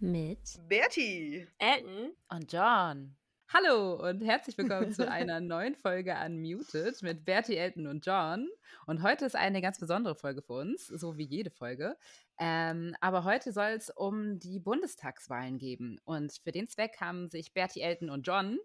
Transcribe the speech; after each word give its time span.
mit 0.00 0.60
Bertie, 0.68 1.46
Elton 1.58 2.12
und 2.28 2.52
John. 2.52 3.16
Hallo 3.52 3.94
und 4.08 4.20
herzlich 4.20 4.56
willkommen 4.56 4.92
zu 4.92 5.10
einer 5.10 5.40
neuen 5.40 5.74
Folge 5.74 6.14
Unmuted 6.24 7.02
mit 7.02 7.24
Bertie, 7.24 7.56
Elton 7.56 7.88
und 7.88 8.06
John. 8.06 8.48
Und 8.86 9.02
heute 9.02 9.24
ist 9.24 9.34
eine 9.34 9.60
ganz 9.60 9.80
besondere 9.80 10.14
Folge 10.14 10.42
für 10.42 10.52
uns, 10.52 10.86
so 10.86 11.16
wie 11.16 11.24
jede 11.24 11.50
Folge. 11.50 11.96
Ähm, 12.38 12.94
aber 13.00 13.24
heute 13.24 13.50
soll 13.50 13.70
es 13.70 13.90
um 13.90 14.38
die 14.38 14.60
Bundestagswahlen 14.60 15.58
geben. 15.58 15.98
Und 16.04 16.32
für 16.44 16.52
den 16.52 16.68
Zweck 16.68 17.00
haben 17.00 17.28
sich 17.28 17.52
Bertie, 17.52 17.80
Elton 17.80 18.10
und 18.10 18.24
John 18.24 18.58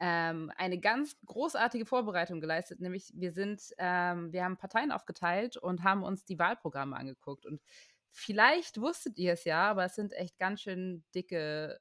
ähm, 0.00 0.50
eine 0.56 0.80
ganz 0.80 1.14
großartige 1.26 1.84
Vorbereitung 1.84 2.40
geleistet. 2.40 2.80
Nämlich 2.80 3.12
wir 3.14 3.32
sind, 3.32 3.62
ähm, 3.78 4.32
wir 4.32 4.44
haben 4.44 4.56
Parteien 4.56 4.90
aufgeteilt 4.90 5.58
und 5.58 5.84
haben 5.84 6.02
uns 6.02 6.24
die 6.24 6.38
Wahlprogramme 6.38 6.96
angeguckt. 6.96 7.44
Und 7.46 7.60
vielleicht 8.12 8.80
wusstet 8.80 9.18
ihr 9.18 9.34
es 9.34 9.44
ja, 9.44 9.70
aber 9.70 9.84
es 9.84 9.94
sind 9.94 10.12
echt 10.12 10.38
ganz 10.38 10.62
schön 10.62 11.04
dicke 11.14 11.80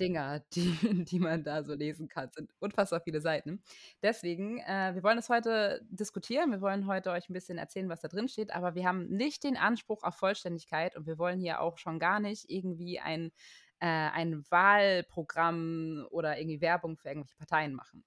Dinger, 0.00 0.40
die, 0.54 1.04
die 1.04 1.18
man 1.20 1.44
da 1.44 1.62
so 1.62 1.74
lesen 1.74 2.08
kann. 2.08 2.28
Es 2.28 2.34
sind 2.34 2.50
unfassbar 2.58 3.00
viele 3.00 3.20
Seiten. 3.20 3.62
Deswegen, 4.02 4.58
äh, 4.58 4.94
wir 4.94 5.02
wollen 5.02 5.18
es 5.18 5.28
heute 5.28 5.80
diskutieren. 5.90 6.50
Wir 6.50 6.60
wollen 6.60 6.86
heute 6.86 7.10
euch 7.10 7.28
ein 7.28 7.34
bisschen 7.34 7.58
erzählen, 7.58 7.88
was 7.88 8.00
da 8.00 8.08
drin 8.08 8.28
steht. 8.28 8.52
Aber 8.52 8.74
wir 8.74 8.86
haben 8.86 9.08
nicht 9.08 9.44
den 9.44 9.56
Anspruch 9.56 10.02
auf 10.02 10.16
Vollständigkeit 10.16 10.96
und 10.96 11.06
wir 11.06 11.18
wollen 11.18 11.38
hier 11.38 11.60
auch 11.60 11.78
schon 11.78 11.98
gar 11.98 12.18
nicht 12.18 12.46
irgendwie 12.48 12.98
ein, 12.98 13.30
äh, 13.80 13.86
ein 13.86 14.44
Wahlprogramm 14.50 16.06
oder 16.10 16.38
irgendwie 16.38 16.60
Werbung 16.60 16.96
für 16.96 17.08
irgendwelche 17.08 17.36
Parteien 17.36 17.74
machen. 17.74 18.04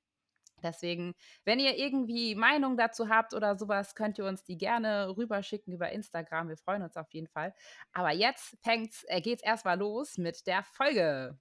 Deswegen, 0.64 1.14
wenn 1.46 1.60
ihr 1.60 1.78
irgendwie 1.78 2.36
Meinung 2.36 2.78
dazu 2.78 3.10
habt 3.10 3.34
oder 3.34 3.58
sowas, 3.58 3.96
könnt 3.96 4.18
ihr 4.18 4.26
uns 4.26 4.44
die 4.44 4.58
gerne 4.58 5.16
rüberschicken 5.16 5.74
über 5.74 5.92
Instagram. 5.92 6.50
Wir 6.50 6.58
freuen 6.58 6.82
uns 6.82 6.98
auf 6.98 7.12
jeden 7.12 7.28
Fall. 7.28 7.54
Aber 7.92 8.12
jetzt 8.12 8.58
fängt's, 8.64 9.04
äh, 9.08 9.22
geht's 9.22 9.44
erstmal 9.44 9.78
los 9.78 10.18
mit 10.18 10.48
der 10.48 10.64
Folge. 10.64 11.38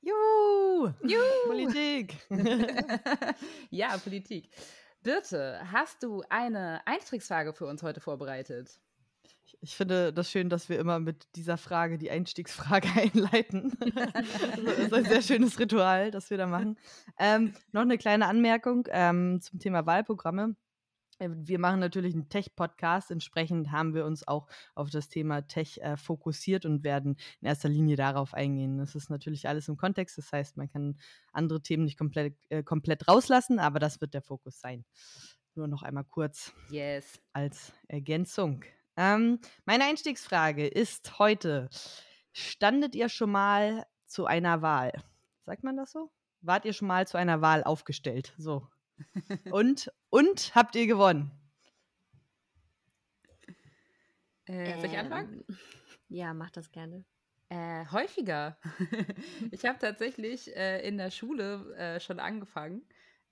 Juhu! 0.00 0.92
Juhu! 1.02 1.46
Politik! 1.46 2.16
ja, 3.70 3.96
Politik. 3.98 4.50
Birte, 5.02 5.60
hast 5.70 6.02
du 6.02 6.22
eine 6.28 6.80
Einstiegsfrage 6.86 7.52
für 7.52 7.66
uns 7.66 7.82
heute 7.82 8.00
vorbereitet? 8.00 8.80
Ich 9.60 9.74
finde 9.74 10.12
das 10.12 10.30
schön, 10.30 10.48
dass 10.48 10.68
wir 10.68 10.78
immer 10.78 11.00
mit 11.00 11.26
dieser 11.34 11.56
Frage 11.56 11.98
die 11.98 12.10
Einstiegsfrage 12.10 12.88
einleiten. 12.94 13.72
das 14.64 14.78
ist 14.78 14.94
ein 14.94 15.04
sehr 15.04 15.22
schönes 15.22 15.58
Ritual, 15.58 16.10
das 16.10 16.30
wir 16.30 16.38
da 16.38 16.46
machen. 16.46 16.78
Ähm, 17.18 17.54
noch 17.72 17.82
eine 17.82 17.98
kleine 17.98 18.26
Anmerkung 18.26 18.86
ähm, 18.90 19.40
zum 19.40 19.58
Thema 19.58 19.86
Wahlprogramme. 19.86 20.56
Äh, 21.18 21.30
wir 21.32 21.58
machen 21.58 21.80
natürlich 21.80 22.14
einen 22.14 22.28
Tech-Podcast. 22.28 23.10
Entsprechend 23.10 23.72
haben 23.72 23.94
wir 23.94 24.04
uns 24.04 24.26
auch 24.26 24.48
auf 24.74 24.90
das 24.90 25.08
Thema 25.08 25.42
Tech 25.42 25.78
äh, 25.82 25.96
fokussiert 25.96 26.64
und 26.64 26.84
werden 26.84 27.16
in 27.40 27.48
erster 27.48 27.68
Linie 27.68 27.96
darauf 27.96 28.34
eingehen. 28.34 28.78
Das 28.78 28.94
ist 28.94 29.10
natürlich 29.10 29.48
alles 29.48 29.68
im 29.68 29.76
Kontext. 29.76 30.18
Das 30.18 30.32
heißt, 30.32 30.56
man 30.56 30.68
kann 30.68 30.98
andere 31.32 31.62
Themen 31.62 31.84
nicht 31.84 31.98
komplett, 31.98 32.36
äh, 32.50 32.62
komplett 32.62 33.08
rauslassen, 33.08 33.58
aber 33.58 33.78
das 33.78 34.00
wird 34.00 34.14
der 34.14 34.22
Fokus 34.22 34.60
sein. 34.60 34.84
Nur 35.54 35.68
noch 35.68 35.82
einmal 35.82 36.04
kurz 36.04 36.52
yes. 36.70 37.18
als 37.32 37.72
Ergänzung. 37.88 38.62
Ähm, 38.96 39.40
meine 39.64 39.84
Einstiegsfrage 39.84 40.66
ist 40.66 41.18
heute: 41.18 41.68
Standet 42.32 42.94
ihr 42.94 43.08
schon 43.08 43.30
mal 43.30 43.86
zu 44.06 44.26
einer 44.26 44.62
Wahl? 44.62 44.92
Sagt 45.44 45.64
man 45.64 45.76
das 45.76 45.92
so? 45.92 46.10
Wart 46.40 46.64
ihr 46.64 46.72
schon 46.72 46.88
mal 46.88 47.06
zu 47.06 47.18
einer 47.18 47.40
Wahl 47.40 47.64
aufgestellt? 47.64 48.32
So. 48.38 48.68
und, 49.50 49.92
und 50.10 50.54
habt 50.54 50.74
ihr 50.74 50.86
gewonnen? 50.86 51.30
Äh, 54.46 54.76
soll 54.76 54.86
ich 54.86 54.98
anfangen? 54.98 55.44
Ähm, 55.48 55.56
ja, 56.08 56.32
mach 56.32 56.50
das 56.50 56.70
gerne. 56.70 57.04
Äh, 57.48 57.84
häufiger. 57.92 58.58
ich 59.50 59.64
habe 59.64 59.78
tatsächlich 59.78 60.54
äh, 60.56 60.86
in 60.86 60.98
der 60.98 61.10
Schule 61.10 61.74
äh, 61.76 62.00
schon 62.00 62.18
angefangen, 62.18 62.82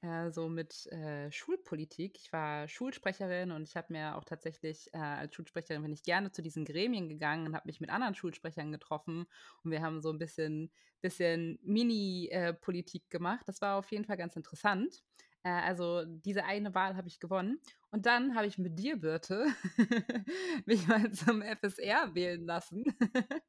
äh, 0.04 0.30
so 0.30 0.48
mit 0.48 0.86
äh, 0.92 1.30
Schulpolitik. 1.32 2.18
Ich 2.18 2.32
war 2.32 2.68
Schulsprecherin 2.68 3.52
und 3.52 3.62
ich 3.68 3.76
habe 3.76 3.92
mir 3.92 4.16
auch 4.16 4.24
tatsächlich 4.24 4.92
äh, 4.92 4.98
als 4.98 5.34
Schulsprecherin 5.34 5.82
bin 5.82 5.92
ich 5.92 6.02
gerne 6.02 6.30
zu 6.30 6.42
diesen 6.42 6.64
Gremien 6.64 7.08
gegangen 7.08 7.46
und 7.46 7.54
habe 7.54 7.66
mich 7.66 7.80
mit 7.80 7.90
anderen 7.90 8.14
Schulsprechern 8.14 8.70
getroffen 8.70 9.26
und 9.62 9.70
wir 9.70 9.80
haben 9.80 10.02
so 10.02 10.10
ein 10.10 10.18
bisschen, 10.18 10.70
bisschen 11.00 11.58
Mini-Politik 11.62 13.08
gemacht. 13.08 13.48
Das 13.48 13.62
war 13.62 13.76
auf 13.78 13.90
jeden 13.92 14.04
Fall 14.04 14.18
ganz 14.18 14.36
interessant. 14.36 15.02
Äh, 15.44 15.50
also 15.50 16.04
diese 16.04 16.44
eine 16.44 16.74
Wahl 16.74 16.96
habe 16.96 17.06
ich 17.06 17.20
gewonnen. 17.20 17.60
Und 17.90 18.06
dann 18.06 18.34
habe 18.34 18.46
ich 18.46 18.58
mit 18.58 18.76
dir, 18.78 18.96
Birte, 18.96 19.46
mich 20.66 20.86
mal 20.88 21.12
zum 21.12 21.42
FSR 21.42 22.12
wählen 22.14 22.44
lassen. 22.44 22.84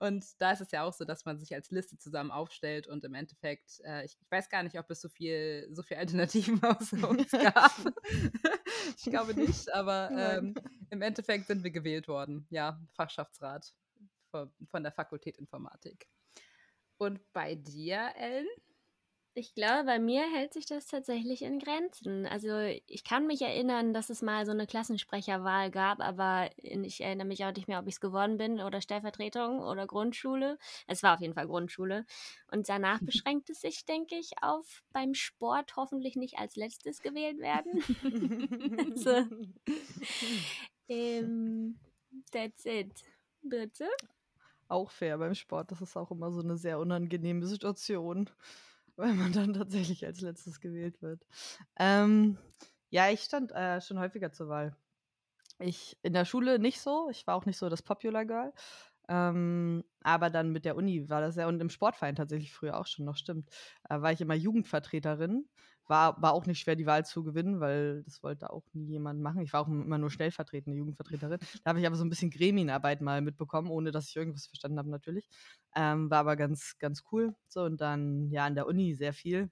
und 0.00 0.24
da 0.38 0.52
ist 0.52 0.62
es 0.62 0.72
ja 0.72 0.82
auch 0.82 0.92
so, 0.92 1.04
dass 1.04 1.24
man 1.24 1.38
sich 1.38 1.54
als 1.54 1.70
Liste 1.70 1.96
zusammen 1.96 2.32
aufstellt 2.32 2.88
und 2.88 3.04
im 3.04 3.14
Endeffekt, 3.14 3.80
äh, 3.84 4.04
ich, 4.04 4.16
ich, 4.20 4.30
weiß 4.30 4.48
gar 4.48 4.64
nicht, 4.64 4.76
ob 4.78 4.90
es 4.90 5.00
so 5.00 5.08
viel, 5.08 5.68
so 5.70 5.82
viel 5.82 5.98
Alternativen 5.98 6.60
außer 6.64 7.08
uns 7.08 7.30
gab. 7.30 7.72
ich 8.96 9.04
glaube 9.04 9.34
nicht, 9.34 9.72
aber 9.72 10.10
ähm, 10.10 10.54
im 10.90 11.02
Endeffekt 11.02 11.46
sind 11.46 11.62
wir 11.62 11.70
gewählt 11.70 12.08
worden. 12.08 12.46
Ja, 12.50 12.80
Fachschaftsrat 12.94 13.72
von, 14.30 14.50
von 14.68 14.82
der 14.82 14.92
Fakultät 14.92 15.36
Informatik. 15.36 16.08
Und 16.98 17.20
bei 17.32 17.54
dir, 17.54 18.10
Ellen? 18.16 18.48
Ich 19.38 19.52
glaube, 19.52 19.84
bei 19.84 19.98
mir 19.98 20.22
hält 20.32 20.54
sich 20.54 20.64
das 20.64 20.86
tatsächlich 20.86 21.42
in 21.42 21.58
Grenzen. 21.58 22.24
Also 22.24 22.56
ich 22.86 23.04
kann 23.04 23.26
mich 23.26 23.42
erinnern, 23.42 23.92
dass 23.92 24.08
es 24.08 24.22
mal 24.22 24.46
so 24.46 24.52
eine 24.52 24.66
Klassensprecherwahl 24.66 25.70
gab, 25.70 26.00
aber 26.00 26.48
ich 26.56 27.02
erinnere 27.02 27.26
mich 27.26 27.44
auch 27.44 27.52
nicht 27.52 27.68
mehr, 27.68 27.78
ob 27.78 27.86
ich 27.86 27.96
es 27.96 28.00
geworden 28.00 28.38
bin 28.38 28.62
oder 28.62 28.80
Stellvertretung 28.80 29.60
oder 29.60 29.86
Grundschule. 29.86 30.56
Es 30.86 31.02
war 31.02 31.12
auf 31.12 31.20
jeden 31.20 31.34
Fall 31.34 31.48
Grundschule. 31.48 32.06
Und 32.50 32.70
danach 32.70 32.98
beschränkt 33.02 33.50
es 33.50 33.60
sich, 33.60 33.84
denke 33.84 34.16
ich, 34.16 34.30
auf 34.40 34.82
beim 34.94 35.12
Sport 35.12 35.76
hoffentlich 35.76 36.16
nicht 36.16 36.38
als 36.38 36.56
letztes 36.56 37.02
gewählt 37.02 37.38
werden. 37.38 37.82
also, 38.88 39.26
ähm, 40.88 41.78
that's 42.32 42.64
it. 42.64 42.94
Bitte? 43.42 43.86
Auch 44.68 44.90
fair 44.90 45.18
beim 45.18 45.34
Sport. 45.34 45.72
Das 45.72 45.82
ist 45.82 45.94
auch 45.94 46.10
immer 46.10 46.32
so 46.32 46.40
eine 46.40 46.56
sehr 46.56 46.78
unangenehme 46.78 47.44
Situation 47.44 48.30
weil 48.98 49.14
man 49.14 49.32
dann 49.32 49.54
tatsächlich 49.54 50.04
als 50.06 50.20
letztes 50.20 50.60
gewählt 50.60 51.02
wird. 51.02 51.26
Ähm, 51.78 52.38
ja, 52.90 53.10
ich 53.10 53.20
stand 53.20 53.52
äh, 53.52 53.80
schon 53.80 53.98
häufiger 53.98 54.32
zur 54.32 54.48
Wahl. 54.48 54.76
Ich 55.58 55.98
in 56.02 56.12
der 56.12 56.24
Schule 56.24 56.58
nicht 56.58 56.80
so, 56.80 57.08
ich 57.10 57.26
war 57.26 57.34
auch 57.34 57.46
nicht 57.46 57.58
so 57.58 57.68
das 57.68 57.82
Popular 57.82 58.24
Girl. 58.24 58.52
Ähm, 59.08 59.84
aber 60.02 60.30
dann 60.30 60.50
mit 60.50 60.64
der 60.64 60.76
Uni 60.76 61.08
war 61.08 61.20
das 61.20 61.36
ja 61.36 61.46
und 61.46 61.60
im 61.60 61.70
Sportverein 61.70 62.16
tatsächlich 62.16 62.52
früher 62.52 62.78
auch 62.78 62.86
schon 62.86 63.04
noch, 63.04 63.16
stimmt. 63.16 63.50
Äh, 63.88 64.00
war 64.00 64.12
ich 64.12 64.20
immer 64.20 64.34
Jugendvertreterin 64.34 65.48
war, 65.88 66.20
war 66.22 66.32
auch 66.32 66.46
nicht 66.46 66.60
schwer, 66.60 66.76
die 66.76 66.86
Wahl 66.86 67.04
zu 67.06 67.22
gewinnen, 67.24 67.60
weil 67.60 68.02
das 68.04 68.22
wollte 68.22 68.50
auch 68.50 68.64
nie 68.72 68.86
jemand 68.86 69.20
machen. 69.20 69.42
Ich 69.42 69.52
war 69.52 69.60
auch 69.62 69.68
immer 69.68 69.98
nur 69.98 70.10
stellvertretende 70.10 70.76
Jugendvertreterin. 70.78 71.38
Da 71.64 71.70
habe 71.70 71.80
ich 71.80 71.86
aber 71.86 71.96
so 71.96 72.04
ein 72.04 72.10
bisschen 72.10 72.30
Gremienarbeit 72.30 73.00
mal 73.00 73.20
mitbekommen, 73.22 73.70
ohne 73.70 73.90
dass 73.92 74.08
ich 74.08 74.16
irgendwas 74.16 74.46
verstanden 74.46 74.78
habe, 74.78 74.90
natürlich. 74.90 75.28
Ähm, 75.74 76.10
war 76.10 76.18
aber 76.20 76.36
ganz, 76.36 76.76
ganz 76.78 77.02
cool. 77.12 77.34
So, 77.48 77.62
und 77.64 77.80
dann 77.80 78.30
ja 78.30 78.44
an 78.46 78.54
der 78.54 78.66
Uni 78.66 78.94
sehr 78.94 79.12
viel. 79.12 79.50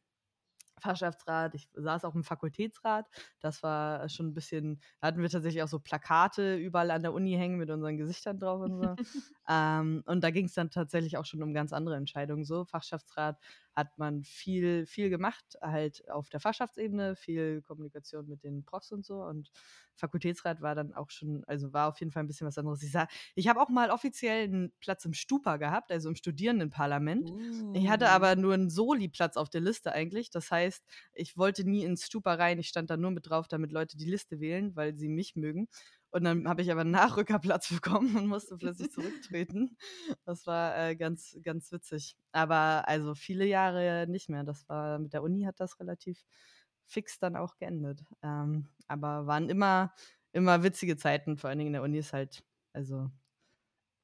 Fachschaftsrat, 0.81 1.55
ich 1.55 1.69
saß 1.75 2.05
auch 2.05 2.15
im 2.15 2.25
Fakultätsrat. 2.25 3.07
Das 3.41 3.63
war 3.63 4.09
schon 4.09 4.29
ein 4.29 4.35
bisschen, 4.35 4.81
da 5.01 5.09
hatten 5.09 5.23
wir 5.23 5.31
tatsächlich 5.31 5.63
auch 5.63 5.69
so 5.69 5.79
Plakate 5.81 6.57
überall 6.57 6.91
an 6.91 7.03
der 7.03 7.13
Uni 7.15 7.33
hängen 7.33 7.59
mit 7.59 7.71
unseren 7.71 7.97
Gesichtern 7.97 8.39
drauf 8.39 8.61
und 8.61 8.77
so. 8.79 8.97
ähm, 9.49 10.03
und 10.07 10.23
da 10.25 10.31
ging 10.31 10.47
es 10.47 10.55
dann 10.55 10.71
tatsächlich 10.71 11.17
auch 11.17 11.27
schon 11.27 11.43
um 11.43 11.53
ganz 11.53 11.73
andere 11.73 11.97
Entscheidungen. 11.97 12.45
So, 12.45 12.65
Fachschaftsrat 12.65 13.39
hat 13.75 13.99
man 13.99 14.23
viel, 14.23 14.87
viel 14.87 15.11
gemacht, 15.11 15.45
halt 15.61 16.09
auf 16.11 16.29
der 16.29 16.41
Fachschaftsebene, 16.41 17.17
viel 17.17 17.61
Kommunikation 17.63 18.27
mit 18.29 18.45
den 18.45 18.65
Profs 18.65 18.93
und 18.93 19.05
so. 19.05 19.23
Und 19.23 19.51
Fakultätsrat 19.97 20.63
war 20.63 20.75
dann 20.75 20.95
auch 20.95 21.11
schon, 21.11 21.45
also 21.47 21.73
war 21.73 21.89
auf 21.89 21.99
jeden 22.01 22.13
Fall 22.13 22.23
ein 22.23 22.27
bisschen 22.27 22.47
was 22.47 22.57
anderes. 22.57 22.83
Ich, 22.83 22.93
sah, 22.93 23.07
ich 23.35 23.49
habe 23.49 23.61
auch 23.61 23.69
mal 23.69 23.91
offiziell 23.91 24.45
einen 24.45 24.73
Platz 24.81 25.05
im 25.05 25.13
Stupa 25.13 25.57
gehabt, 25.57 25.91
also 25.91 26.09
im 26.09 26.17
Studierendenparlament. 26.17 27.31
Uh. 27.31 27.73
Ich 27.75 27.89
hatte 27.89 28.09
aber 28.11 28.37
nur 28.37 28.55
einen 28.55 28.71
Soli-Platz 28.71 29.37
auf 29.37 29.51
der 29.51 29.61
Liste 29.61 29.93
eigentlich. 29.93 30.31
Das 30.31 30.51
heißt, 30.51 30.85
ich 31.13 31.37
wollte 31.37 31.69
nie 31.69 31.85
ins 31.85 32.07
Stupa 32.07 32.35
rein. 32.35 32.59
Ich 32.59 32.69
stand 32.69 32.91
da 32.91 32.97
nur 32.97 33.11
mit 33.11 33.29
drauf, 33.29 33.49
damit 33.49 33.73
Leute 33.73 33.97
die 33.97 34.09
Liste 34.09 34.41
wählen, 34.41 34.75
weil 34.77 34.97
sie 34.97 35.09
mich 35.09 35.37
mögen. 35.37 35.69
Und 36.15 36.23
dann 36.23 36.47
habe 36.47 36.63
ich 36.63 36.71
aber 36.71 36.83
einen 36.83 36.93
Nachrückerplatz 36.93 37.71
bekommen 37.75 38.17
und 38.17 38.29
musste 38.29 38.57
plötzlich 38.57 38.93
zurücktreten. 38.93 39.77
Das 40.25 40.47
war 40.47 40.79
äh, 40.79 40.95
ganz, 40.95 41.37
ganz 41.43 41.73
witzig. 41.73 42.17
Aber 42.31 42.87
also 42.87 43.17
viele 43.17 43.45
Jahre 43.45 44.07
nicht 44.09 44.29
mehr. 44.29 44.45
Das 44.45 44.69
war 44.69 45.01
mit 45.01 45.13
der 45.13 45.25
Uni 45.25 45.43
hat 45.43 45.59
das 45.59 45.81
relativ 45.81 46.25
fix 46.87 47.19
dann 47.19 47.35
auch 47.35 47.57
geendet. 47.57 48.05
Ähm, 48.23 48.69
aber 48.87 49.27
waren 49.27 49.49
immer, 49.49 49.93
immer 50.31 50.63
witzige 50.63 50.97
Zeiten, 50.97 51.37
vor 51.37 51.51
allen 51.51 51.59
Dingen 51.59 51.69
in 51.69 51.73
der 51.73 51.83
Uni 51.83 51.99
ist 51.99 52.13
halt, 52.13 52.45
also 52.73 53.11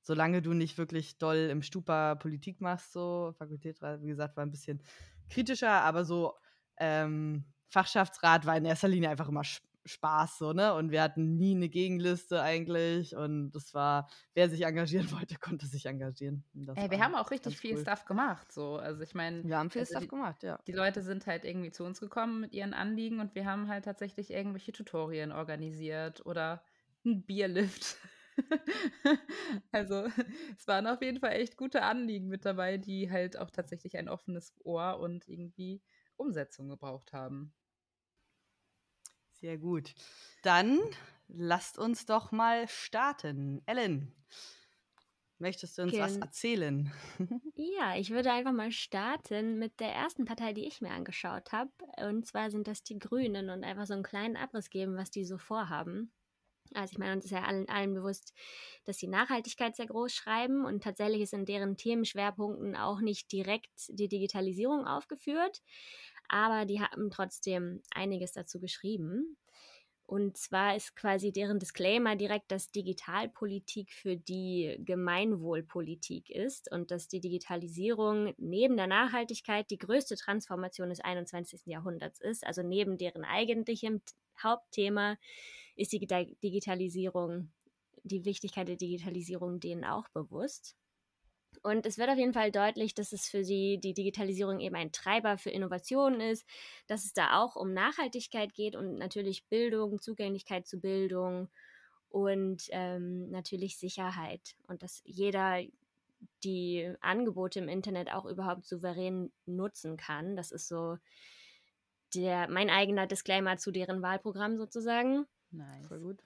solange 0.02 0.42
du 0.42 0.52
nicht 0.52 0.78
wirklich 0.78 1.16
doll 1.18 1.48
im 1.48 1.62
Stupa 1.62 2.16
Politik 2.16 2.60
machst, 2.60 2.92
so, 2.92 3.32
Fakultät, 3.38 3.80
wie 3.82 4.08
gesagt, 4.08 4.36
war 4.36 4.44
ein 4.44 4.50
bisschen 4.50 4.82
kritischer, 5.28 5.82
aber 5.82 6.04
so 6.04 6.34
ähm, 6.76 7.44
Fachschaftsrat 7.68 8.46
war 8.46 8.56
in 8.56 8.64
erster 8.64 8.88
Linie 8.88 9.10
einfach 9.10 9.28
immer 9.28 9.44
Spaß 9.84 10.38
so, 10.38 10.52
ne? 10.52 10.74
Und 10.74 10.90
wir 10.90 11.02
hatten 11.02 11.36
nie 11.36 11.54
eine 11.54 11.68
Gegenliste 11.68 12.42
eigentlich. 12.42 13.16
Und 13.16 13.52
das 13.52 13.74
war, 13.74 14.08
wer 14.34 14.48
sich 14.48 14.62
engagieren 14.62 15.10
wollte, 15.12 15.36
konnte 15.38 15.66
sich 15.66 15.86
engagieren. 15.86 16.44
Ey, 16.74 16.90
wir 16.90 17.00
haben 17.00 17.14
auch 17.14 17.30
richtig 17.30 17.58
viel 17.58 17.76
cool. 17.76 17.82
Stuff 17.82 18.04
gemacht. 18.04 18.52
So. 18.52 18.76
Also 18.76 19.02
ich 19.02 19.14
meine. 19.14 19.44
Wir 19.44 19.58
haben 19.58 19.70
viel 19.70 19.80
also 19.80 19.92
Stuff 19.92 20.02
die, 20.02 20.08
gemacht, 20.08 20.42
ja. 20.42 20.58
Die 20.66 20.72
Leute 20.72 21.02
sind 21.02 21.26
halt 21.26 21.44
irgendwie 21.44 21.70
zu 21.70 21.84
uns 21.84 22.00
gekommen 22.00 22.40
mit 22.40 22.52
ihren 22.52 22.74
Anliegen 22.74 23.20
und 23.20 23.34
wir 23.34 23.46
haben 23.46 23.68
halt 23.68 23.84
tatsächlich 23.84 24.30
irgendwelche 24.30 24.72
Tutorien 24.72 25.32
organisiert 25.32 26.24
oder 26.26 26.62
ein 27.04 27.24
Bierlift. 27.24 27.96
also 29.72 30.06
es 30.56 30.66
waren 30.66 30.86
auf 30.86 31.02
jeden 31.02 31.20
Fall 31.20 31.32
echt 31.32 31.56
gute 31.56 31.82
Anliegen 31.82 32.28
mit 32.28 32.44
dabei, 32.44 32.78
die 32.78 33.10
halt 33.10 33.38
auch 33.38 33.50
tatsächlich 33.50 33.96
ein 33.96 34.08
offenes 34.08 34.54
Ohr 34.64 34.98
und 35.00 35.28
irgendwie 35.28 35.82
Umsetzung 36.16 36.68
gebraucht 36.68 37.12
haben. 37.12 37.52
Sehr 39.40 39.58
gut. 39.58 39.94
Dann 40.42 40.78
lasst 41.28 41.78
uns 41.78 42.06
doch 42.06 42.32
mal 42.32 42.68
starten. 42.68 43.62
Ellen, 43.66 44.14
möchtest 45.38 45.78
du 45.78 45.82
uns 45.82 45.98
Gen 45.98 45.98
was 45.98 46.16
erzählen? 46.16 46.92
ja, 47.54 47.96
ich 47.96 48.10
würde 48.10 48.32
einfach 48.32 48.52
mal 48.52 48.72
starten 48.72 49.58
mit 49.58 49.80
der 49.80 49.92
ersten 49.92 50.24
Partei, 50.24 50.52
die 50.52 50.66
ich 50.66 50.80
mir 50.80 50.90
angeschaut 50.90 51.52
habe. 51.52 51.70
Und 52.06 52.26
zwar 52.26 52.50
sind 52.50 52.66
das 52.68 52.82
die 52.82 52.98
Grünen 52.98 53.50
und 53.50 53.64
einfach 53.64 53.86
so 53.86 53.94
einen 53.94 54.02
kleinen 54.02 54.36
Abriss 54.36 54.70
geben, 54.70 54.96
was 54.96 55.10
die 55.10 55.24
so 55.24 55.38
vorhaben. 55.38 56.12
Also 56.74 56.92
ich 56.92 56.98
meine, 56.98 57.14
uns 57.14 57.24
ist 57.26 57.32
ja 57.32 57.44
allen, 57.44 57.68
allen 57.68 57.94
bewusst, 57.94 58.34
dass 58.84 58.98
sie 58.98 59.08
Nachhaltigkeit 59.08 59.76
sehr 59.76 59.86
groß 59.86 60.12
schreiben 60.12 60.64
und 60.66 60.84
tatsächlich 60.84 61.22
ist 61.22 61.34
in 61.34 61.46
deren 61.46 61.76
Themenschwerpunkten 61.76 62.76
auch 62.76 63.00
nicht 63.00 63.32
direkt 63.32 63.70
die 63.90 64.08
Digitalisierung 64.08 64.86
aufgeführt, 64.86 65.62
aber 66.30 66.64
die 66.64 66.80
haben 66.80 67.10
trotzdem 67.10 67.82
einiges 67.90 68.32
dazu 68.32 68.60
geschrieben. 68.60 69.36
Und 70.10 70.36
zwar 70.36 70.74
ist 70.74 70.96
quasi 70.96 71.30
deren 71.30 71.60
Disclaimer 71.60 72.16
direkt, 72.16 72.50
dass 72.50 72.72
Digitalpolitik 72.72 73.92
für 73.92 74.16
die 74.16 74.76
Gemeinwohlpolitik 74.80 76.30
ist 76.30 76.70
und 76.72 76.90
dass 76.90 77.06
die 77.06 77.20
Digitalisierung 77.20 78.34
neben 78.36 78.76
der 78.76 78.88
Nachhaltigkeit 78.88 79.70
die 79.70 79.78
größte 79.78 80.16
Transformation 80.16 80.88
des 80.88 80.98
21. 80.98 81.66
Jahrhunderts 81.66 82.20
ist. 82.20 82.44
Also 82.44 82.64
neben 82.64 82.98
deren 82.98 83.24
eigentlichem 83.24 84.02
Hauptthema 84.42 85.16
ist 85.76 85.92
die 85.92 86.04
Digitalisierung, 86.42 87.52
die 88.02 88.24
Wichtigkeit 88.24 88.66
der 88.66 88.76
Digitalisierung 88.76 89.60
denen 89.60 89.84
auch 89.84 90.08
bewusst. 90.08 90.76
Und 91.62 91.84
es 91.86 91.98
wird 91.98 92.08
auf 92.08 92.16
jeden 92.16 92.32
Fall 92.32 92.50
deutlich, 92.52 92.94
dass 92.94 93.12
es 93.12 93.28
für 93.28 93.44
sie 93.44 93.78
die 93.78 93.92
Digitalisierung 93.94 94.60
eben 94.60 94.76
ein 94.76 94.92
Treiber 94.92 95.36
für 95.36 95.50
Innovationen 95.50 96.20
ist, 96.20 96.46
dass 96.86 97.04
es 97.04 97.12
da 97.12 97.40
auch 97.42 97.56
um 97.56 97.72
Nachhaltigkeit 97.74 98.54
geht 98.54 98.76
und 98.76 98.98
natürlich 98.98 99.46
Bildung, 99.48 100.00
Zugänglichkeit 100.00 100.66
zu 100.66 100.80
Bildung 100.80 101.48
und 102.08 102.64
ähm, 102.70 103.30
natürlich 103.30 103.78
Sicherheit 103.78 104.56
und 104.68 104.82
dass 104.82 105.02
jeder 105.04 105.60
die 106.44 106.92
Angebote 107.00 107.58
im 107.60 107.68
Internet 107.68 108.12
auch 108.12 108.26
überhaupt 108.26 108.66
souverän 108.66 109.32
nutzen 109.46 109.96
kann. 109.96 110.36
Das 110.36 110.50
ist 110.50 110.68
so 110.68 110.98
der, 112.14 112.48
mein 112.48 112.70
eigener 112.70 113.06
Disclaimer 113.06 113.56
zu 113.56 113.70
deren 113.72 114.02
Wahlprogramm 114.02 114.56
sozusagen. 114.58 115.26
Nice. 115.52 115.86
Voll 115.88 116.00
gut. 116.00 116.22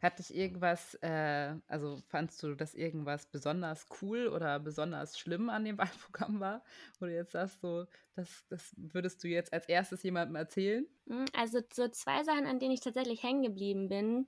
Hat 0.00 0.18
dich 0.18 0.34
irgendwas, 0.34 0.94
äh, 1.02 1.54
also 1.68 2.00
fandst 2.08 2.42
du, 2.42 2.54
dass 2.54 2.74
irgendwas 2.74 3.26
besonders 3.26 3.86
cool 4.00 4.28
oder 4.28 4.58
besonders 4.58 5.18
schlimm 5.18 5.50
an 5.50 5.64
dem 5.64 5.78
Wahlprogramm 5.78 6.40
war? 6.40 6.64
Oder 7.00 7.12
jetzt 7.12 7.32
sagst 7.32 7.62
du, 7.62 7.86
das, 8.14 8.44
das 8.48 8.74
würdest 8.76 9.22
du 9.22 9.28
jetzt 9.28 9.52
als 9.52 9.68
erstes 9.68 10.02
jemandem 10.02 10.36
erzählen? 10.36 10.86
Hm, 11.06 11.26
also 11.36 11.60
so 11.72 11.88
zwei 11.88 12.24
Sachen, 12.24 12.46
an 12.46 12.58
denen 12.58 12.72
ich 12.72 12.80
tatsächlich 12.80 13.22
hängen 13.22 13.42
geblieben 13.42 13.88
bin, 13.88 14.26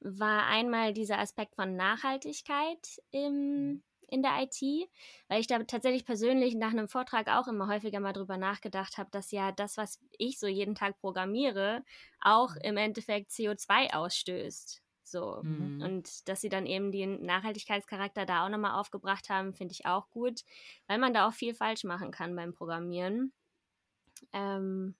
war 0.00 0.46
einmal 0.46 0.92
dieser 0.92 1.18
Aspekt 1.18 1.54
von 1.54 1.76
Nachhaltigkeit 1.76 3.00
im, 3.10 3.68
mhm. 3.68 3.82
in 4.08 4.22
der 4.22 4.42
IT, 4.42 4.60
weil 5.28 5.40
ich 5.40 5.46
da 5.46 5.62
tatsächlich 5.64 6.04
persönlich 6.04 6.54
nach 6.54 6.70
einem 6.70 6.88
Vortrag 6.88 7.28
auch 7.28 7.48
immer 7.48 7.68
häufiger 7.68 8.00
mal 8.00 8.12
drüber 8.12 8.36
nachgedacht 8.36 8.98
habe, 8.98 9.10
dass 9.10 9.30
ja 9.30 9.52
das, 9.52 9.76
was 9.76 9.98
ich 10.18 10.38
so 10.38 10.46
jeden 10.46 10.74
Tag 10.74 10.98
programmiere, 11.00 11.82
auch 12.20 12.54
mhm. 12.56 12.60
im 12.62 12.76
Endeffekt 12.76 13.30
CO2 13.30 13.94
ausstößt. 13.94 14.82
So. 15.06 15.40
Mhm. 15.42 15.82
Und 15.82 16.28
dass 16.28 16.40
sie 16.40 16.48
dann 16.48 16.66
eben 16.66 16.90
den 16.90 17.24
Nachhaltigkeitscharakter 17.24 18.26
da 18.26 18.44
auch 18.44 18.48
nochmal 18.48 18.78
aufgebracht 18.78 19.30
haben, 19.30 19.54
finde 19.54 19.72
ich 19.72 19.86
auch 19.86 20.10
gut, 20.10 20.42
weil 20.86 20.98
man 20.98 21.14
da 21.14 21.28
auch 21.28 21.32
viel 21.32 21.54
falsch 21.54 21.84
machen 21.84 22.10
kann 22.10 22.34
beim 22.34 22.52
Programmieren. 22.52 23.32
Ähm, 24.32 24.96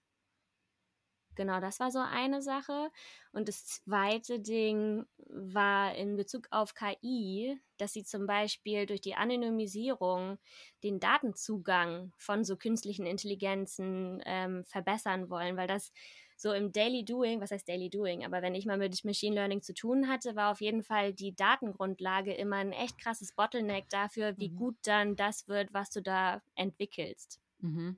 genau, 1.35 1.59
das 1.59 1.79
war 1.81 1.91
so 1.91 1.99
eine 1.99 2.41
Sache. 2.41 2.89
Und 3.33 3.49
das 3.49 3.65
zweite 3.65 4.39
Ding 4.39 5.05
war 5.27 5.93
in 5.95 6.15
Bezug 6.15 6.47
auf 6.51 6.73
KI, 6.73 7.59
dass 7.77 7.91
sie 7.91 8.03
zum 8.03 8.27
Beispiel 8.27 8.85
durch 8.85 9.01
die 9.01 9.15
Anonymisierung 9.15 10.37
den 10.83 11.01
Datenzugang 11.01 12.13
von 12.17 12.45
so 12.45 12.55
künstlichen 12.55 13.05
Intelligenzen 13.05 14.21
ähm, 14.25 14.63
verbessern 14.63 15.29
wollen, 15.29 15.57
weil 15.57 15.67
das 15.67 15.91
so 16.37 16.53
im 16.53 16.71
Daily 16.71 17.03
Doing, 17.03 17.41
was 17.41 17.49
heißt 17.49 17.67
Daily 17.67 17.89
Doing, 17.89 18.23
aber 18.23 18.43
wenn 18.43 18.53
ich 18.53 18.67
mal 18.67 18.77
mit 18.77 19.03
Machine 19.03 19.35
Learning 19.35 19.63
zu 19.63 19.73
tun 19.73 20.07
hatte, 20.07 20.35
war 20.35 20.51
auf 20.51 20.61
jeden 20.61 20.83
Fall 20.83 21.11
die 21.11 21.35
Datengrundlage 21.35 22.33
immer 22.33 22.57
ein 22.57 22.71
echt 22.71 22.99
krasses 22.99 23.33
Bottleneck 23.33 23.89
dafür, 23.89 24.37
wie 24.37 24.49
mhm. 24.49 24.55
gut 24.55 24.75
dann 24.83 25.15
das 25.15 25.47
wird, 25.47 25.73
was 25.73 25.89
du 25.89 26.01
da 26.01 26.41
entwickelst. 26.55 27.41
Mhm. 27.59 27.97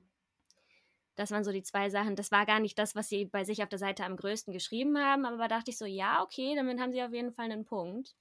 Das 1.16 1.30
waren 1.30 1.44
so 1.44 1.52
die 1.52 1.62
zwei 1.62 1.90
Sachen. 1.90 2.16
Das 2.16 2.30
war 2.30 2.46
gar 2.46 2.60
nicht 2.60 2.78
das, 2.78 2.94
was 2.94 3.10
sie 3.10 3.26
bei 3.26 3.44
sich 3.44 3.62
auf 3.62 3.68
der 3.68 3.78
Seite 3.78 4.04
am 4.04 4.16
größten 4.16 4.54
geschrieben 4.54 4.96
haben, 4.96 5.26
aber 5.26 5.36
da 5.36 5.48
dachte 5.48 5.70
ich 5.70 5.76
so, 5.76 5.84
ja, 5.84 6.22
okay, 6.22 6.54
damit 6.56 6.80
haben 6.80 6.92
sie 6.92 7.02
auf 7.02 7.12
jeden 7.12 7.32
Fall 7.32 7.52
einen 7.52 7.66
Punkt. 7.66 8.16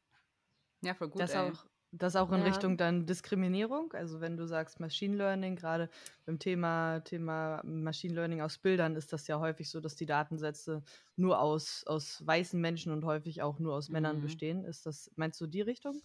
Ja, 0.81 0.93
voll 0.93 1.07
gut. 1.07 1.21
Das 1.21 1.33
ey. 1.33 1.39
auch 1.39 1.65
das 1.91 2.15
auch 2.15 2.31
in 2.31 2.39
ja. 2.39 2.45
Richtung 2.45 2.77
dann 2.77 3.05
Diskriminierung. 3.05 3.93
Also 3.93 4.21
wenn 4.21 4.37
du 4.37 4.45
sagst 4.45 4.79
Machine 4.79 5.15
Learning, 5.15 5.55
gerade 5.55 5.89
beim 6.25 6.37
Thema, 6.37 6.99
Thema 6.99 7.61
Machine 7.63 8.13
Learning 8.13 8.41
aus 8.41 8.57
Bildern 8.57 8.95
ist 8.95 9.11
das 9.11 9.27
ja 9.27 9.39
häufig 9.39 9.69
so, 9.69 9.79
dass 9.79 9.95
die 9.95 10.05
Datensätze 10.05 10.83
nur 11.15 11.39
aus, 11.39 11.83
aus 11.87 12.25
weißen 12.25 12.59
Menschen 12.59 12.91
und 12.91 13.05
häufig 13.05 13.41
auch 13.41 13.59
nur 13.59 13.75
aus 13.75 13.89
mhm. 13.89 13.93
Männern 13.93 14.21
bestehen. 14.21 14.63
Ist 14.65 14.85
das, 14.85 15.11
meinst 15.15 15.41
du 15.41 15.47
die 15.47 15.61
Richtung? 15.61 16.01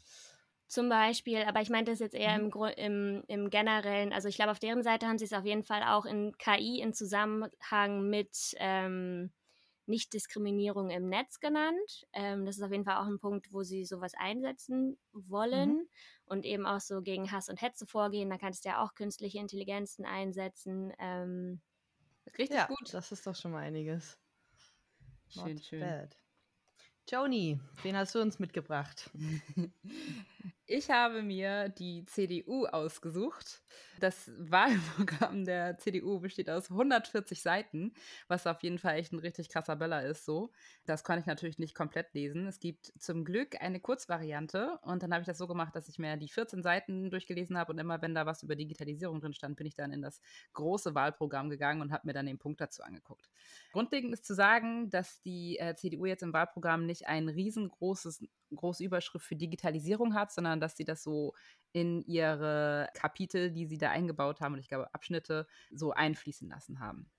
Zum 0.66 0.88
Beispiel, 0.88 1.42
aber 1.42 1.60
ich 1.60 1.68
meinte 1.68 1.92
das 1.92 2.00
jetzt 2.00 2.14
eher 2.14 2.38
mhm. 2.38 2.50
im, 2.50 2.72
im, 2.76 3.24
im 3.28 3.50
generellen, 3.50 4.12
also 4.12 4.28
ich 4.28 4.36
glaube, 4.36 4.50
auf 4.50 4.58
deren 4.58 4.82
Seite 4.82 5.06
haben 5.06 5.18
sie 5.18 5.26
es 5.26 5.32
auf 5.34 5.44
jeden 5.44 5.62
Fall 5.62 5.82
auch 5.82 6.06
in 6.06 6.36
KI 6.38 6.80
in 6.80 6.94
Zusammenhang 6.94 8.08
mit 8.08 8.54
ähm, 8.58 9.30
nicht-Diskriminierung 9.86 10.90
im 10.90 11.08
Netz 11.08 11.40
genannt. 11.40 12.06
Ähm, 12.12 12.46
das 12.46 12.56
ist 12.56 12.62
auf 12.62 12.70
jeden 12.70 12.84
Fall 12.84 12.96
auch 12.96 13.06
ein 13.06 13.18
Punkt, 13.18 13.52
wo 13.52 13.62
sie 13.62 13.84
sowas 13.84 14.12
einsetzen 14.16 14.98
wollen 15.12 15.76
mhm. 15.76 15.88
und 16.26 16.44
eben 16.44 16.66
auch 16.66 16.80
so 16.80 17.02
gegen 17.02 17.30
Hass 17.30 17.48
und 17.48 17.60
Hetze 17.60 17.86
vorgehen. 17.86 18.30
Da 18.30 18.38
kannst 18.38 18.64
du 18.64 18.70
ja 18.70 18.82
auch 18.82 18.94
künstliche 18.94 19.38
Intelligenzen 19.38 20.04
einsetzen. 20.04 20.92
Ähm, 20.98 21.60
Richtig 22.38 22.56
ja, 22.56 22.66
gut. 22.66 22.92
Das 22.92 23.12
ist 23.12 23.26
doch 23.26 23.36
schon 23.36 23.52
mal 23.52 23.62
einiges. 23.62 24.18
Schön, 25.28 25.54
Not 25.54 25.64
schön. 25.64 25.80
Bad. 25.80 26.16
Joni, 27.08 27.60
wen 27.82 27.96
hast 27.96 28.14
du 28.14 28.20
uns 28.20 28.38
mitgebracht? 28.38 29.10
Ich 30.66 30.90
habe 30.90 31.22
mir 31.22 31.68
die 31.68 32.04
CDU 32.06 32.66
ausgesucht. 32.66 33.62
Das 34.00 34.30
Wahlprogramm 34.38 35.44
der 35.44 35.78
CDU 35.78 36.20
besteht 36.20 36.50
aus 36.50 36.70
140 36.70 37.40
Seiten, 37.40 37.92
was 38.28 38.46
auf 38.46 38.62
jeden 38.62 38.78
Fall 38.78 38.96
echt 38.96 39.12
ein 39.12 39.18
richtig 39.18 39.48
krasser 39.48 39.76
Böller 39.76 40.04
ist. 40.04 40.24
So, 40.24 40.50
das 40.84 41.04
kann 41.04 41.18
ich 41.18 41.26
natürlich 41.26 41.58
nicht 41.58 41.74
komplett 41.74 42.12
lesen. 42.14 42.46
Es 42.46 42.60
gibt 42.60 42.92
zum 42.98 43.24
Glück 43.24 43.60
eine 43.60 43.80
Kurzvariante 43.80 44.78
und 44.82 45.02
dann 45.02 45.12
habe 45.12 45.22
ich 45.22 45.26
das 45.26 45.38
so 45.38 45.46
gemacht, 45.46 45.76
dass 45.76 45.88
ich 45.88 45.98
mir 45.98 46.16
die 46.16 46.28
14 46.28 46.62
Seiten 46.62 47.10
durchgelesen 47.10 47.56
habe 47.56 47.72
und 47.72 47.78
immer, 47.78 48.02
wenn 48.02 48.14
da 48.14 48.26
was 48.26 48.42
über 48.42 48.56
Digitalisierung 48.56 49.20
drin 49.20 49.34
stand, 49.34 49.56
bin 49.56 49.66
ich 49.66 49.74
dann 49.74 49.92
in 49.92 50.02
das 50.02 50.20
große 50.52 50.94
Wahlprogramm 50.94 51.50
gegangen 51.50 51.80
und 51.80 51.92
habe 51.92 52.06
mir 52.06 52.14
dann 52.14 52.26
den 52.26 52.38
Punkt 52.38 52.60
dazu 52.60 52.82
angeguckt. 52.82 53.30
Grundlegend 53.72 54.12
ist 54.12 54.26
zu 54.26 54.34
sagen, 54.34 54.90
dass 54.90 55.22
die 55.22 55.58
äh, 55.58 55.74
CDU 55.74 56.06
jetzt 56.06 56.22
im 56.22 56.32
Wahlprogramm 56.32 56.86
nicht 56.86 57.06
ein 57.06 57.28
riesengroßes 57.28 58.24
große 58.56 58.84
Überschrift 58.84 59.26
für 59.26 59.36
Digitalisierung 59.36 60.14
hat, 60.14 60.32
sondern 60.32 60.60
dass 60.60 60.76
sie 60.76 60.84
das 60.84 61.02
so 61.02 61.34
in 61.72 62.02
ihre 62.02 62.88
Kapitel, 62.94 63.50
die 63.50 63.66
sie 63.66 63.78
da 63.78 63.90
eingebaut 63.90 64.40
haben 64.40 64.54
und 64.54 64.60
ich 64.60 64.68
glaube 64.68 64.92
Abschnitte, 64.94 65.46
so 65.70 65.92
einfließen 65.92 66.48
lassen 66.48 66.80
haben. 66.80 67.10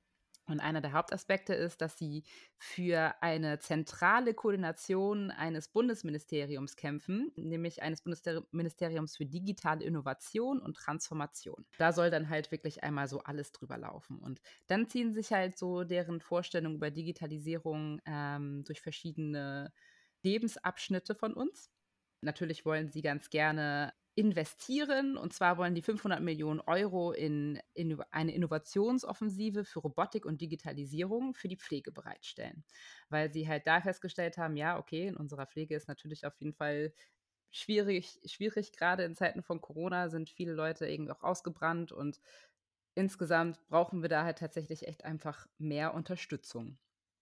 Und 0.48 0.60
einer 0.60 0.82
der 0.82 0.94
Hauptaspekte 0.94 1.56
ist, 1.56 1.82
dass 1.82 1.98
sie 1.98 2.24
für 2.58 3.16
eine 3.22 3.60
zentrale 3.60 4.36
Koordination 4.36 5.32
eines 5.32 5.68
Bundesministeriums 5.70 6.76
kämpfen, 6.76 7.32
nämlich 7.36 7.82
eines 7.82 8.02
Bundesministeriums 8.02 9.18
für 9.18 9.26
digitale 9.26 9.84
Innovation 9.84 10.60
und 10.62 10.78
Transformation. 10.78 11.66
Da 11.78 11.94
soll 11.94 12.12
dann 12.12 12.30
halt 12.30 12.52
wirklich 12.52 12.84
einmal 12.84 13.08
so 13.08 13.22
alles 13.22 13.52
drüber 13.54 13.78
laufen. 13.78 14.20
Und 14.20 14.40
dann 14.68 14.88
ziehen 14.88 15.14
sich 15.14 15.32
halt 15.32 15.58
so 15.58 15.84
deren 15.84 16.22
Vorstellungen 16.22 16.76
über 16.76 16.92
Digitalisierung 16.92 18.00
ähm, 18.06 18.64
durch 18.66 18.82
verschiedene 18.82 19.74
Lebensabschnitte 20.26 21.16
von 21.16 21.34
uns. 21.34 21.72
Natürlich 22.22 22.66
wollen 22.66 22.90
sie 22.90 23.02
ganz 23.02 23.30
gerne 23.30 23.94
investieren. 24.16 25.18
Und 25.18 25.34
zwar 25.34 25.58
wollen 25.58 25.76
die 25.76 25.82
500 25.82 26.22
Millionen 26.22 26.62
Euro 26.62 27.12
in, 27.12 27.60
in, 27.74 28.02
eine 28.12 28.34
Innovationsoffensive 28.34 29.66
für 29.66 29.80
Robotik 29.80 30.26
und 30.26 30.42
Digitalisierung 30.42 31.34
für 31.36 31.48
die 31.50 31.58
Pflege 31.58 31.92
bereitstellen. 31.92 32.64
Weil 33.10 33.32
sie 33.32 33.48
halt 33.48 33.68
da 33.68 33.82
festgestellt 33.82 34.38
haben, 34.38 34.56
ja, 34.58 34.80
okay, 34.80 35.08
in 35.08 35.18
unserer 35.18 35.46
Pflege 35.48 35.76
ist 35.76 35.88
natürlich 35.88 36.26
auf 36.26 36.36
jeden 36.40 36.54
Fall 36.54 36.94
schwierig, 37.52 38.20
schwierig, 38.26 38.74
gerade 38.74 39.04
in 39.04 39.16
Zeiten 39.16 39.44
von 39.44 39.62
Corona 39.62 40.10
sind 40.10 40.30
viele 40.30 40.54
Leute 40.54 40.88
irgendwie 40.88 41.12
auch 41.14 41.24
ausgebrannt 41.24 41.92
und 41.92 42.20
insgesamt 42.96 43.66
brauchen 43.68 44.02
wir 44.02 44.10
da 44.10 44.24
halt 44.26 44.40
tatsächlich 44.40 44.88
echt 44.88 45.06
einfach 45.06 45.48
mehr 45.58 45.94
Unterstützung. 45.94 46.78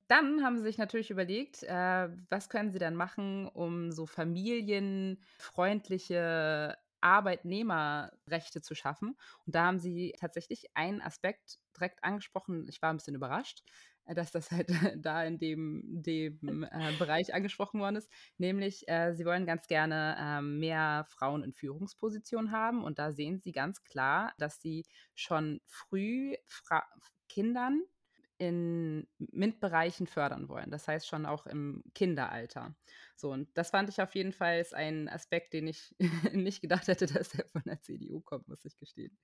Dann 0.08 0.44
haben 0.44 0.58
sie 0.58 0.64
sich 0.64 0.78
natürlich 0.78 1.10
überlegt, 1.12 1.64
äh, 1.64 2.10
was 2.30 2.50
können 2.50 2.72
sie 2.72 2.80
dann 2.80 2.96
machen, 2.96 3.48
um 3.48 3.92
so 3.92 4.06
familienfreundliche 4.06 6.78
Arbeitnehmerrechte 7.02 8.62
zu 8.62 8.76
schaffen. 8.76 9.18
Und 9.46 9.56
da 9.56 9.66
haben 9.66 9.80
sie 9.80 10.14
tatsächlich 10.20 10.68
einen 10.76 11.02
Aspekt 11.02 11.60
direkt 11.76 12.04
angesprochen. 12.04 12.68
Ich 12.70 12.82
war 12.82 12.92
ein 12.92 12.98
bisschen 12.98 13.16
überrascht, 13.16 13.64
äh, 14.06 14.16
dass 14.16 14.32
das 14.32 14.52
halt 14.52 14.70
da 14.98 15.24
in 15.24 15.38
dem, 15.38 15.84
dem 15.86 16.64
äh, 16.64 16.92
Bereich 16.98 17.34
angesprochen 17.34 17.80
worden 17.80 17.98
ist. 17.98 18.10
Nämlich, 18.38 18.88
äh, 18.88 19.14
sie 19.14 19.26
wollen 19.26 19.46
ganz 19.46 19.68
gerne 19.68 20.16
äh, 20.20 20.42
mehr 20.42 21.06
Frauen 21.10 21.44
in 21.44 21.54
Führungspositionen 21.54 22.52
haben. 22.52 22.84
Und 22.84 23.00
da 23.00 23.12
sehen 23.12 23.40
sie 23.40 23.52
ganz 23.52 23.84
klar, 23.84 24.34
dass 24.38 24.62
sie 24.62 24.86
schon 25.16 25.62
früh 25.66 26.36
Fra 26.46 26.84
Kindern 27.28 27.82
in 28.48 29.08
MINT-Bereichen 29.18 30.08
fördern 30.08 30.50
wollen. 30.50 30.72
Das 30.72 30.88
heißt 30.88 31.08
schon 31.08 31.26
auch 31.26 31.46
im 31.46 31.84
Kinderalter. 31.96 32.76
So, 33.16 33.32
und 33.32 33.50
das 33.58 33.70
fand 33.70 33.90
ich 33.90 34.02
auf 34.02 34.16
jeden 34.16 34.34
Fall 34.34 34.66
ein 34.74 35.08
Aspekt, 35.10 35.54
den 35.54 35.68
ich 35.68 35.96
nicht 36.34 36.62
gedacht 36.62 36.88
hätte, 36.88 37.06
dass 37.06 37.34
er 37.34 37.46
von 37.48 37.64
der 37.66 37.82
CDU 37.82 38.22
kommt, 38.22 38.48
muss 38.48 38.66
ich 38.66 38.78
gestehen. 38.78 39.18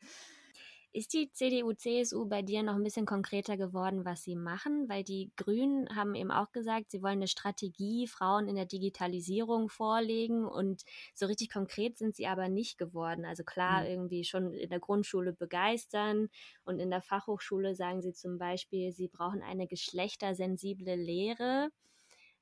Ist 0.91 1.13
die 1.13 1.31
CDU-CSU 1.31 2.25
bei 2.25 2.41
dir 2.41 2.63
noch 2.63 2.73
ein 2.73 2.83
bisschen 2.83 3.05
konkreter 3.05 3.57
geworden, 3.57 4.05
was 4.05 4.23
sie 4.23 4.35
machen? 4.35 4.89
Weil 4.89 5.03
die 5.03 5.31
Grünen 5.35 5.87
haben 5.95 6.15
eben 6.15 6.31
auch 6.31 6.51
gesagt, 6.51 6.89
sie 6.89 7.03
wollen 7.03 7.19
eine 7.19 7.27
Strategie 7.27 8.07
Frauen 8.07 8.47
in 8.47 8.55
der 8.55 8.65
Digitalisierung 8.65 9.69
vorlegen 9.69 10.45
und 10.45 10.83
so 11.13 11.27
richtig 11.27 11.51
konkret 11.51 11.99
sind 11.99 12.15
sie 12.15 12.25
aber 12.25 12.49
nicht 12.49 12.79
geworden. 12.79 13.23
Also 13.23 13.43
klar, 13.43 13.81
mhm. 13.81 13.87
irgendwie 13.87 14.23
schon 14.23 14.51
in 14.51 14.69
der 14.71 14.79
Grundschule 14.79 15.31
begeistern 15.31 16.29
und 16.63 16.79
in 16.79 16.89
der 16.89 17.03
Fachhochschule 17.03 17.75
sagen 17.75 18.01
sie 18.01 18.13
zum 18.13 18.39
Beispiel, 18.39 18.91
sie 18.91 19.09
brauchen 19.09 19.43
eine 19.43 19.67
geschlechtersensible 19.67 20.95
Lehre. 20.95 21.69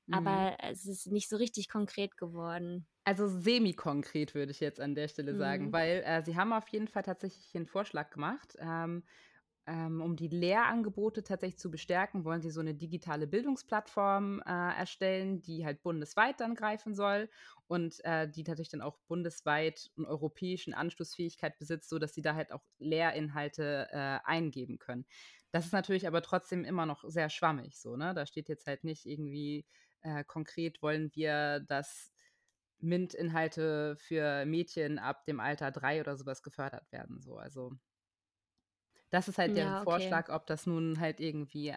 Mhm. 0.08 0.48
Aber 0.48 0.58
es 0.64 0.86
ist 0.86 1.08
nicht 1.08 1.30
so 1.30 1.38
richtig 1.38 1.70
konkret 1.70 2.18
geworden. 2.18 2.88
Also 3.06 3.28
semi-konkret 3.28 4.36
würde 4.36 4.52
ich 4.52 4.60
jetzt 4.60 4.82
an 4.82 4.94
der 4.94 5.08
Stelle 5.08 5.34
sagen, 5.34 5.72
mhm. 5.72 5.72
weil 5.72 6.04
äh, 6.06 6.24
sie 6.26 6.36
haben 6.36 6.52
auf 6.52 6.68
jeden 6.70 6.88
Fall 6.90 7.04
tatsächlich 7.04 7.56
einen 7.56 7.66
Vorschlag 7.68 8.10
gemacht. 8.10 8.58
Ähm, 8.60 9.04
ähm, 9.68 10.02
um 10.02 10.16
die 10.16 10.30
Lehrangebote 10.30 11.24
tatsächlich 11.24 11.60
zu 11.60 11.72
bestärken, 11.72 12.26
wollen 12.26 12.42
sie 12.42 12.52
so 12.52 12.62
eine 12.62 12.74
digitale 12.76 13.28
Bildungsplattform 13.28 14.42
äh, 14.46 14.50
erstellen, 14.78 15.42
die 15.42 15.66
halt 15.66 15.84
bundesweit 15.84 16.40
dann 16.40 16.56
greifen 16.56 16.96
soll 16.96 17.30
und 17.68 18.04
äh, 18.06 18.30
die 18.30 18.44
tatsächlich 18.44 18.72
dann 18.72 18.82
auch 18.82 19.00
bundesweit 19.08 19.92
einen 19.98 20.06
europäischen 20.06 20.74
Anschlussfähigkeit 20.74 21.58
besitzt, 21.60 21.90
sodass 21.90 22.14
sie 22.14 22.22
da 22.22 22.36
halt 22.36 22.52
auch 22.54 22.64
Lehrinhalte 22.80 23.88
äh, 23.92 24.20
eingeben 24.26 24.80
können. 24.80 25.06
Das 25.52 25.66
ist 25.66 25.74
natürlich 25.74 26.08
aber 26.08 26.22
trotzdem 26.22 26.64
immer 26.66 26.86
noch 26.86 27.04
sehr 27.08 27.30
schwammig 27.30 27.80
so, 27.80 27.96
ne? 27.98 28.14
Da 28.14 28.26
steht 28.26 28.50
jetzt 28.50 28.68
halt 28.68 28.84
nicht 28.84 29.06
irgendwie 29.06 29.66
äh, 30.01 30.24
konkret 30.24 30.82
wollen 30.82 31.12
wir, 31.13 31.62
dass 31.62 32.12
MINT-Inhalte 32.80 33.96
für 33.98 34.46
Mädchen 34.46 35.00
ab 35.00 35.25
dem 35.25 35.39
Alter 35.39 35.72
drei 35.72 36.01
oder 36.01 36.18
sowas 36.18 36.44
gefördert 36.44 36.92
werden. 36.92 37.22
So, 37.22 37.38
also 37.38 37.74
das 39.10 39.27
ist 39.27 39.38
halt 39.38 39.56
der 39.56 39.66
ja, 39.66 39.82
okay. 39.82 39.84
Vorschlag, 39.84 40.30
ob 40.30 40.46
das 40.48 40.66
nun 40.66 41.00
halt 41.00 41.20
irgendwie 41.20 41.74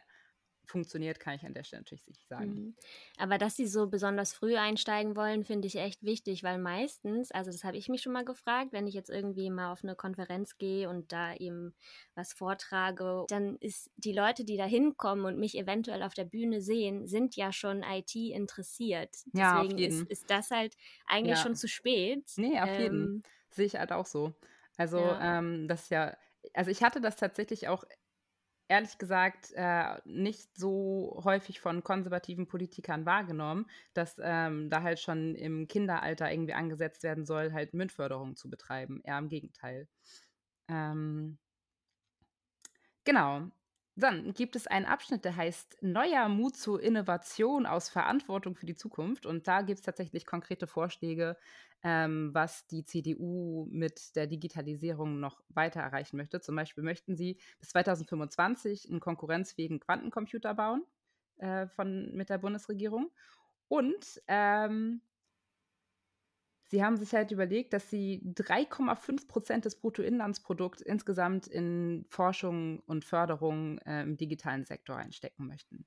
funktioniert, 0.70 1.20
kann 1.20 1.34
ich 1.34 1.44
an 1.44 1.54
der 1.54 1.64
Stelle 1.64 1.82
natürlich 1.82 2.06
nicht 2.06 2.26
sagen. 2.26 2.54
Mhm. 2.54 2.74
Aber 3.18 3.38
dass 3.38 3.56
sie 3.56 3.66
so 3.66 3.88
besonders 3.88 4.32
früh 4.32 4.56
einsteigen 4.56 5.16
wollen, 5.16 5.44
finde 5.44 5.66
ich 5.66 5.76
echt 5.76 6.02
wichtig, 6.02 6.42
weil 6.42 6.58
meistens, 6.58 7.30
also 7.32 7.50
das 7.50 7.64
habe 7.64 7.76
ich 7.76 7.88
mich 7.88 8.02
schon 8.02 8.12
mal 8.12 8.24
gefragt, 8.24 8.72
wenn 8.72 8.86
ich 8.86 8.94
jetzt 8.94 9.10
irgendwie 9.10 9.50
mal 9.50 9.72
auf 9.72 9.84
eine 9.84 9.94
Konferenz 9.94 10.56
gehe 10.56 10.88
und 10.88 11.12
da 11.12 11.34
eben 11.34 11.74
was 12.14 12.32
vortrage, 12.32 13.24
dann 13.28 13.56
ist 13.56 13.90
die 13.96 14.12
Leute, 14.12 14.44
die 14.44 14.56
da 14.56 14.64
hinkommen 14.64 15.24
und 15.26 15.38
mich 15.38 15.58
eventuell 15.58 16.02
auf 16.02 16.14
der 16.14 16.24
Bühne 16.24 16.60
sehen, 16.60 17.06
sind 17.06 17.36
ja 17.36 17.52
schon 17.52 17.82
IT 17.82 18.14
interessiert. 18.14 19.14
Ja, 19.34 19.62
Deswegen 19.62 19.78
ist, 19.78 20.08
ist, 20.08 20.30
das 20.30 20.50
halt 20.50 20.76
eigentlich 21.06 21.36
ja. 21.36 21.42
schon 21.42 21.54
zu 21.54 21.68
spät. 21.68 22.24
Nee, 22.36 22.60
auf 22.60 22.68
ähm, 22.68 22.80
jeden. 22.80 23.22
Sehe 23.50 23.66
ich 23.66 23.76
halt 23.76 23.92
auch 23.92 24.06
so. 24.06 24.32
Also, 24.76 24.98
ja. 24.98 25.38
ähm, 25.38 25.68
das 25.68 25.82
ist 25.82 25.90
ja, 25.90 26.16
also 26.54 26.70
ich 26.70 26.82
hatte 26.82 27.00
das 27.00 27.16
tatsächlich 27.16 27.68
auch 27.68 27.84
ehrlich 28.70 28.98
gesagt 28.98 29.52
äh, 29.56 30.00
nicht 30.04 30.56
so 30.56 31.20
häufig 31.24 31.60
von 31.60 31.82
konservativen 31.82 32.46
Politikern 32.46 33.04
wahrgenommen, 33.04 33.66
dass 33.94 34.16
ähm, 34.22 34.70
da 34.70 34.82
halt 34.82 35.00
schon 35.00 35.34
im 35.34 35.66
Kinderalter 35.66 36.30
irgendwie 36.30 36.54
angesetzt 36.54 37.02
werden 37.02 37.26
soll, 37.26 37.52
halt 37.52 37.74
MINT-Förderung 37.74 38.36
zu 38.36 38.48
betreiben. 38.48 39.00
Eher 39.02 39.18
im 39.18 39.28
Gegenteil. 39.28 39.88
Ähm, 40.68 41.38
genau. 43.04 43.50
Dann 44.00 44.32
gibt 44.32 44.56
es 44.56 44.66
einen 44.66 44.86
Abschnitt, 44.86 45.24
der 45.24 45.36
heißt 45.36 45.78
Neuer 45.82 46.28
Mut 46.28 46.56
zur 46.56 46.82
Innovation 46.82 47.66
aus 47.66 47.88
Verantwortung 47.88 48.56
für 48.56 48.66
die 48.66 48.74
Zukunft. 48.74 49.26
Und 49.26 49.46
da 49.46 49.62
gibt 49.62 49.80
es 49.80 49.84
tatsächlich 49.84 50.26
konkrete 50.26 50.66
Vorschläge, 50.66 51.36
ähm, 51.82 52.30
was 52.32 52.66
die 52.66 52.84
CDU 52.84 53.68
mit 53.70 54.16
der 54.16 54.26
Digitalisierung 54.26 55.20
noch 55.20 55.42
weiter 55.50 55.80
erreichen 55.80 56.16
möchte. 56.16 56.40
Zum 56.40 56.56
Beispiel 56.56 56.82
möchten 56.82 57.14
sie 57.14 57.38
bis 57.58 57.68
2025 57.70 58.88
einen 58.88 59.00
konkurrenzfähigen 59.00 59.80
Quantencomputer 59.80 60.54
bauen 60.54 60.84
äh, 61.38 61.66
von, 61.68 62.12
mit 62.14 62.30
der 62.30 62.38
Bundesregierung. 62.38 63.10
Und 63.68 64.22
ähm, 64.26 65.02
Sie 66.70 66.84
haben 66.84 66.96
sich 66.96 67.12
halt 67.14 67.32
überlegt, 67.32 67.72
dass 67.72 67.90
sie 67.90 68.22
3,5 68.36 69.26
Prozent 69.26 69.64
des 69.64 69.74
Bruttoinlandsprodukts 69.74 70.80
insgesamt 70.80 71.48
in 71.48 72.06
Forschung 72.08 72.78
und 72.86 73.04
Förderung 73.04 73.78
äh, 73.78 74.02
im 74.02 74.16
digitalen 74.16 74.64
Sektor 74.64 74.96
einstecken 74.96 75.48
möchten. 75.48 75.84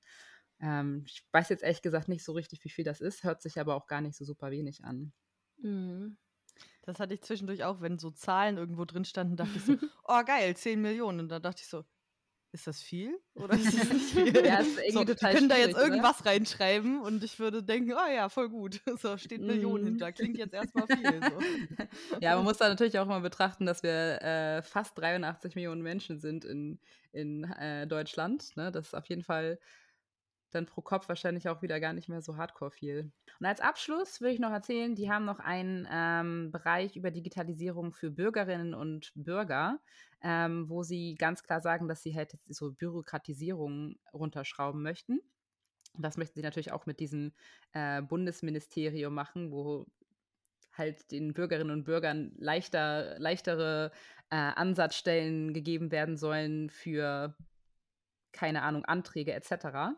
Ähm, 0.59 1.05
ich 1.07 1.25
weiß 1.31 1.47
jetzt 1.47 1.63
ehrlich 1.63 1.83
gesagt 1.83 2.09
nicht 2.09 2.25
so 2.25 2.33
richtig, 2.33 2.65
wie 2.65 2.69
viel 2.69 2.83
das 2.83 2.99
ist, 2.99 3.23
hört 3.23 3.41
sich 3.41 3.61
aber 3.61 3.75
auch 3.75 3.87
gar 3.87 4.01
nicht 4.01 4.17
so 4.17 4.25
super 4.25 4.51
wenig 4.51 4.83
an. 4.83 5.13
Mhm. 5.59 6.17
Das 6.81 6.99
hatte 6.99 7.13
ich 7.13 7.21
zwischendurch 7.21 7.63
auch, 7.63 7.79
wenn 7.79 7.97
so 7.97 8.11
Zahlen 8.11 8.57
irgendwo 8.57 8.83
drin 8.83 9.05
standen, 9.05 9.37
dachte 9.37 9.55
ich 9.55 9.63
so, 9.63 9.77
oh 10.03 10.23
geil, 10.25 10.53
10 10.57 10.81
Millionen. 10.81 11.21
Und 11.21 11.29
dann 11.29 11.41
dachte 11.41 11.61
ich 11.61 11.69
so, 11.69 11.85
ist 12.53 12.67
das 12.67 12.81
viel 12.81 13.19
oder 13.33 13.55
ist 13.55 13.77
das 13.77 13.91
nicht 13.91 14.05
viel? 14.05 14.45
ja, 14.45 14.59
ist 14.59 14.77
irgendwie 14.77 14.91
so, 14.91 15.03
total 15.03 15.33
können 15.33 15.49
da 15.49 15.57
jetzt 15.57 15.75
irgendwas 15.75 16.19
ne? 16.19 16.25
reinschreiben 16.27 17.01
und 17.01 17.23
ich 17.23 17.39
würde 17.39 17.63
denken, 17.63 17.93
oh 17.93 18.11
ja, 18.11 18.29
voll 18.29 18.49
gut. 18.49 18.81
So 19.01 19.17
steht 19.17 19.41
Millionen 19.41 19.83
mm. 19.83 19.87
hinter. 19.87 20.11
Klingt 20.11 20.37
jetzt 20.37 20.53
erstmal 20.53 20.85
viel. 20.87 21.19
So. 21.21 22.19
ja, 22.21 22.35
man 22.35 22.45
muss 22.45 22.57
da 22.57 22.69
natürlich 22.69 22.99
auch 22.99 23.07
mal 23.07 23.19
betrachten, 23.19 23.65
dass 23.65 23.81
wir 23.81 24.21
äh, 24.21 24.61
fast 24.61 24.97
83 24.97 25.55
Millionen 25.55 25.81
Menschen 25.81 26.19
sind 26.19 26.45
in, 26.45 26.79
in 27.11 27.43
äh, 27.43 27.87
Deutschland. 27.87 28.55
Ne? 28.55 28.71
Das 28.71 28.87
ist 28.87 28.93
auf 28.93 29.07
jeden 29.07 29.23
Fall 29.23 29.59
dann 30.51 30.67
pro 30.67 30.81
Kopf 30.81 31.09
wahrscheinlich 31.09 31.49
auch 31.49 31.61
wieder 31.63 31.79
gar 31.79 31.93
nicht 31.93 32.07
mehr 32.07 32.21
so 32.21 32.37
hardcore 32.37 32.71
viel. 32.71 33.11
Und 33.39 33.45
als 33.45 33.59
Abschluss 33.59 34.21
würde 34.21 34.33
ich 34.33 34.39
noch 34.39 34.51
erzählen, 34.51 34.95
die 34.95 35.09
haben 35.11 35.25
noch 35.25 35.39
einen 35.39 35.87
ähm, 35.91 36.51
Bereich 36.51 36.95
über 36.95 37.11
Digitalisierung 37.11 37.93
für 37.93 38.11
Bürgerinnen 38.11 38.73
und 38.73 39.11
Bürger, 39.15 39.79
ähm, 40.21 40.69
wo 40.69 40.83
sie 40.83 41.15
ganz 41.15 41.43
klar 41.43 41.61
sagen, 41.61 41.87
dass 41.87 42.03
sie 42.03 42.15
halt 42.15 42.37
so 42.47 42.71
Bürokratisierung 42.71 43.95
runterschrauben 44.13 44.81
möchten. 44.81 45.19
Und 45.93 46.03
das 46.03 46.17
möchten 46.17 46.35
sie 46.35 46.43
natürlich 46.43 46.71
auch 46.71 46.85
mit 46.85 46.99
diesem 46.99 47.33
äh, 47.73 48.01
Bundesministerium 48.01 49.13
machen, 49.13 49.51
wo 49.51 49.85
halt 50.75 51.11
den 51.11 51.33
Bürgerinnen 51.33 51.71
und 51.71 51.83
Bürgern 51.83 52.31
leichter, 52.37 53.19
leichtere 53.19 53.91
äh, 54.29 54.35
Ansatzstellen 54.35 55.53
gegeben 55.53 55.91
werden 55.91 56.17
sollen 56.17 56.69
für, 56.69 57.35
keine 58.31 58.63
Ahnung, 58.63 58.85
Anträge 58.85 59.33
etc. 59.33 59.95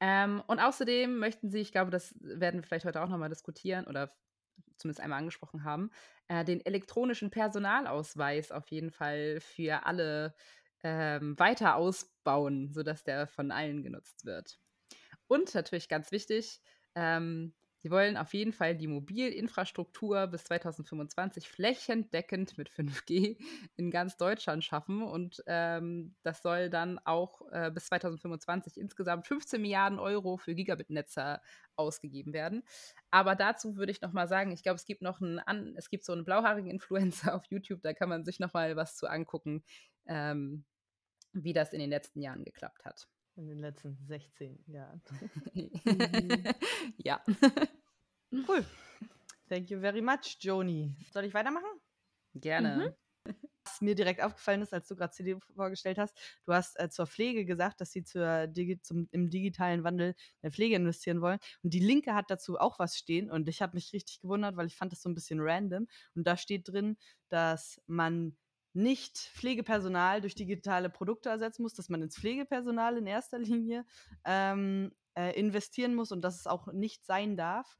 Ähm, 0.00 0.42
und 0.46 0.60
außerdem 0.60 1.18
möchten 1.18 1.50
sie, 1.50 1.60
ich 1.60 1.72
glaube, 1.72 1.90
das 1.90 2.14
werden 2.20 2.60
wir 2.60 2.66
vielleicht 2.66 2.84
heute 2.84 3.02
auch 3.02 3.08
nochmal 3.08 3.28
diskutieren 3.28 3.86
oder 3.86 4.14
zumindest 4.76 5.00
einmal 5.00 5.18
angesprochen 5.18 5.64
haben, 5.64 5.90
äh, 6.28 6.44
den 6.44 6.64
elektronischen 6.64 7.30
Personalausweis 7.30 8.52
auf 8.52 8.68
jeden 8.68 8.90
Fall 8.90 9.40
für 9.40 9.86
alle 9.86 10.34
ähm, 10.82 11.38
weiter 11.38 11.76
ausbauen, 11.76 12.72
sodass 12.72 13.02
der 13.02 13.26
von 13.26 13.50
allen 13.50 13.82
genutzt 13.82 14.24
wird. 14.24 14.60
Und 15.26 15.54
natürlich 15.54 15.88
ganz 15.88 16.12
wichtig, 16.12 16.60
ähm, 16.94 17.54
Sie 17.80 17.90
wollen 17.90 18.16
auf 18.16 18.34
jeden 18.34 18.52
Fall 18.52 18.76
die 18.76 18.88
Mobilinfrastruktur 18.88 20.26
bis 20.26 20.44
2025 20.44 21.48
flächendeckend 21.48 22.58
mit 22.58 22.70
5G 22.70 23.38
in 23.76 23.90
ganz 23.90 24.16
Deutschland 24.16 24.64
schaffen. 24.64 25.02
Und 25.02 25.42
ähm, 25.46 26.16
das 26.22 26.42
soll 26.42 26.70
dann 26.70 26.98
auch 26.98 27.42
äh, 27.52 27.70
bis 27.72 27.86
2025 27.86 28.78
insgesamt 28.78 29.26
15 29.28 29.60
Milliarden 29.62 30.00
Euro 30.00 30.38
für 30.38 30.54
Gigabit-Netze 30.54 31.40
ausgegeben 31.76 32.32
werden. 32.32 32.64
Aber 33.12 33.36
dazu 33.36 33.76
würde 33.76 33.92
ich 33.92 34.00
noch 34.00 34.12
mal 34.12 34.26
sagen, 34.26 34.50
ich 34.50 34.64
glaube, 34.64 34.76
es 34.76 34.84
gibt 34.84 35.02
noch 35.02 35.20
einen, 35.20 35.76
es 35.76 35.88
gibt 35.88 36.04
so 36.04 36.12
einen 36.12 36.24
blauhaarigen 36.24 36.70
Influencer 36.70 37.34
auf 37.34 37.44
YouTube, 37.48 37.82
da 37.82 37.92
kann 37.92 38.08
man 38.08 38.24
sich 38.24 38.40
noch 38.40 38.54
mal 38.54 38.74
was 38.74 38.96
zu 38.96 39.06
angucken, 39.06 39.62
ähm, 40.06 40.64
wie 41.32 41.52
das 41.52 41.72
in 41.72 41.78
den 41.78 41.90
letzten 41.90 42.20
Jahren 42.20 42.44
geklappt 42.44 42.84
hat. 42.84 43.08
In 43.38 43.46
den 43.46 43.60
letzten 43.60 43.96
16 44.08 44.64
Jahren. 44.66 45.00
ja. 46.96 47.22
Cool. 48.32 48.64
Thank 49.48 49.70
you 49.70 49.78
very 49.78 50.02
much, 50.02 50.38
Joni. 50.40 50.96
Soll 51.12 51.24
ich 51.24 51.34
weitermachen? 51.34 51.70
Gerne. 52.34 52.96
Mhm. 53.24 53.34
Was 53.62 53.80
mir 53.80 53.94
direkt 53.94 54.22
aufgefallen 54.24 54.62
ist, 54.62 54.74
als 54.74 54.88
du 54.88 54.96
gerade 54.96 55.12
CD 55.12 55.38
vorgestellt 55.54 55.98
hast, 55.98 56.18
du 56.46 56.52
hast 56.52 56.80
äh, 56.80 56.90
zur 56.90 57.06
Pflege 57.06 57.44
gesagt, 57.44 57.80
dass 57.80 57.92
sie 57.92 58.02
zur 58.02 58.48
Digi 58.48 58.80
zum, 58.80 59.08
im 59.12 59.30
digitalen 59.30 59.84
Wandel 59.84 60.16
der 60.42 60.50
Pflege 60.50 60.74
investieren 60.74 61.20
wollen. 61.20 61.38
Und 61.62 61.72
die 61.72 61.78
Linke 61.78 62.16
hat 62.16 62.32
dazu 62.32 62.58
auch 62.58 62.80
was 62.80 62.98
stehen. 62.98 63.30
Und 63.30 63.48
ich 63.48 63.62
habe 63.62 63.76
mich 63.76 63.92
richtig 63.92 64.20
gewundert, 64.20 64.56
weil 64.56 64.66
ich 64.66 64.74
fand 64.74 64.90
das 64.90 65.00
so 65.00 65.08
ein 65.08 65.14
bisschen 65.14 65.38
random. 65.40 65.86
Und 66.16 66.26
da 66.26 66.36
steht 66.36 66.66
drin, 66.66 66.96
dass 67.28 67.80
man 67.86 68.36
nicht 68.78 69.18
Pflegepersonal 69.18 70.20
durch 70.20 70.36
digitale 70.36 70.88
Produkte 70.88 71.28
ersetzen 71.28 71.62
muss, 71.62 71.74
dass 71.74 71.88
man 71.88 72.00
ins 72.00 72.16
Pflegepersonal 72.16 72.96
in 72.96 73.06
erster 73.06 73.38
Linie 73.38 73.84
ähm, 74.24 74.92
äh, 75.16 75.38
investieren 75.38 75.94
muss 75.94 76.12
und 76.12 76.22
dass 76.22 76.38
es 76.38 76.46
auch 76.46 76.72
nicht 76.72 77.04
sein 77.04 77.36
darf, 77.36 77.76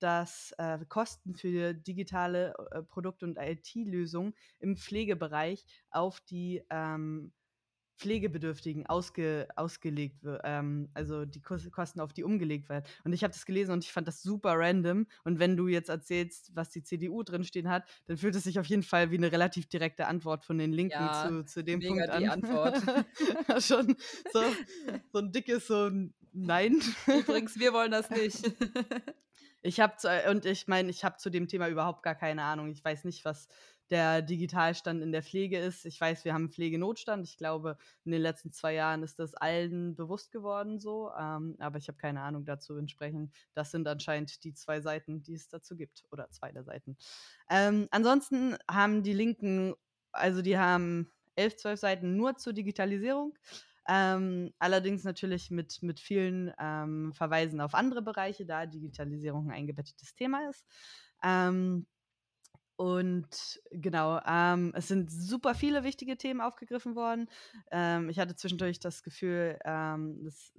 dass 0.00 0.52
äh, 0.58 0.78
Kosten 0.88 1.36
für 1.36 1.72
digitale 1.72 2.54
äh, 2.72 2.82
Produkte 2.82 3.26
und 3.26 3.38
IT-Lösungen 3.38 4.34
im 4.58 4.76
Pflegebereich 4.76 5.64
auf 5.90 6.20
die 6.20 6.64
ähm, 6.70 7.32
Pflegebedürftigen 8.00 8.86
ausge, 8.86 9.46
ausgelegt 9.56 10.24
wird, 10.24 10.40
ähm, 10.44 10.88
also 10.94 11.24
die 11.24 11.40
Kosten 11.40 12.00
auf 12.00 12.12
die 12.12 12.24
umgelegt 12.24 12.68
werden. 12.68 12.84
Und 13.04 13.12
ich 13.12 13.22
habe 13.22 13.32
das 13.32 13.44
gelesen 13.44 13.72
und 13.72 13.84
ich 13.84 13.92
fand 13.92 14.08
das 14.08 14.22
super 14.22 14.54
random. 14.56 15.06
Und 15.24 15.38
wenn 15.38 15.56
du 15.56 15.68
jetzt 15.68 15.90
erzählst, 15.90 16.50
was 16.54 16.70
die 16.70 16.82
CDU 16.82 17.22
drinstehen 17.22 17.68
hat, 17.68 17.84
dann 18.06 18.16
fühlt 18.16 18.34
es 18.34 18.44
sich 18.44 18.58
auf 18.58 18.66
jeden 18.66 18.82
Fall 18.82 19.10
wie 19.10 19.18
eine 19.18 19.30
relativ 19.30 19.66
direkte 19.66 20.06
Antwort 20.06 20.44
von 20.44 20.58
den 20.58 20.72
Linken 20.72 20.94
ja, 20.94 21.28
zu, 21.28 21.44
zu 21.44 21.62
dem 21.62 21.80
Punkt 21.80 22.08
an. 22.08 22.22
Die 22.22 22.28
Antwort. 22.28 22.78
Schon 23.62 23.96
so, 24.32 24.42
so 25.12 25.18
ein 25.18 25.30
dickes 25.30 25.66
so 25.66 25.86
ein 25.86 26.14
Nein. 26.32 26.80
Übrigens, 27.06 27.58
wir 27.58 27.72
wollen 27.72 27.90
das 27.90 28.10
nicht. 28.10 28.52
ich 29.62 29.80
habe 29.80 29.94
und 30.30 30.46
ich 30.46 30.68
meine, 30.68 30.90
ich 30.90 31.04
habe 31.04 31.18
zu 31.18 31.30
dem 31.30 31.48
Thema 31.48 31.68
überhaupt 31.68 32.02
gar 32.02 32.14
keine 32.14 32.42
Ahnung. 32.42 32.70
Ich 32.70 32.84
weiß 32.84 33.04
nicht, 33.04 33.24
was 33.24 33.48
der 33.90 34.22
Digitalstand 34.22 35.02
in 35.02 35.12
der 35.12 35.22
Pflege 35.22 35.58
ist. 35.58 35.84
Ich 35.84 36.00
weiß, 36.00 36.24
wir 36.24 36.32
haben 36.32 36.50
Pflegenotstand. 36.50 37.26
Ich 37.26 37.36
glaube, 37.36 37.76
in 38.04 38.12
den 38.12 38.22
letzten 38.22 38.52
zwei 38.52 38.74
Jahren 38.74 39.02
ist 39.02 39.18
das 39.18 39.34
allen 39.34 39.96
bewusst 39.96 40.30
geworden 40.30 40.78
so. 40.78 41.10
Ähm, 41.18 41.56
aber 41.58 41.78
ich 41.78 41.88
habe 41.88 41.98
keine 41.98 42.22
Ahnung 42.22 42.44
dazu 42.44 42.76
entsprechend. 42.76 43.32
Das 43.52 43.72
sind 43.72 43.86
anscheinend 43.88 44.44
die 44.44 44.54
zwei 44.54 44.80
Seiten, 44.80 45.22
die 45.22 45.34
es 45.34 45.48
dazu 45.48 45.76
gibt. 45.76 46.04
Oder 46.10 46.30
zwei 46.30 46.52
der 46.52 46.62
Seiten. 46.62 46.96
Ähm, 47.50 47.88
ansonsten 47.90 48.56
haben 48.70 49.02
die 49.02 49.12
Linken, 49.12 49.74
also 50.12 50.40
die 50.40 50.56
haben 50.56 51.12
elf, 51.34 51.56
zwölf 51.56 51.80
Seiten 51.80 52.16
nur 52.16 52.36
zur 52.36 52.52
Digitalisierung. 52.52 53.36
Ähm, 53.88 54.52
allerdings 54.58 55.04
natürlich 55.04 55.50
mit, 55.50 55.82
mit 55.82 56.00
vielen 56.00 56.52
ähm, 56.58 57.12
Verweisen 57.12 57.60
auf 57.60 57.74
andere 57.74 58.02
Bereiche, 58.02 58.46
da 58.46 58.66
Digitalisierung 58.66 59.48
ein 59.48 59.56
eingebettetes 59.56 60.14
Thema 60.14 60.48
ist. 60.48 60.64
Ähm, 61.22 61.86
und 62.76 63.60
genau, 63.70 64.20
ähm, 64.26 64.72
es 64.74 64.88
sind 64.88 65.10
super 65.10 65.54
viele 65.54 65.84
wichtige 65.84 66.16
Themen 66.16 66.40
aufgegriffen 66.40 66.96
worden. 66.96 67.28
Ähm, 67.70 68.08
ich 68.08 68.18
hatte 68.18 68.36
zwischendurch 68.36 68.80
das 68.80 69.02
Gefühl, 69.02 69.58
ähm, 69.66 70.24
dass 70.24 70.54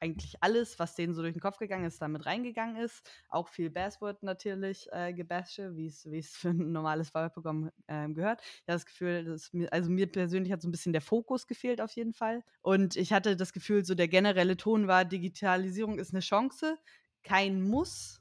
eigentlich 0.00 0.42
alles, 0.42 0.78
was 0.78 0.94
denen 0.94 1.14
so 1.14 1.22
durch 1.22 1.34
den 1.34 1.40
Kopf 1.40 1.58
gegangen 1.58 1.84
ist, 1.84 2.00
damit 2.00 2.26
reingegangen 2.26 2.76
ist. 2.76 3.08
Auch 3.28 3.48
viel 3.48 3.70
Bassword 3.70 4.22
natürlich 4.22 4.88
äh, 4.92 5.12
gebashe, 5.12 5.76
wie 5.76 5.86
es 5.86 6.36
für 6.36 6.50
ein 6.50 6.72
normales 6.72 7.14
Wahlprogramm 7.14 7.70
äh, 7.86 8.08
gehört. 8.08 8.40
Ich 8.40 8.48
hatte 8.48 8.62
das 8.66 8.86
Gefühl, 8.86 9.24
dass 9.24 9.52
mir, 9.52 9.72
also 9.72 9.90
mir 9.90 10.10
persönlich 10.10 10.52
hat 10.52 10.62
so 10.62 10.68
ein 10.68 10.72
bisschen 10.72 10.92
der 10.92 11.02
Fokus 11.02 11.46
gefehlt 11.46 11.80
auf 11.80 11.92
jeden 11.92 12.14
Fall. 12.14 12.42
Und 12.62 12.96
ich 12.96 13.12
hatte 13.12 13.36
das 13.36 13.52
Gefühl, 13.52 13.84
so 13.84 13.94
der 13.94 14.08
generelle 14.08 14.56
Ton 14.56 14.88
war, 14.88 15.04
Digitalisierung 15.04 15.98
ist 15.98 16.12
eine 16.12 16.20
Chance, 16.20 16.78
kein 17.22 17.62
Muss 17.62 18.20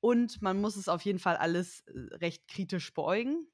und 0.00 0.42
man 0.42 0.60
muss 0.60 0.76
es 0.76 0.88
auf 0.88 1.02
jeden 1.02 1.18
Fall 1.18 1.36
alles 1.36 1.80
äh, 1.86 2.14
recht 2.16 2.46
kritisch 2.48 2.92
beäugen. 2.94 3.48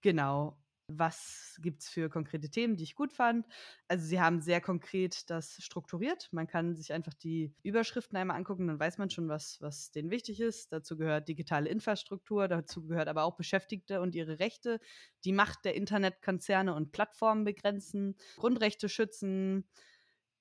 Genau. 0.00 0.61
Was 0.98 1.58
gibt 1.60 1.82
es 1.82 1.88
für 1.88 2.08
konkrete 2.08 2.50
Themen, 2.50 2.76
die 2.76 2.84
ich 2.84 2.94
gut 2.94 3.12
fand? 3.12 3.46
Also 3.88 4.04
sie 4.06 4.20
haben 4.20 4.40
sehr 4.40 4.60
konkret 4.60 5.30
das 5.30 5.56
strukturiert. 5.62 6.28
Man 6.32 6.46
kann 6.46 6.74
sich 6.74 6.92
einfach 6.92 7.14
die 7.14 7.54
Überschriften 7.62 8.16
einmal 8.16 8.36
angucken, 8.36 8.66
dann 8.66 8.80
weiß 8.80 8.98
man 8.98 9.10
schon, 9.10 9.28
was, 9.28 9.60
was 9.60 9.90
denen 9.90 10.10
wichtig 10.10 10.40
ist. 10.40 10.72
Dazu 10.72 10.96
gehört 10.96 11.28
digitale 11.28 11.68
Infrastruktur, 11.68 12.48
dazu 12.48 12.86
gehört 12.86 13.08
aber 13.08 13.24
auch 13.24 13.36
Beschäftigte 13.36 14.00
und 14.00 14.14
ihre 14.14 14.38
Rechte, 14.38 14.80
die 15.24 15.32
Macht 15.32 15.64
der 15.64 15.74
Internetkonzerne 15.74 16.74
und 16.74 16.92
Plattformen 16.92 17.44
begrenzen, 17.44 18.16
Grundrechte 18.36 18.88
schützen, 18.88 19.68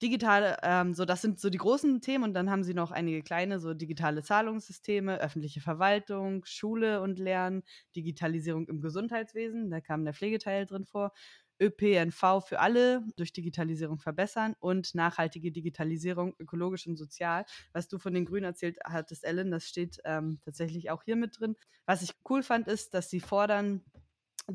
digitale, 0.01 0.57
ähm, 0.63 0.93
so 0.93 1.05
das 1.05 1.21
sind 1.21 1.39
so 1.39 1.49
die 1.49 1.57
großen 1.57 2.01
Themen 2.01 2.23
und 2.23 2.33
dann 2.33 2.49
haben 2.49 2.63
sie 2.63 2.73
noch 2.73 2.91
einige 2.91 3.21
kleine, 3.21 3.59
so 3.59 3.73
digitale 3.73 4.23
Zahlungssysteme, 4.23 5.19
öffentliche 5.19 5.61
Verwaltung, 5.61 6.43
Schule 6.45 7.01
und 7.01 7.19
Lernen, 7.19 7.63
Digitalisierung 7.95 8.67
im 8.67 8.81
Gesundheitswesen, 8.81 9.69
da 9.69 9.81
kam 9.81 10.03
der 10.03 10.13
Pflegeteil 10.13 10.65
drin 10.65 10.85
vor, 10.85 11.13
ÖPNV 11.61 12.41
für 12.43 12.59
alle 12.59 13.03
durch 13.17 13.33
Digitalisierung 13.33 13.99
verbessern 13.99 14.55
und 14.59 14.95
nachhaltige 14.95 15.51
Digitalisierung, 15.51 16.33
ökologisch 16.39 16.87
und 16.87 16.97
sozial. 16.97 17.45
Was 17.71 17.87
du 17.87 17.99
von 17.99 18.15
den 18.15 18.25
Grünen 18.25 18.45
erzählt 18.45 18.79
hattest, 18.83 19.23
Ellen, 19.23 19.51
das 19.51 19.67
steht 19.67 19.99
ähm, 20.03 20.39
tatsächlich 20.43 20.89
auch 20.89 21.03
hier 21.03 21.15
mit 21.15 21.39
drin. 21.39 21.55
Was 21.85 22.01
ich 22.01 22.13
cool 22.27 22.41
fand, 22.41 22.67
ist, 22.67 22.95
dass 22.95 23.11
sie 23.11 23.19
fordern, 23.19 23.83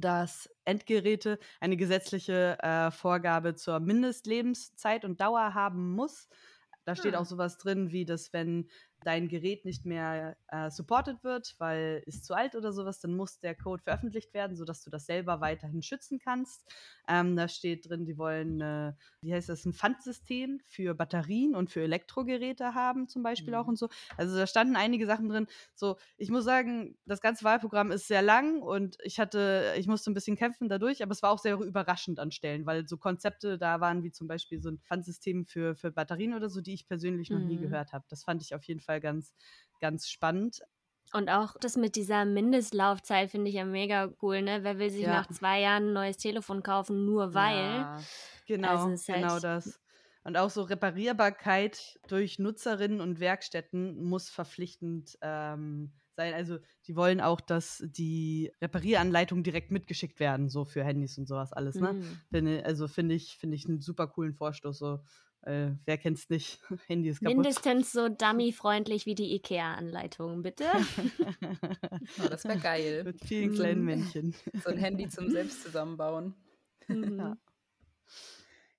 dass 0.00 0.48
Endgeräte 0.64 1.38
eine 1.60 1.76
gesetzliche 1.76 2.58
äh, 2.60 2.90
Vorgabe 2.90 3.54
zur 3.54 3.80
Mindestlebenszeit 3.80 5.04
und 5.04 5.20
Dauer 5.20 5.54
haben 5.54 5.92
muss. 5.94 6.28
Da 6.84 6.94
steht 6.94 7.16
auch 7.16 7.24
sowas 7.24 7.58
drin, 7.58 7.90
wie 7.90 8.04
dass 8.04 8.32
wenn 8.32 8.68
dein 9.06 9.28
Gerät 9.28 9.64
nicht 9.64 9.86
mehr 9.86 10.36
äh, 10.48 10.68
supported 10.68 11.22
wird, 11.22 11.54
weil 11.58 12.02
ist 12.06 12.24
zu 12.24 12.34
alt 12.34 12.56
oder 12.56 12.72
sowas, 12.72 12.98
dann 12.98 13.14
muss 13.14 13.38
der 13.38 13.54
Code 13.54 13.80
veröffentlicht 13.84 14.34
werden, 14.34 14.56
sodass 14.56 14.82
du 14.82 14.90
das 14.90 15.06
selber 15.06 15.40
weiterhin 15.40 15.80
schützen 15.80 16.18
kannst. 16.18 16.64
Ähm, 17.06 17.36
da 17.36 17.46
steht 17.46 17.88
drin, 17.88 18.04
die 18.04 18.18
wollen, 18.18 18.60
äh, 18.60 18.94
wie 19.20 19.32
heißt 19.32 19.48
das, 19.48 19.64
ein 19.64 19.74
Pfandsystem 19.74 20.58
für 20.64 20.92
Batterien 20.94 21.54
und 21.54 21.70
für 21.70 21.82
Elektrogeräte 21.82 22.74
haben, 22.74 23.06
zum 23.06 23.22
Beispiel 23.22 23.52
mhm. 23.52 23.60
auch 23.60 23.68
und 23.68 23.78
so. 23.78 23.88
Also 24.16 24.36
da 24.36 24.44
standen 24.48 24.74
einige 24.74 25.06
Sachen 25.06 25.28
drin. 25.28 25.46
So, 25.76 25.98
ich 26.16 26.30
muss 26.30 26.44
sagen, 26.44 26.98
das 27.06 27.20
ganze 27.20 27.44
Wahlprogramm 27.44 27.92
ist 27.92 28.08
sehr 28.08 28.22
lang 28.22 28.60
und 28.60 28.98
ich 29.04 29.20
hatte, 29.20 29.72
ich 29.78 29.86
musste 29.86 30.10
ein 30.10 30.14
bisschen 30.14 30.36
kämpfen 30.36 30.68
dadurch, 30.68 31.04
aber 31.04 31.12
es 31.12 31.22
war 31.22 31.30
auch 31.30 31.38
sehr 31.38 31.56
überraschend 31.60 32.18
an 32.18 32.32
Stellen, 32.32 32.66
weil 32.66 32.88
so 32.88 32.96
Konzepte 32.96 33.56
da 33.56 33.80
waren, 33.80 34.02
wie 34.02 34.10
zum 34.10 34.26
Beispiel 34.26 34.60
so 34.60 34.70
ein 34.70 34.78
Pfandsystem 34.78 35.46
für, 35.46 35.76
für 35.76 35.92
Batterien 35.92 36.34
oder 36.34 36.50
so, 36.50 36.60
die 36.60 36.74
ich 36.74 36.88
persönlich 36.88 37.30
noch 37.30 37.38
mhm. 37.38 37.46
nie 37.46 37.58
gehört 37.58 37.92
habe. 37.92 38.04
Das 38.08 38.24
fand 38.24 38.42
ich 38.42 38.52
auf 38.52 38.64
jeden 38.64 38.80
Fall 38.80 38.95
Fall 38.96 39.00
ganz, 39.00 39.34
ganz 39.80 40.08
spannend. 40.08 40.60
Und 41.12 41.28
auch 41.28 41.56
das 41.60 41.76
mit 41.76 41.94
dieser 41.94 42.24
Mindestlaufzeit 42.24 43.30
finde 43.30 43.48
ich 43.48 43.54
ja 43.54 43.64
mega 43.64 44.12
cool, 44.22 44.42
ne? 44.42 44.64
Wer 44.64 44.78
will 44.78 44.90
sich 44.90 45.02
ja. 45.02 45.12
nach 45.12 45.28
zwei 45.28 45.60
Jahren 45.60 45.88
ein 45.88 45.92
neues 45.92 46.16
Telefon 46.16 46.62
kaufen, 46.62 47.04
nur 47.04 47.32
weil? 47.32 47.64
Ja, 47.64 48.00
genau, 48.46 48.88
also 48.88 49.12
genau 49.12 49.34
halt 49.34 49.44
das. 49.44 49.80
Und 50.24 50.36
auch 50.36 50.50
so 50.50 50.62
Reparierbarkeit 50.62 52.00
durch 52.08 52.40
Nutzerinnen 52.40 53.00
und 53.00 53.20
Werkstätten 53.20 54.02
muss 54.02 54.28
verpflichtend 54.28 55.16
ähm, 55.22 55.92
sein. 56.16 56.34
Also 56.34 56.58
die 56.88 56.96
wollen 56.96 57.20
auch, 57.20 57.40
dass 57.40 57.84
die 57.86 58.50
Reparieranleitungen 58.60 59.44
direkt 59.44 59.70
mitgeschickt 59.70 60.18
werden, 60.18 60.48
so 60.48 60.64
für 60.64 60.82
Handys 60.82 61.16
und 61.16 61.28
sowas 61.28 61.52
alles. 61.52 61.76
Ne? 61.76 61.92
Mhm. 61.92 62.20
Finde, 62.30 62.64
also 62.64 62.88
finde 62.88 63.14
ich, 63.14 63.36
finde 63.38 63.54
ich 63.54 63.68
einen 63.68 63.80
super 63.80 64.08
coolen 64.08 64.34
Vorstoß. 64.34 64.76
So 64.76 64.98
äh, 65.46 65.70
wer 65.84 65.98
kennt's 65.98 66.28
nicht? 66.28 66.60
Handy 66.88 67.08
ist 67.08 67.20
kaputt. 67.20 67.36
Mindestens 67.36 67.92
so 67.92 68.08
dummy-freundlich 68.08 69.06
wie 69.06 69.14
die 69.14 69.34
IKEA-Anleitung, 69.36 70.42
bitte. 70.42 70.64
oh, 72.22 72.28
das 72.28 72.44
wäre 72.44 72.58
geil. 72.58 73.04
Mit 73.04 73.24
vielen 73.24 73.54
kleinen 73.54 73.84
Männchen. 73.84 74.34
So 74.62 74.70
ein 74.70 74.78
Handy 74.78 75.08
zum 75.08 75.30
selbst 75.30 75.62
zusammenbauen. 75.62 76.34
Mhm. 76.88 77.18
Ja. 77.18 77.36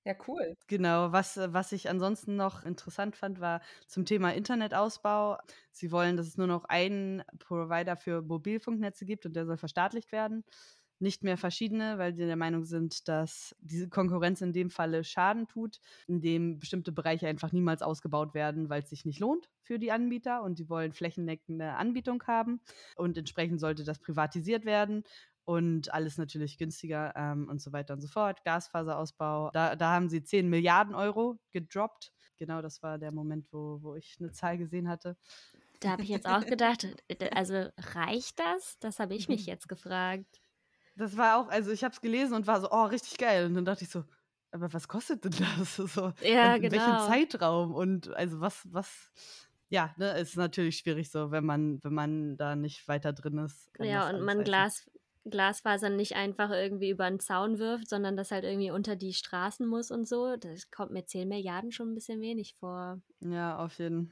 Ja, 0.07 0.15
cool. 0.25 0.55
Genau, 0.67 1.11
was, 1.11 1.35
was 1.37 1.73
ich 1.73 1.89
ansonsten 1.89 2.37
noch 2.37 2.63
interessant 2.63 3.17
fand, 3.17 3.41
war 3.41 3.61
zum 3.87 4.05
Thema 4.05 4.33
Internetausbau. 4.33 5.37
Sie 5.73 5.91
wollen, 5.91 6.15
dass 6.15 6.27
es 6.27 6.37
nur 6.37 6.47
noch 6.47 6.63
einen 6.63 7.23
Provider 7.39 7.97
für 7.97 8.21
Mobilfunknetze 8.21 9.05
gibt 9.05 9.25
und 9.25 9.35
der 9.35 9.45
soll 9.45 9.57
verstaatlicht 9.57 10.13
werden. 10.13 10.45
Nicht 10.99 11.23
mehr 11.23 11.37
verschiedene, 11.37 11.97
weil 11.97 12.15
sie 12.15 12.25
der 12.25 12.35
Meinung 12.35 12.65
sind, 12.65 13.07
dass 13.07 13.55
diese 13.59 13.89
Konkurrenz 13.89 14.41
in 14.41 14.53
dem 14.53 14.69
Falle 14.69 15.03
Schaden 15.03 15.47
tut, 15.47 15.79
indem 16.07 16.59
bestimmte 16.59 16.91
Bereiche 16.91 17.27
einfach 17.27 17.51
niemals 17.51 17.81
ausgebaut 17.81 18.33
werden, 18.33 18.69
weil 18.69 18.81
es 18.81 18.89
sich 18.89 19.05
nicht 19.05 19.19
lohnt 19.19 19.49
für 19.61 19.79
die 19.79 19.91
Anbieter 19.91 20.43
und 20.43 20.57
sie 20.57 20.69
wollen 20.69 20.93
flächendeckende 20.93 21.73
Anbietung 21.73 22.23
haben 22.25 22.61
und 22.95 23.17
entsprechend 23.17 23.59
sollte 23.59 23.83
das 23.83 23.99
privatisiert 23.99 24.65
werden 24.65 25.03
und 25.47 25.93
alles 25.93 26.17
natürlich 26.17 26.57
günstiger 26.57 27.13
ähm, 27.15 27.47
und 27.47 27.61
so 27.61 27.71
weiter 27.71 27.93
und 27.93 28.01
so 28.01 28.07
fort. 28.09 28.43
Gasfaserausbau, 28.43 29.51
da, 29.53 29.77
da 29.77 29.93
haben 29.93 30.09
sie 30.09 30.21
10 30.21 30.49
Milliarden 30.49 30.93
Euro 30.93 31.39
gedroppt. 31.51 32.11
Genau, 32.37 32.61
das 32.61 32.83
war 32.83 32.97
der 32.97 33.13
Moment, 33.13 33.47
wo, 33.51 33.79
wo 33.81 33.95
ich 33.95 34.17
eine 34.19 34.31
Zahl 34.31 34.57
gesehen 34.57 34.89
hatte. 34.89 35.15
Da 35.79 35.91
habe 35.91 36.03
ich 36.03 36.09
jetzt 36.09 36.27
auch 36.27 36.45
gedacht, 36.45 36.87
also 37.31 37.69
reicht 37.77 38.39
das? 38.39 38.77
Das 38.79 38.99
habe 38.99 39.15
ich 39.15 39.29
mich 39.29 39.45
jetzt 39.45 39.69
gefragt. 39.69 40.41
Das 40.97 41.15
war 41.15 41.37
auch, 41.37 41.47
also 41.49 41.71
ich 41.71 41.83
habe 41.83 41.93
es 41.93 42.01
gelesen 42.01 42.33
und 42.33 42.47
war 42.47 42.59
so, 42.59 42.69
oh, 42.71 42.85
richtig 42.85 43.17
geil. 43.17 43.45
Und 43.45 43.53
dann 43.53 43.65
dachte 43.65 43.83
ich 43.83 43.89
so, 43.89 44.03
aber 44.51 44.73
was 44.73 44.87
kostet 44.87 45.23
denn 45.23 45.33
das? 45.37 45.77
So, 45.93 46.11
ja, 46.21 46.55
in 46.55 46.61
genau. 46.63 46.75
welchem 46.75 47.07
Zeitraum? 47.07 47.73
Und 47.73 48.09
also 48.15 48.39
was, 48.39 48.67
was, 48.71 49.11
ja, 49.69 49.93
ne, 49.97 50.17
ist 50.17 50.35
natürlich 50.37 50.77
schwierig 50.77 51.11
so, 51.11 51.31
wenn 51.31 51.45
man, 51.45 51.83
wenn 51.83 51.93
man 51.93 52.37
da 52.37 52.55
nicht 52.55 52.87
weiter 52.87 53.13
drin 53.13 53.37
ist. 53.37 53.69
Ja, 53.79 54.09
und 54.09 54.21
man 54.21 54.43
Glas, 54.43 54.89
Glasfasern 55.29 55.95
nicht 55.95 56.15
einfach 56.15 56.49
irgendwie 56.49 56.89
über 56.89 57.05
einen 57.05 57.19
Zaun 57.19 57.59
wirft, 57.59 57.89
sondern 57.89 58.17
das 58.17 58.31
halt 58.31 58.43
irgendwie 58.43 58.71
unter 58.71 58.95
die 58.95 59.13
Straßen 59.13 59.67
muss 59.67 59.91
und 59.91 60.07
so. 60.07 60.35
Das 60.37 60.71
kommt 60.71 60.91
mir 60.91 61.05
10 61.05 61.27
Milliarden 61.27 61.71
schon 61.71 61.91
ein 61.91 61.95
bisschen 61.95 62.21
wenig 62.21 62.55
vor. 62.55 63.01
Ja, 63.19 63.57
auf 63.57 63.77
jeden 63.77 64.11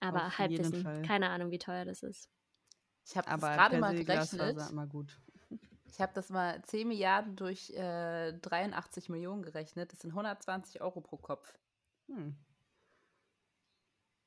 Aber 0.00 0.26
auf 0.26 0.38
jeden 0.38 0.56
Halbwissen. 0.62 0.82
Fall. 0.82 1.02
Keine 1.02 1.28
Ahnung, 1.28 1.50
wie 1.50 1.58
teuer 1.58 1.84
das 1.84 2.02
ist. 2.02 2.30
Ich 3.08 3.16
habe 3.16 3.28
Aber 3.28 3.50
gerade 3.50 3.78
mal 3.78 3.92
gerechnet. 3.92 4.30
Glasfaser 4.30 4.70
immer 4.70 4.86
gut. 4.86 5.20
Ich 5.96 6.02
habe 6.02 6.12
das 6.12 6.28
mal 6.28 6.60
10 6.62 6.88
Milliarden 6.88 7.36
durch 7.36 7.70
äh, 7.70 8.34
83 8.34 9.08
Millionen 9.08 9.42
gerechnet. 9.42 9.92
Das 9.92 10.00
sind 10.00 10.10
120 10.10 10.82
Euro 10.82 11.00
pro 11.00 11.16
Kopf. 11.16 11.58
Hm. 12.08 12.36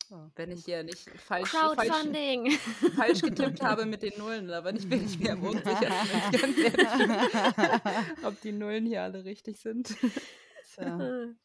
Ja. 0.10 0.32
Wenn 0.36 0.50
ich 0.50 0.66
hier 0.66 0.82
nicht 0.82 1.08
falsch, 1.22 1.52
falsch, 1.52 2.58
falsch 2.96 3.22
getippt 3.22 3.62
habe 3.62 3.86
mit 3.86 4.02
den 4.02 4.18
Nullen, 4.18 4.50
aber 4.50 4.74
ich 4.74 4.90
bin 4.90 5.06
ich 5.06 5.20
mir 5.20 5.34
am 5.34 5.44
unsichersten, 5.44 6.56
ob 8.26 8.42
die 8.42 8.52
Nullen 8.52 8.88
hier 8.88 9.04
alle 9.04 9.24
richtig 9.24 9.60
sind. 9.60 9.96
Tja. 10.74 11.28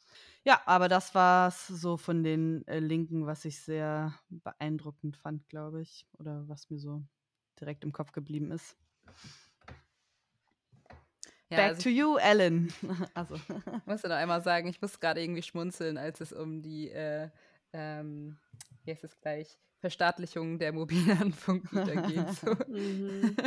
Ja, 0.47 0.61
aber 0.67 0.89
das 0.89 1.15
war's 1.15 1.67
so 1.69 1.97
von 1.97 2.23
den 2.23 2.69
äh, 2.69 2.79
Linken, 2.79 3.25
was 3.25 3.47
ich 3.47 3.59
sehr 3.63 4.13
beeindruckend 4.29 5.17
fand, 5.17 5.49
glaube 5.49 5.81
ich. 5.81 6.07
Oder 6.19 6.47
was 6.47 6.69
mir 6.69 6.79
so 6.79 7.03
direkt 7.59 7.83
im 7.83 7.93
Kopf 7.93 8.13
geblieben 8.13 8.51
ist. 8.51 8.77
Ja, 11.51 11.59
Back 11.59 11.69
also 11.71 11.83
to 11.83 11.89
you, 11.91 12.17
Ellen. 12.17 12.73
also. 13.15 13.35
Ich 13.35 13.87
muss 13.87 14.03
ja 14.03 14.09
noch 14.09 14.17
einmal 14.17 14.43
sagen, 14.43 14.69
ich 14.69 14.81
muss 14.81 14.99
gerade 14.99 15.23
irgendwie 15.23 15.43
schmunzeln, 15.43 15.99
als 15.99 16.21
es 16.21 16.33
um 16.33 16.63
die, 16.63 16.91
äh, 16.91 17.29
ähm, 17.73 18.39
wie 18.85 18.91
heißt 18.93 19.05
es 19.05 19.21
gleich, 19.21 19.59
Verstaatlichung 19.79 20.59
der 20.59 20.73
mobilen 20.73 21.33
Funkgüter 21.35 22.03
geht. 22.03 22.31
So. 22.33 22.57
Mhm. 22.69 23.37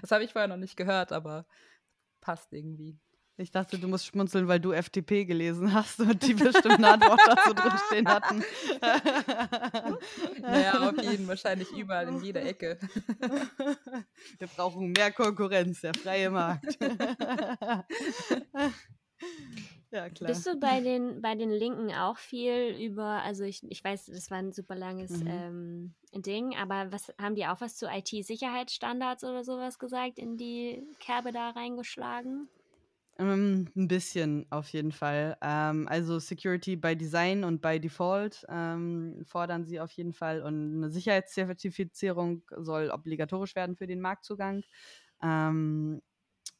Das 0.00 0.12
habe 0.12 0.22
ich 0.22 0.32
vorher 0.32 0.46
noch 0.46 0.56
nicht 0.56 0.76
gehört, 0.76 1.10
aber 1.10 1.46
passt 2.20 2.52
irgendwie. 2.52 2.96
Ich 3.36 3.50
dachte, 3.50 3.78
du 3.78 3.88
musst 3.88 4.06
schmunzeln, 4.06 4.46
weil 4.46 4.60
du 4.60 4.70
FDP 4.72 5.24
gelesen 5.24 5.74
hast 5.74 5.98
und 5.98 6.22
die 6.24 6.34
bestimmt 6.34 6.76
eine 6.76 6.92
Antwort 6.92 7.20
dazu 7.26 7.52
drinstehen 7.52 8.08
hatten. 8.08 8.44
Naja, 10.40 10.88
auf 10.88 11.02
jeden 11.02 11.26
wahrscheinlich 11.26 11.70
überall 11.72 12.08
in 12.08 12.22
jeder 12.22 12.44
Ecke. 12.44 12.78
Wir 14.38 14.46
brauchen 14.48 14.92
mehr 14.92 15.10
Konkurrenz, 15.10 15.80
der 15.80 15.94
freie 15.94 16.30
Markt. 16.30 16.78
ja, 19.90 20.10
klar. 20.10 20.28
Bist 20.28 20.46
du 20.46 20.56
bei 20.58 20.80
den, 20.80 21.20
bei 21.22 21.34
den 21.34 21.50
Linken 21.50 21.92
auch 21.92 22.18
viel 22.18 22.76
über, 22.80 23.22
also 23.22 23.44
ich, 23.44 23.62
ich 23.68 23.82
weiß, 23.82 24.06
das 24.06 24.30
war 24.30 24.38
ein 24.38 24.52
super 24.52 24.74
langes 24.76 25.10
Mhm. 25.10 25.26
ähm, 25.26 25.94
Ding, 26.22 26.54
aber 26.56 26.92
was 26.92 27.12
haben 27.20 27.34
die 27.34 27.46
auch 27.46 27.60
was 27.60 27.76
zu 27.76 27.86
IT-Sicherheitsstandards 27.86 29.24
oder 29.24 29.42
sowas 29.44 29.78
gesagt, 29.78 30.18
in 30.18 30.36
die 30.36 30.86
Kerbe 31.00 31.32
da 31.32 31.50
reingeschlagen? 31.50 32.48
Ähm, 33.18 33.68
ein 33.76 33.86
bisschen 33.88 34.46
auf 34.50 34.68
jeden 34.70 34.90
Fall. 34.90 35.36
Ähm, 35.40 35.86
also 35.88 36.18
Security 36.18 36.74
by 36.76 36.96
Design 36.96 37.44
und 37.44 37.62
by 37.62 37.78
Default 37.78 38.44
ähm, 38.48 39.22
fordern 39.24 39.64
sie 39.64 39.78
auf 39.80 39.92
jeden 39.92 40.12
Fall 40.12 40.42
und 40.42 40.76
eine 40.78 40.90
Sicherheitszertifizierung 40.90 42.42
soll 42.56 42.90
obligatorisch 42.90 43.54
werden 43.54 43.76
für 43.76 43.86
den 43.86 44.00
Marktzugang. 44.00 44.64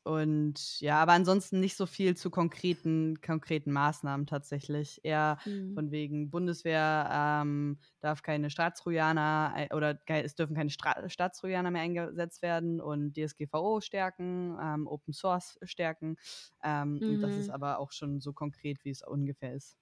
Und 0.05 0.81
ja, 0.81 1.01
aber 1.03 1.13
ansonsten 1.13 1.61
nicht 1.61 1.77
so 1.77 1.87
viel 1.87 2.17
zu 2.17 2.31
konkreten, 2.31 3.21
konkreten 3.23 3.73
Maßnahmen 3.73 4.27
tatsächlich. 4.27 5.01
Eher 5.03 5.39
Mhm. 5.47 5.75
von 5.75 5.91
wegen 5.91 6.31
Bundeswehr 6.31 7.09
ähm, 7.43 7.79
darf 8.01 8.23
keine 8.23 8.51
Staatstrojaner 8.51 9.53
ei- 9.55 9.75
oder 9.75 9.99
es 10.09 10.35
dürfen 10.35 10.55
keine 10.57 10.71
Stra 10.71 11.09
Staatstrojaner 11.09 11.71
mehr 11.71 11.83
eingesetzt 11.83 12.43
werden 12.43 12.81
und 12.83 13.15
DSGVO 13.17 13.81
stärken, 13.81 14.57
ähm, 14.63 14.87
Open 14.87 15.15
Source 15.15 15.59
stärken. 15.63 16.17
Ähm, 16.63 17.03
Und 17.07 17.23
das 17.23 17.37
ist 17.37 17.49
Mhm. 17.49 17.51
aber 17.51 17.79
auch 17.79 17.93
schon 17.93 18.21
so 18.21 18.33
konkret, 18.33 18.85
wie 18.85 18.91
es 18.91 19.03
ungefähr 19.03 19.55
ist. 19.55 19.77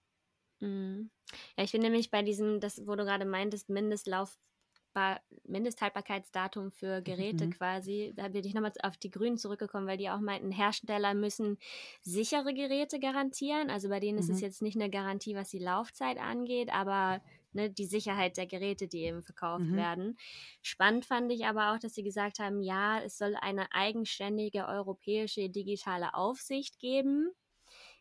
Mhm. 0.60 1.10
Ja, 1.56 1.64
ich 1.64 1.72
bin 1.72 1.80
nämlich 1.82 2.10
bei 2.10 2.22
diesem, 2.22 2.60
das, 2.60 2.86
wo 2.86 2.94
du 2.96 3.04
gerade 3.04 3.24
meintest, 3.24 3.68
Mindestlaufbar 3.68 4.40
Mindesthaltbarkeitsdatum 5.44 6.70
für 6.72 7.02
Geräte 7.02 7.46
Mhm. 7.46 7.48
quasi. 7.48 8.12
Da 8.16 8.28
bin 8.28 8.44
ich 8.44 8.54
nochmal 8.54 8.72
auf 8.82 8.96
die 8.96 9.10
Grünen 9.10 9.38
zurückgekommen, 9.38 9.86
weil 9.86 9.96
die 9.98 10.10
auch 10.10 10.20
meinten, 10.20 10.50
Hersteller 10.50 11.14
müssen 11.14 11.58
sichere 12.02 12.54
Geräte 12.54 12.98
garantieren. 13.00 13.70
Also 13.70 13.88
bei 13.88 14.00
denen 14.00 14.18
ist 14.18 14.28
es 14.30 14.40
Mhm. 14.40 14.42
jetzt 14.42 14.62
nicht 14.62 14.76
eine 14.76 14.90
Garantie, 14.90 15.34
was 15.34 15.50
die 15.50 15.58
Laufzeit 15.58 16.18
angeht, 16.18 16.72
aber 16.72 17.22
ne, 17.52 17.70
die 17.70 17.86
Sicherheit 17.86 18.36
der 18.36 18.46
Geräte, 18.46 18.88
die 18.88 19.02
eben 19.04 19.22
verkauft 19.22 19.72
Mhm. 19.72 19.74
werden. 19.74 20.16
Spannend 20.62 21.04
fand 21.04 21.30
ich 21.32 21.44
aber 21.46 21.72
auch, 21.74 21.78
dass 21.78 21.94
sie 21.94 22.02
gesagt 22.02 22.38
haben, 22.38 22.62
ja, 22.62 23.00
es 23.00 23.18
soll 23.18 23.36
eine 23.40 23.72
eigenständige 23.72 24.66
europäische 24.66 25.48
digitale 25.50 26.14
Aufsicht 26.14 26.78
geben. 26.78 27.30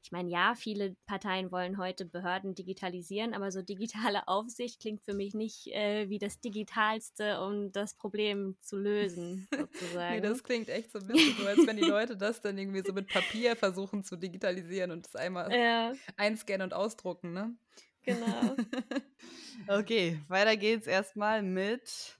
Ich 0.03 0.11
meine, 0.11 0.29
ja, 0.29 0.55
viele 0.55 0.95
Parteien 1.05 1.51
wollen 1.51 1.77
heute 1.77 2.05
Behörden 2.05 2.55
digitalisieren, 2.55 3.33
aber 3.33 3.51
so 3.51 3.61
digitale 3.61 4.27
Aufsicht 4.27 4.79
klingt 4.81 5.03
für 5.03 5.13
mich 5.13 5.33
nicht 5.33 5.67
äh, 5.67 6.09
wie 6.09 6.17
das 6.17 6.39
Digitalste, 6.39 7.41
um 7.41 7.71
das 7.71 7.93
Problem 7.93 8.57
zu 8.61 8.77
lösen, 8.77 9.47
sozusagen. 9.55 10.15
Nee, 10.15 10.21
das 10.21 10.43
klingt 10.43 10.69
echt 10.69 10.91
so 10.91 10.99
ein 10.99 11.07
bisschen 11.07 11.35
so, 11.37 11.45
als 11.45 11.67
wenn 11.67 11.77
die 11.77 11.83
Leute 11.83 12.17
das 12.17 12.41
dann 12.41 12.57
irgendwie 12.57 12.83
so 12.85 12.93
mit 12.93 13.07
Papier 13.07 13.55
versuchen 13.55 14.03
zu 14.03 14.15
digitalisieren 14.15 14.91
und 14.91 15.05
das 15.05 15.15
einmal 15.15 15.51
ja, 15.55 15.93
einscannen 16.17 16.65
und 16.65 16.73
ausdrucken, 16.73 17.33
ne? 17.33 17.55
genau. 18.03 18.55
Okay, 19.67 20.19
weiter 20.27 20.57
geht's 20.57 20.87
erstmal 20.87 21.43
mit. 21.43 22.17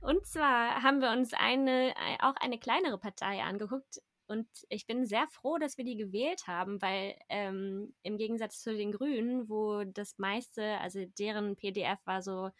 Und 0.00 0.26
zwar 0.26 0.82
haben 0.82 1.00
wir 1.00 1.10
uns 1.10 1.32
eine, 1.34 1.94
auch 2.20 2.36
eine 2.36 2.58
kleinere 2.58 2.98
Partei 2.98 3.42
angeguckt. 3.42 4.00
Und 4.26 4.48
ich 4.68 4.86
bin 4.86 5.06
sehr 5.06 5.26
froh, 5.28 5.58
dass 5.58 5.76
wir 5.76 5.84
die 5.84 5.96
gewählt 5.96 6.46
haben, 6.46 6.80
weil 6.80 7.16
ähm, 7.28 7.94
im 8.02 8.16
Gegensatz 8.16 8.60
zu 8.60 8.74
den 8.74 8.92
Grünen, 8.92 9.48
wo 9.48 9.84
das 9.84 10.18
meiste, 10.18 10.78
also 10.78 11.04
deren 11.18 11.56
PDF 11.56 11.98
war 12.04 12.22
so 12.22 12.50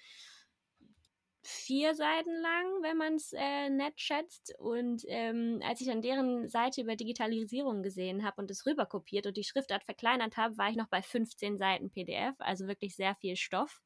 vier 1.46 1.94
Seiten 1.94 2.34
lang, 2.40 2.82
wenn 2.82 2.96
man 2.96 3.14
es 3.14 3.32
äh, 3.32 3.68
nett 3.68 4.00
schätzt. 4.00 4.54
Und 4.58 5.02
ähm, 5.08 5.60
als 5.64 5.80
ich 5.80 5.86
dann 5.86 6.02
deren 6.02 6.48
Seite 6.48 6.80
über 6.80 6.96
Digitalisierung 6.96 7.82
gesehen 7.82 8.24
habe 8.24 8.40
und 8.40 8.50
es 8.50 8.66
rüberkopiert 8.66 9.26
und 9.26 9.36
die 9.36 9.44
Schriftart 9.44 9.84
verkleinert 9.84 10.36
habe, 10.36 10.56
war 10.56 10.70
ich 10.70 10.76
noch 10.76 10.88
bei 10.88 11.02
15 11.02 11.58
Seiten 11.58 11.90
PDF, 11.90 12.34
also 12.38 12.66
wirklich 12.66 12.96
sehr 12.96 13.14
viel 13.16 13.36
Stoff. 13.36 13.82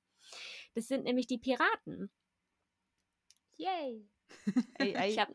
Das 0.74 0.86
sind 0.86 1.04
nämlich 1.04 1.26
die 1.26 1.38
Piraten. 1.38 2.10
Yay! 3.56 4.08
Ei, 4.78 4.96
ei. 4.96 5.10
Ich 5.10 5.18
hab, 5.18 5.28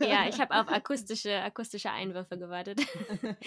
ja, 0.00 0.28
ich 0.28 0.40
habe 0.40 0.54
auf 0.54 0.68
akustische, 0.68 1.40
akustische 1.42 1.90
Einwürfe 1.90 2.38
gewartet. 2.38 2.80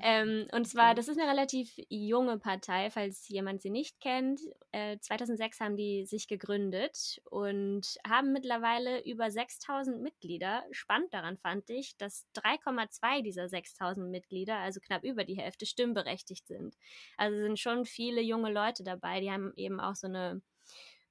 ähm, 0.00 0.46
und 0.52 0.66
zwar, 0.66 0.94
das 0.94 1.08
ist 1.08 1.18
eine 1.18 1.30
relativ 1.30 1.72
junge 1.88 2.38
Partei, 2.38 2.90
falls 2.90 3.28
jemand 3.28 3.62
sie 3.62 3.70
nicht 3.70 4.00
kennt. 4.00 4.40
Äh, 4.72 4.98
2006 4.98 5.60
haben 5.60 5.76
die 5.76 6.04
sich 6.06 6.28
gegründet 6.28 7.20
und 7.30 7.98
haben 8.08 8.32
mittlerweile 8.32 9.04
über 9.04 9.30
6000 9.30 10.00
Mitglieder. 10.00 10.64
Spannend 10.70 11.12
daran 11.12 11.38
fand 11.38 11.68
ich, 11.70 11.96
dass 11.96 12.26
3,2 12.34 13.22
dieser 13.22 13.48
6000 13.48 14.10
Mitglieder, 14.10 14.58
also 14.58 14.80
knapp 14.80 15.04
über 15.04 15.24
die 15.24 15.36
Hälfte, 15.36 15.66
stimmberechtigt 15.66 16.46
sind. 16.46 16.76
Also 17.16 17.36
sind 17.38 17.58
schon 17.58 17.84
viele 17.84 18.20
junge 18.20 18.52
Leute 18.52 18.84
dabei. 18.84 19.20
Die 19.20 19.30
haben 19.30 19.52
eben 19.56 19.80
auch 19.80 19.94
so 19.94 20.06
eine, 20.06 20.42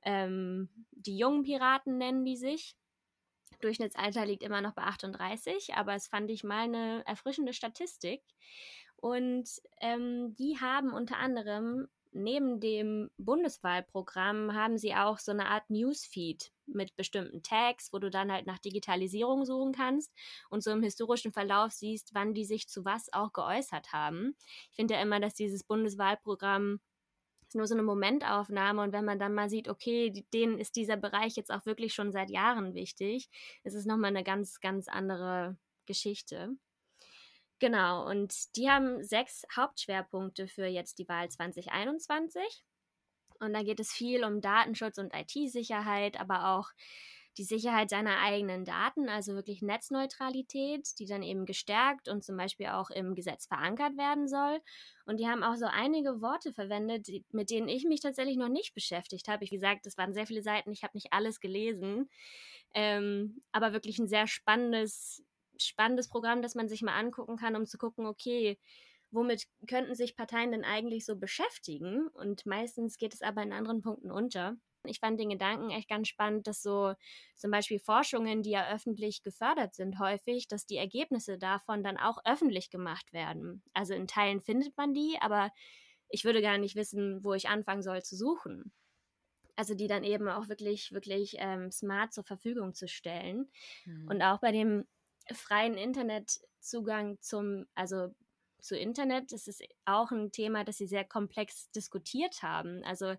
ähm, 0.03 0.69
die 0.91 1.17
jungen 1.17 1.43
Piraten 1.43 1.97
nennen 1.97 2.25
die 2.25 2.37
sich. 2.37 2.75
Durchschnittsalter 3.59 4.25
liegt 4.25 4.43
immer 4.43 4.61
noch 4.61 4.73
bei 4.73 4.83
38, 4.83 5.75
aber 5.75 5.93
es 5.93 6.07
fand 6.07 6.31
ich 6.31 6.43
mal 6.43 6.63
eine 6.63 7.03
erfrischende 7.05 7.53
Statistik. 7.53 8.21
Und 8.95 9.49
ähm, 9.81 10.35
die 10.35 10.59
haben 10.59 10.93
unter 10.93 11.17
anderem 11.17 11.87
neben 12.13 12.59
dem 12.59 13.09
Bundeswahlprogramm 13.17 14.53
haben 14.53 14.77
sie 14.77 14.93
auch 14.95 15.17
so 15.17 15.31
eine 15.31 15.47
Art 15.47 15.69
Newsfeed 15.69 16.51
mit 16.65 16.95
bestimmten 16.95 17.41
Tags, 17.41 17.91
wo 17.91 17.99
du 17.99 18.09
dann 18.09 18.31
halt 18.31 18.45
nach 18.45 18.59
Digitalisierung 18.59 19.45
suchen 19.45 19.73
kannst 19.73 20.11
und 20.49 20.63
so 20.63 20.71
im 20.71 20.83
historischen 20.83 21.31
Verlauf 21.31 21.71
siehst, 21.71 22.13
wann 22.13 22.33
die 22.33 22.45
sich 22.45 22.67
zu 22.67 22.85
was 22.85 23.11
auch 23.13 23.33
geäußert 23.33 23.93
haben. 23.93 24.35
Ich 24.69 24.75
finde 24.75 24.95
ja 24.95 25.01
immer, 25.01 25.19
dass 25.19 25.33
dieses 25.33 25.63
Bundeswahlprogramm 25.63 26.79
ist 27.51 27.55
nur 27.55 27.67
so 27.67 27.75
eine 27.75 27.83
Momentaufnahme 27.83 28.81
und 28.81 28.93
wenn 28.93 29.03
man 29.03 29.19
dann 29.19 29.33
mal 29.33 29.49
sieht, 29.49 29.67
okay, 29.67 30.23
denen 30.33 30.57
ist 30.57 30.77
dieser 30.77 30.95
Bereich 30.95 31.35
jetzt 31.35 31.51
auch 31.51 31.65
wirklich 31.65 31.93
schon 31.93 32.13
seit 32.13 32.29
Jahren 32.29 32.73
wichtig, 32.73 33.29
ist 33.63 33.73
es 33.73 33.85
nochmal 33.85 34.11
eine 34.11 34.23
ganz, 34.23 34.61
ganz 34.61 34.87
andere 34.87 35.57
Geschichte. 35.85 36.51
Genau, 37.59 38.07
und 38.09 38.55
die 38.55 38.69
haben 38.69 39.03
sechs 39.03 39.43
Hauptschwerpunkte 39.53 40.47
für 40.47 40.65
jetzt 40.65 40.97
die 40.97 41.09
Wahl 41.09 41.29
2021. 41.29 42.41
Und 43.41 43.53
da 43.53 43.63
geht 43.63 43.81
es 43.81 43.91
viel 43.91 44.23
um 44.23 44.39
Datenschutz 44.39 44.97
und 44.97 45.13
IT-Sicherheit, 45.13 46.17
aber 46.21 46.55
auch 46.55 46.69
die 47.37 47.43
Sicherheit 47.43 47.89
seiner 47.89 48.19
eigenen 48.19 48.65
Daten, 48.65 49.07
also 49.07 49.33
wirklich 49.33 49.61
Netzneutralität, 49.61 50.87
die 50.99 51.05
dann 51.05 51.23
eben 51.23 51.45
gestärkt 51.45 52.09
und 52.09 52.23
zum 52.23 52.35
Beispiel 52.37 52.67
auch 52.67 52.89
im 52.89 53.15
Gesetz 53.15 53.47
verankert 53.47 53.97
werden 53.97 54.27
soll. 54.27 54.59
Und 55.05 55.19
die 55.19 55.27
haben 55.27 55.43
auch 55.43 55.55
so 55.55 55.65
einige 55.65 56.21
Worte 56.21 56.53
verwendet, 56.53 57.07
mit 57.31 57.49
denen 57.49 57.67
ich 57.67 57.85
mich 57.85 58.01
tatsächlich 58.01 58.37
noch 58.37 58.49
nicht 58.49 58.73
beschäftigt 58.73 59.27
habe. 59.27 59.43
Ich 59.43 59.49
gesagt, 59.49 59.85
es 59.85 59.97
waren 59.97 60.13
sehr 60.13 60.27
viele 60.27 60.41
Seiten, 60.41 60.71
ich 60.71 60.83
habe 60.83 60.97
nicht 60.97 61.13
alles 61.13 61.39
gelesen, 61.39 62.09
ähm, 62.73 63.41
aber 63.51 63.73
wirklich 63.73 63.99
ein 63.99 64.07
sehr 64.07 64.27
spannendes 64.27 65.23
spannendes 65.63 66.09
Programm, 66.09 66.41
das 66.41 66.55
man 66.55 66.67
sich 66.67 66.81
mal 66.81 66.97
angucken 66.97 67.37
kann, 67.37 67.55
um 67.55 67.65
zu 67.65 67.77
gucken, 67.77 68.05
okay, 68.05 68.57
womit 69.11 69.47
könnten 69.67 69.95
sich 69.95 70.15
Parteien 70.15 70.51
denn 70.51 70.63
eigentlich 70.63 71.05
so 71.05 71.15
beschäftigen? 71.15 72.07
Und 72.07 72.45
meistens 72.45 72.97
geht 72.97 73.13
es 73.13 73.21
aber 73.21 73.43
in 73.43 73.53
anderen 73.53 73.81
Punkten 73.81 74.11
unter. 74.11 74.57
Ich 74.85 74.99
fand 74.99 75.19
den 75.19 75.29
Gedanken 75.29 75.69
echt 75.69 75.89
ganz 75.89 76.07
spannend, 76.07 76.47
dass 76.47 76.61
so 76.61 76.93
zum 77.35 77.51
Beispiel 77.51 77.79
Forschungen, 77.79 78.41
die 78.41 78.51
ja 78.51 78.73
öffentlich 78.73 79.21
gefördert 79.21 79.75
sind, 79.75 79.99
häufig, 79.99 80.47
dass 80.47 80.65
die 80.65 80.77
Ergebnisse 80.77 81.37
davon 81.37 81.83
dann 81.83 81.97
auch 81.97 82.17
öffentlich 82.25 82.69
gemacht 82.69 83.13
werden. 83.13 83.63
Also 83.73 83.93
in 83.93 84.07
Teilen 84.07 84.41
findet 84.41 84.75
man 84.77 84.93
die, 84.93 85.17
aber 85.21 85.51
ich 86.09 86.25
würde 86.25 86.41
gar 86.41 86.57
nicht 86.57 86.75
wissen, 86.75 87.23
wo 87.23 87.33
ich 87.33 87.47
anfangen 87.47 87.83
soll 87.83 88.01
zu 88.01 88.15
suchen. 88.15 88.73
Also 89.55 89.75
die 89.75 89.87
dann 89.87 90.03
eben 90.03 90.27
auch 90.27 90.47
wirklich, 90.49 90.91
wirklich 90.91 91.35
ähm, 91.37 91.71
smart 91.71 92.13
zur 92.13 92.23
Verfügung 92.23 92.73
zu 92.73 92.87
stellen. 92.87 93.51
Mhm. 93.85 94.07
Und 94.09 94.21
auch 94.21 94.39
bei 94.39 94.51
dem 94.51 94.87
freien 95.31 95.75
Internetzugang 95.75 97.19
zum, 97.21 97.65
also 97.75 98.09
zu 98.61 98.77
Internet, 98.77 99.31
das 99.31 99.47
ist 99.47 99.63
auch 99.85 100.11
ein 100.11 100.31
Thema, 100.31 100.63
das 100.63 100.77
sie 100.77 100.87
sehr 100.87 101.03
komplex 101.03 101.71
diskutiert 101.71 102.43
haben. 102.43 102.83
Also 102.83 103.15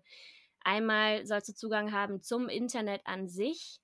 einmal 0.63 1.25
sollst 1.25 1.49
du 1.49 1.53
Zugang 1.53 1.91
haben 1.91 2.21
zum 2.21 2.49
Internet 2.49 3.01
an 3.05 3.27
sich, 3.27 3.79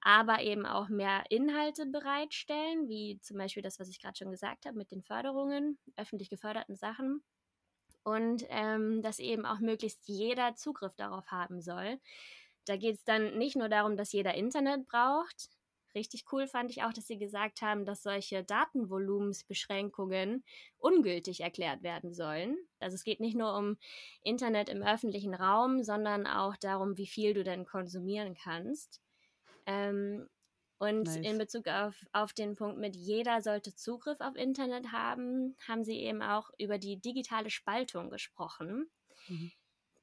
aber 0.00 0.42
eben 0.42 0.66
auch 0.66 0.88
mehr 0.88 1.24
Inhalte 1.30 1.86
bereitstellen, 1.86 2.88
wie 2.88 3.18
zum 3.20 3.38
Beispiel 3.38 3.62
das, 3.62 3.80
was 3.80 3.88
ich 3.88 4.00
gerade 4.00 4.16
schon 4.16 4.30
gesagt 4.30 4.66
habe 4.66 4.78
mit 4.78 4.90
den 4.92 5.02
Förderungen, 5.02 5.78
öffentlich 5.96 6.30
geförderten 6.30 6.76
Sachen. 6.76 7.24
Und 8.04 8.44
ähm, 8.50 9.02
dass 9.02 9.18
eben 9.18 9.44
auch 9.46 9.58
möglichst 9.58 10.06
jeder 10.06 10.54
Zugriff 10.54 10.94
darauf 10.94 11.32
haben 11.32 11.60
soll. 11.60 11.98
Da 12.64 12.76
geht 12.76 12.96
es 12.96 13.04
dann 13.04 13.36
nicht 13.38 13.56
nur 13.56 13.68
darum, 13.68 13.96
dass 13.96 14.12
jeder 14.12 14.34
Internet 14.34 14.86
braucht, 14.86 15.50
Richtig 15.96 16.26
cool 16.30 16.46
fand 16.46 16.70
ich 16.70 16.82
auch, 16.82 16.92
dass 16.92 17.06
sie 17.06 17.16
gesagt 17.16 17.62
haben, 17.62 17.86
dass 17.86 18.02
solche 18.02 18.44
Datenvolumensbeschränkungen 18.44 20.44
ungültig 20.76 21.40
erklärt 21.40 21.82
werden 21.82 22.12
sollen. 22.12 22.58
Also 22.80 22.96
es 22.96 23.02
geht 23.02 23.18
nicht 23.18 23.34
nur 23.34 23.56
um 23.56 23.78
Internet 24.22 24.68
im 24.68 24.82
öffentlichen 24.82 25.34
Raum, 25.34 25.82
sondern 25.82 26.26
auch 26.26 26.54
darum, 26.58 26.98
wie 26.98 27.06
viel 27.06 27.32
du 27.32 27.44
denn 27.44 27.64
konsumieren 27.64 28.34
kannst. 28.34 29.00
Ähm, 29.64 30.28
und 30.76 31.04
nice. 31.04 31.16
in 31.16 31.38
Bezug 31.38 31.66
auf, 31.66 31.96
auf 32.12 32.34
den 32.34 32.56
Punkt 32.56 32.76
mit 32.76 32.94
jeder 32.94 33.40
sollte 33.40 33.74
Zugriff 33.74 34.20
auf 34.20 34.36
Internet 34.36 34.92
haben, 34.92 35.56
haben 35.66 35.82
sie 35.82 35.98
eben 35.98 36.20
auch 36.20 36.50
über 36.58 36.76
die 36.76 37.00
digitale 37.00 37.48
Spaltung 37.48 38.10
gesprochen. 38.10 38.90
Mhm. 39.28 39.50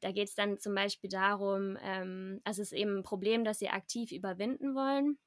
Da 0.01 0.11
geht 0.11 0.27
es 0.27 0.33
dann 0.33 0.57
zum 0.57 0.73
Beispiel 0.73 1.11
darum, 1.11 1.77
ähm, 1.83 2.41
also 2.43 2.63
es 2.63 2.71
ist 2.71 2.79
eben 2.79 2.97
ein 2.97 3.03
Problem, 3.03 3.43
das 3.43 3.59
sie 3.59 3.69
aktiv 3.69 4.11
überwinden 4.11 4.73
wollen. 4.73 5.19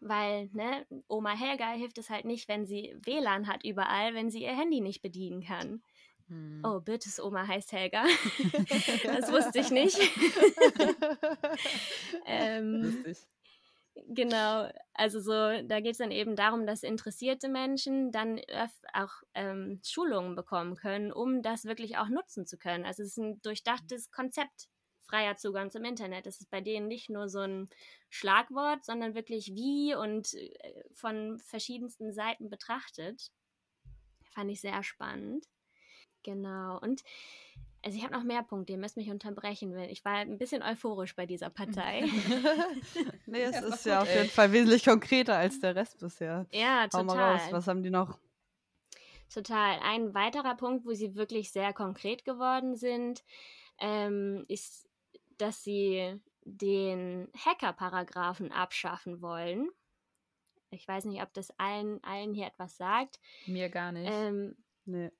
Weil, 0.00 0.48
ne, 0.52 0.86
Oma 1.08 1.36
Helga 1.36 1.72
hilft 1.72 1.98
es 1.98 2.10
halt 2.10 2.24
nicht, 2.24 2.48
wenn 2.48 2.66
sie 2.66 2.94
WLAN 3.04 3.48
hat 3.48 3.64
überall, 3.64 4.14
wenn 4.14 4.30
sie 4.30 4.42
ihr 4.42 4.56
Handy 4.56 4.80
nicht 4.80 5.02
bedienen 5.02 5.42
kann. 5.42 5.82
Hm. 6.28 6.62
Oh, 6.64 6.80
Birtes 6.80 7.20
Oma 7.20 7.46
heißt 7.46 7.72
Helga. 7.72 8.04
das 9.04 9.32
wusste 9.32 9.60
ich 9.60 9.70
nicht. 9.70 9.98
ähm, 12.26 13.04
Genau, 14.06 14.70
also 14.94 15.20
so, 15.20 15.32
da 15.32 15.80
geht 15.80 15.92
es 15.92 15.98
dann 15.98 16.10
eben 16.10 16.36
darum, 16.36 16.66
dass 16.66 16.82
interessierte 16.82 17.48
Menschen 17.48 18.12
dann 18.12 18.40
auch 18.92 19.10
ähm, 19.34 19.80
Schulungen 19.84 20.36
bekommen 20.36 20.76
können, 20.76 21.12
um 21.12 21.42
das 21.42 21.64
wirklich 21.64 21.96
auch 21.96 22.08
nutzen 22.08 22.46
zu 22.46 22.58
können. 22.58 22.84
Also 22.84 23.02
es 23.02 23.10
ist 23.10 23.18
ein 23.18 23.42
durchdachtes 23.42 24.10
Konzept, 24.10 24.68
freier 25.08 25.36
Zugang 25.36 25.70
zum 25.70 25.84
Internet. 25.84 26.26
Das 26.26 26.40
ist 26.40 26.50
bei 26.50 26.60
denen 26.60 26.88
nicht 26.88 27.10
nur 27.10 27.28
so 27.28 27.40
ein 27.40 27.68
Schlagwort, 28.10 28.84
sondern 28.84 29.14
wirklich 29.14 29.54
wie 29.54 29.94
und 29.94 30.34
äh, 30.34 30.84
von 30.92 31.38
verschiedensten 31.38 32.12
Seiten 32.12 32.50
betrachtet. 32.50 33.30
Fand 34.30 34.50
ich 34.50 34.60
sehr 34.60 34.82
spannend. 34.82 35.46
Genau. 36.22 36.78
Und 36.80 37.02
also 37.84 37.96
ich 37.96 38.04
habe 38.04 38.12
noch 38.12 38.24
mehr 38.24 38.42
Punkte, 38.42 38.72
ihr 38.72 38.78
müsst 38.78 38.96
mich 38.96 39.10
unterbrechen. 39.10 39.76
Ich 39.78 40.04
war 40.04 40.16
ein 40.16 40.36
bisschen 40.36 40.62
euphorisch 40.62 41.14
bei 41.14 41.26
dieser 41.26 41.48
Partei. 41.48 42.02
nee, 43.26 43.42
es 43.42 43.54
ja, 43.54 43.60
ist 43.68 43.86
ja 43.86 44.00
gut, 44.00 44.08
auf 44.08 44.14
jeden 44.14 44.30
Fall 44.30 44.52
wesentlich 44.52 44.84
konkreter 44.84 45.36
als 45.36 45.60
der 45.60 45.76
Rest 45.76 45.98
bisher. 46.00 46.46
Ja, 46.52 46.88
total. 46.88 47.04
Mal 47.04 47.32
raus, 47.32 47.42
was 47.50 47.68
haben 47.68 47.82
die 47.82 47.90
noch? 47.90 48.18
Total. 49.32 49.78
Ein 49.82 50.14
weiterer 50.14 50.56
Punkt, 50.56 50.86
wo 50.86 50.92
sie 50.92 51.14
wirklich 51.14 51.52
sehr 51.52 51.72
konkret 51.72 52.24
geworden 52.24 52.74
sind, 52.76 53.22
ähm, 53.78 54.44
ist 54.48 54.87
dass 55.38 55.62
sie 55.62 56.20
den 56.44 57.28
Hacker-Paragraphen 57.36 58.52
abschaffen 58.52 59.20
wollen. 59.20 59.68
Ich 60.70 60.86
weiß 60.86 61.06
nicht, 61.06 61.22
ob 61.22 61.32
das 61.32 61.50
allen, 61.58 62.02
allen 62.04 62.34
hier 62.34 62.46
etwas 62.46 62.76
sagt. 62.76 63.18
Mir 63.46 63.68
gar 63.68 63.92
nicht. 63.92 64.10
Ähm, 64.10 64.56
nee. 64.84 65.10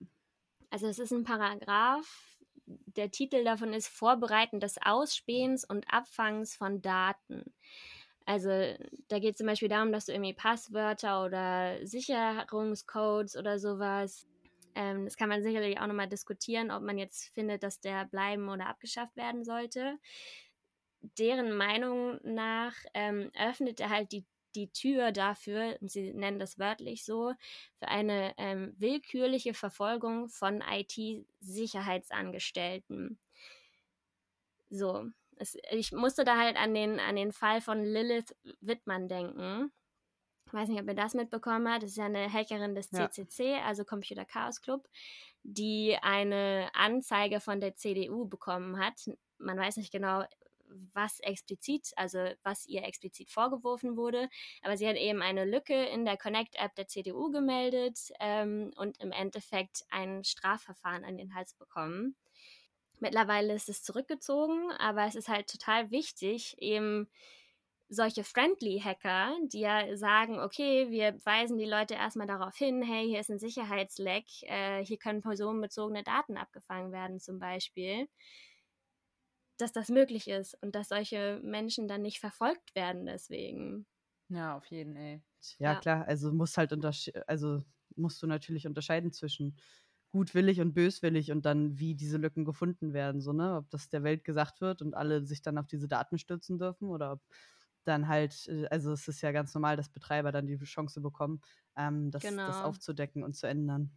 Also 0.71 0.87
es 0.87 0.99
ist 0.99 1.13
ein 1.13 1.25
Paragraph, 1.25 2.39
der 2.69 3.11
Titel 3.11 3.45
davon 3.45 3.73
ist 3.73 3.89
Vorbereiten 3.89 4.61
des 4.61 4.77
Ausspähens 4.83 5.65
und 5.65 5.87
Abfangs 5.93 6.55
von 6.55 6.83
Daten. 6.83 7.55
Also 8.27 8.51
da 9.09 9.19
geht 9.19 9.33
es 9.33 9.39
zum 9.39 9.47
Beispiel 9.47 9.69
darum, 9.69 9.91
dass 9.91 10.07
du 10.07 10.13
irgendwie 10.13 10.35
Passwörter 10.35 11.25
oder 11.25 11.87
Sicherungscodes 11.87 13.37
oder 13.37 13.59
sowas 13.59 14.28
ähm, 14.79 15.05
das 15.07 15.17
kann 15.17 15.29
man 15.29 15.43
sicherlich 15.43 15.81
auch 15.81 15.89
nochmal 15.89 16.09
diskutieren, 16.09 16.71
ob 16.71 16.83
man 16.83 16.99
jetzt 16.99 17.35
findet, 17.35 17.65
dass 17.65 17.81
der 17.81 18.05
bleiben 18.05 18.49
oder 18.49 18.69
abgeschafft 18.69 19.17
werden 19.17 19.45
sollte. 19.45 19.99
Deren 21.19 21.53
Meinung 21.53 22.21
nach 22.23 22.75
ähm, 22.95 23.33
öffnet 23.37 23.81
er 23.81 23.91
halt 23.91 24.13
die, 24.13 24.25
die 24.55 24.71
Tür 24.71 25.11
dafür, 25.11 25.77
und 25.81 25.91
sie 25.91 26.15
nennen 26.15 26.39
das 26.39 26.61
wörtlich 26.61 27.05
so, 27.05 27.33
für 27.81 27.89
eine 27.89 28.35
ähm, 28.39 28.73
willkürliche 28.79 29.53
Verfolgung 29.53 30.29
von 30.29 30.63
IT-Sicherheitsangestellten. 30.63 33.19
So, 34.71 35.07
es, 35.39 35.57
ich 35.73 35.91
musste 35.91 36.23
da 36.25 36.37
halt 36.37 36.57
an 36.57 36.73
den, 36.73 37.01
an 37.01 37.17
den 37.17 37.33
Fall 37.33 37.61
von 37.61 37.83
Lilith 37.83 38.37
Wittmann 38.61 39.09
denken 39.09 39.73
ich 40.49 40.55
weiß 40.55 40.69
nicht, 40.71 40.81
ob 40.81 40.89
ihr 40.89 40.95
das 40.95 41.13
mitbekommen 41.13 41.69
habt, 41.69 41.83
das 41.83 41.91
ist 41.91 41.99
ja 41.99 42.07
eine 42.07 42.33
Hackerin 42.33 42.75
des 42.75 42.89
CCC, 42.91 43.53
ja. 43.53 43.65
also 43.67 43.85
Computer 43.85 44.25
Chaos 44.25 44.63
Club, 44.63 44.89
die 45.43 45.97
eine 46.01 46.71
Anzeige 46.73 47.41
von 47.41 47.61
der 47.61 47.75
CDU 47.75 48.27
bekommen 48.27 48.79
hat. 48.79 49.11
Man 49.37 49.59
weiß 49.59 49.77
nicht 49.77 49.93
genau, 49.93 50.25
was 50.95 51.21
explizit, 51.21 51.93
also 51.97 52.19
was 52.43 52.67
ihr 52.67 52.83
explizit 52.85 53.31
vorgeworfen 53.31 53.99
wurde, 53.99 54.31
aber 54.63 54.79
sie 54.79 54.89
hat 54.89 54.97
eben 54.97 55.21
eine 55.21 55.45
Lücke 55.45 55.85
in 55.85 56.07
der 56.07 56.17
Connect-App 56.17 56.75
der 56.77 56.89
CDU 56.89 57.31
gemeldet 57.31 58.11
ähm, 58.19 58.73
und 58.77 58.99
im 59.01 59.13
Endeffekt 59.13 59.85
ein 59.91 60.25
Strafverfahren 60.25 61.05
an 61.05 61.19
den 61.19 61.35
Hals 61.35 61.53
bekommen. 61.55 62.17
Mittlerweile 63.01 63.55
ist 63.55 63.69
es 63.69 63.83
zurückgezogen, 63.83 64.73
aber 64.79 65.05
es 65.05 65.15
ist 65.15 65.29
halt 65.29 65.49
total 65.51 65.91
wichtig, 65.91 66.57
eben 66.59 67.09
solche 67.89 68.25
Friendly 68.25 68.81
Hacker, 68.85 69.37
die 69.53 69.61
ja 69.61 69.97
sagen, 69.97 70.39
okay, 70.41 70.91
wir 70.91 71.15
weisen 71.25 71.59
die 71.59 71.65
Leute 71.67 71.95
erstmal 71.95 72.27
darauf 72.27 72.57
hin, 72.57 72.83
hey, 72.83 73.07
hier 73.07 73.21
ist 73.21 73.31
ein 73.31 73.39
Sicherheitsleck, 73.39 74.27
äh, 74.43 74.85
hier 74.85 74.99
können 74.99 75.23
personenbezogene 75.23 76.03
Daten 76.05 76.37
abgefangen 76.37 76.93
werden 76.93 77.21
zum 77.21 77.39
Beispiel, 77.39 78.09
dass 79.59 79.73
das 79.73 79.89
möglich 79.91 80.27
ist 80.29 80.57
und 80.63 80.75
dass 80.75 80.89
solche 80.89 81.41
Menschen 81.43 81.87
dann 81.89 82.01
nicht 82.03 82.19
verfolgt 82.21 82.75
werden 82.75 83.05
deswegen. 83.07 83.87
Ja, 84.31 84.57
auf 84.57 84.67
jeden 84.67 84.95
Fall. 84.95 85.23
Ja, 85.59 85.75
ja, 85.75 85.77
klar, 85.77 86.07
also 86.07 86.33
muss 86.33 86.57
halt 86.59 86.73
also 87.27 87.63
musst 87.97 88.23
du 88.23 88.27
natürlich 88.27 88.67
unterscheiden 88.67 89.13
zwischen 89.13 89.57
gutwillig 90.11 90.61
und 90.61 90.75
böswillig 90.75 91.33
und 91.33 91.45
dann 91.47 91.79
wie 91.79 91.95
diese 91.95 92.19
Lücken 92.19 92.45
gefunden 92.45 92.93
werden, 92.93 93.21
so, 93.21 93.33
ne? 93.33 93.57
Ob 93.57 93.71
das 93.71 93.89
der 93.89 94.03
Welt 94.03 94.25
gesagt 94.25 94.61
wird 94.61 94.83
und 94.83 94.95
alle 94.95 95.25
sich 95.25 95.43
dann 95.43 95.59
auf 95.59 95.67
diese 95.67 95.89
Daten 95.89 96.19
stützen 96.19 96.59
dürfen 96.59 96.89
oder 96.89 97.13
ob 97.13 97.23
dann 97.89 98.09
halt, 98.09 98.47
äh, 98.49 98.67
also 98.69 98.93
es 98.93 99.09
ist 99.09 99.21
ja 99.23 99.33
ganz 99.33 99.55
normal, 99.55 99.77
dass 99.77 99.89
Betreiber 99.89 100.33
dann 100.33 100.47
die 100.47 100.59
Chance 100.59 101.01
bekommen, 101.01 101.41
ähm, 101.77 102.11
das, 102.11 102.23
genau. 102.23 102.47
das 102.47 102.63
aufzudecken 102.63 103.23
und 103.23 103.35
zu 103.35 103.47
ändern. 103.47 103.91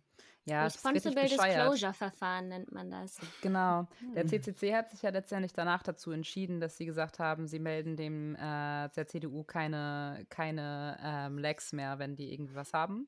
Ja, 0.46 0.64
Responsible 0.64 1.28
Disclosure-Verfahren 1.28 2.48
nennt 2.48 2.72
man 2.72 2.90
das. 2.90 3.20
Genau. 3.42 3.88
Der 4.16 4.26
CCC 4.26 4.70
hm. 4.70 4.76
hat 4.76 4.90
sich 4.90 5.04
ja 5.04 5.12
letztendlich 5.12 5.54
danach 5.54 5.84
dazu 5.84 6.12
entschieden, 6.12 6.60
dass 6.60 6.78
sie 6.78 6.86
gesagt 6.86 7.20
haben, 7.20 7.48
sie 7.48 7.60
melden 7.60 7.96
dem 7.96 8.36
äh, 8.36 8.90
der 8.90 9.06
CDU 9.08 9.44
keine, 9.44 10.26
keine 10.30 10.98
ähm, 11.04 11.38
Lags 11.38 11.74
mehr, 11.74 12.00
wenn 12.00 12.16
die 12.16 12.34
irgendwie 12.34 12.56
was 12.56 12.74
haben. 12.74 13.08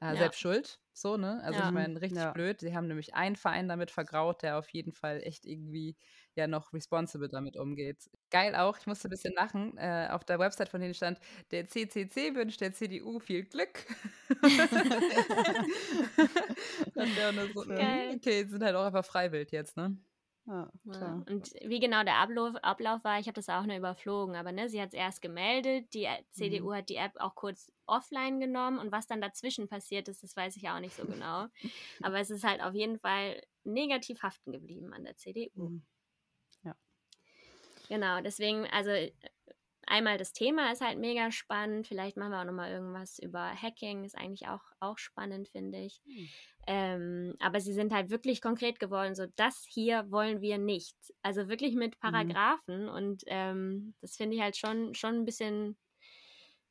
Äh, 0.00 0.08
ja. 0.08 0.16
Selbst 0.16 0.40
schuld, 0.40 0.80
so, 0.92 1.16
ne? 1.16 1.40
Also 1.42 1.60
ja. 1.60 1.66
ich 1.66 1.72
meine, 1.72 2.00
richtig 2.00 2.18
ja. 2.18 2.32
blöd. 2.32 2.60
Sie 2.60 2.76
haben 2.76 2.86
nämlich 2.86 3.14
einen 3.14 3.36
Verein 3.36 3.68
damit 3.68 3.90
vergraut, 3.90 4.42
der 4.42 4.58
auf 4.58 4.68
jeden 4.68 4.92
Fall 4.92 5.22
echt 5.22 5.46
irgendwie 5.46 5.96
ja 6.36 6.46
noch 6.46 6.72
responsible 6.72 7.28
damit 7.28 7.56
umgeht. 7.56 8.10
Geil 8.30 8.54
auch, 8.54 8.78
ich 8.78 8.86
musste 8.86 9.08
ein 9.08 9.10
bisschen 9.10 9.34
lachen. 9.34 9.76
Äh, 9.78 10.08
auf 10.10 10.24
der 10.24 10.38
Website 10.38 10.68
von 10.68 10.80
denen 10.80 10.94
stand, 10.94 11.18
der 11.50 11.66
CCC 11.66 12.34
wünscht 12.34 12.60
der 12.60 12.72
CDU 12.72 13.18
viel 13.18 13.44
Glück. 13.44 13.86
so, 16.94 17.60
okay, 17.60 18.44
sind 18.44 18.62
halt 18.62 18.76
auch 18.76 18.84
einfach 18.84 19.04
freiwillig 19.04 19.52
jetzt, 19.52 19.76
ne? 19.76 19.96
Ja, 20.46 20.70
Und 21.26 21.54
wie 21.64 21.80
genau 21.80 22.04
der 22.04 22.16
Ablauf, 22.16 22.54
Ablauf 22.56 23.02
war, 23.02 23.18
ich 23.18 23.28
habe 23.28 23.36
das 23.36 23.48
auch 23.48 23.64
nur 23.64 23.76
überflogen, 23.76 24.36
aber 24.36 24.52
ne, 24.52 24.68
sie 24.68 24.80
hat 24.80 24.88
es 24.88 24.94
erst 24.94 25.22
gemeldet, 25.22 25.94
die 25.94 26.06
CDU 26.32 26.68
mhm. 26.68 26.74
hat 26.74 26.90
die 26.90 26.96
App 26.96 27.12
auch 27.16 27.34
kurz 27.34 27.72
offline 27.86 28.40
genommen 28.40 28.78
und 28.78 28.92
was 28.92 29.06
dann 29.06 29.22
dazwischen 29.22 29.68
passiert 29.68 30.06
ist, 30.08 30.22
das 30.22 30.36
weiß 30.36 30.56
ich 30.56 30.68
auch 30.68 30.80
nicht 30.80 30.94
so 30.94 31.06
genau. 31.06 31.46
aber 32.02 32.20
es 32.20 32.28
ist 32.28 32.44
halt 32.44 32.60
auf 32.62 32.74
jeden 32.74 32.98
Fall 32.98 33.40
negativ 33.64 34.22
haften 34.22 34.52
geblieben 34.52 34.92
an 34.92 35.04
der 35.04 35.16
CDU. 35.16 35.70
Mhm. 35.70 35.82
Genau, 37.88 38.20
deswegen, 38.20 38.66
also 38.66 38.90
einmal 39.86 40.18
das 40.18 40.32
Thema 40.32 40.72
ist 40.72 40.80
halt 40.80 40.98
mega 40.98 41.30
spannend. 41.30 41.86
Vielleicht 41.86 42.16
machen 42.16 42.30
wir 42.30 42.40
auch 42.40 42.44
nochmal 42.44 42.70
irgendwas 42.70 43.18
über 43.18 43.50
Hacking, 43.54 44.04
ist 44.04 44.16
eigentlich 44.16 44.48
auch, 44.48 44.62
auch 44.80 44.98
spannend, 44.98 45.48
finde 45.48 45.78
ich. 45.78 46.00
Mhm. 46.06 46.28
Ähm, 46.66 47.34
aber 47.40 47.60
sie 47.60 47.72
sind 47.72 47.92
halt 47.92 48.10
wirklich 48.10 48.40
konkret 48.40 48.80
geworden, 48.80 49.14
so 49.14 49.26
das 49.36 49.66
hier 49.68 50.10
wollen 50.10 50.40
wir 50.40 50.58
nicht. 50.58 50.96
Also 51.22 51.48
wirklich 51.48 51.74
mit 51.74 51.96
mhm. 51.96 52.00
Paragraphen 52.00 52.82
mhm. 52.84 52.88
und 52.88 53.22
ähm, 53.26 53.94
das 54.00 54.16
finde 54.16 54.36
ich 54.36 54.42
halt 54.42 54.56
schon, 54.56 54.94
schon 54.94 55.16
ein 55.16 55.24
bisschen, 55.24 55.76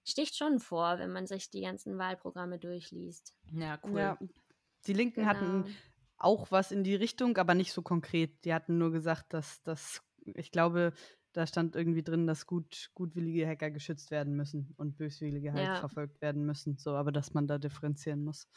sticht 0.04 0.36
schon 0.36 0.60
vor, 0.60 0.98
wenn 0.98 1.12
man 1.12 1.28
sich 1.28 1.50
die 1.50 1.62
ganzen 1.62 1.98
Wahlprogramme 1.98 2.58
durchliest. 2.58 3.36
Ja, 3.54 3.80
cool. 3.84 4.00
Ja. 4.00 4.18
Die 4.88 4.94
Linken 4.94 5.22
genau. 5.22 5.30
hatten 5.30 5.76
auch 6.18 6.52
was 6.52 6.72
in 6.72 6.84
die 6.84 6.96
Richtung, 6.96 7.38
aber 7.38 7.54
nicht 7.54 7.74
so 7.74 7.82
konkret. 7.82 8.46
Die 8.46 8.54
hatten 8.54 8.78
nur 8.78 8.92
gesagt, 8.92 9.34
dass 9.34 9.62
das, 9.64 10.02
ich 10.36 10.52
glaube, 10.52 10.94
da 11.34 11.48
stand 11.48 11.76
irgendwie 11.76 12.04
drin, 12.04 12.28
dass 12.28 12.46
gut, 12.46 12.92
gutwillige 12.94 13.48
Hacker 13.48 13.72
geschützt 13.72 14.12
werden 14.12 14.36
müssen 14.36 14.74
und 14.78 14.98
böswillige 14.98 15.52
halt 15.52 15.66
ja. 15.66 15.76
verfolgt 15.76 16.22
werden 16.22 16.46
müssen. 16.46 16.78
So, 16.78 16.92
aber 16.92 17.12
dass 17.12 17.34
man 17.34 17.48
da 17.48 17.58
differenzieren 17.58 18.24
muss. 18.24 18.48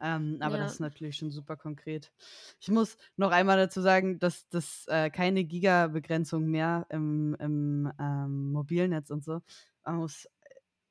Ähm, 0.00 0.36
aber 0.40 0.58
ja. 0.58 0.64
das 0.64 0.74
ist 0.74 0.80
natürlich 0.80 1.16
schon 1.16 1.30
super 1.30 1.56
konkret. 1.56 2.12
Ich 2.60 2.68
muss 2.68 2.98
noch 3.16 3.30
einmal 3.30 3.56
dazu 3.56 3.80
sagen, 3.80 4.18
dass 4.18 4.48
das 4.50 4.86
äh, 4.88 5.10
keine 5.10 5.44
Giga-Begrenzung 5.44 6.46
mehr 6.46 6.86
im, 6.90 7.34
im 7.40 7.90
ähm, 7.98 8.52
Mobilnetz 8.52 9.10
und 9.10 9.24
so. 9.24 9.40
Man 9.84 9.96
muss 9.96 10.28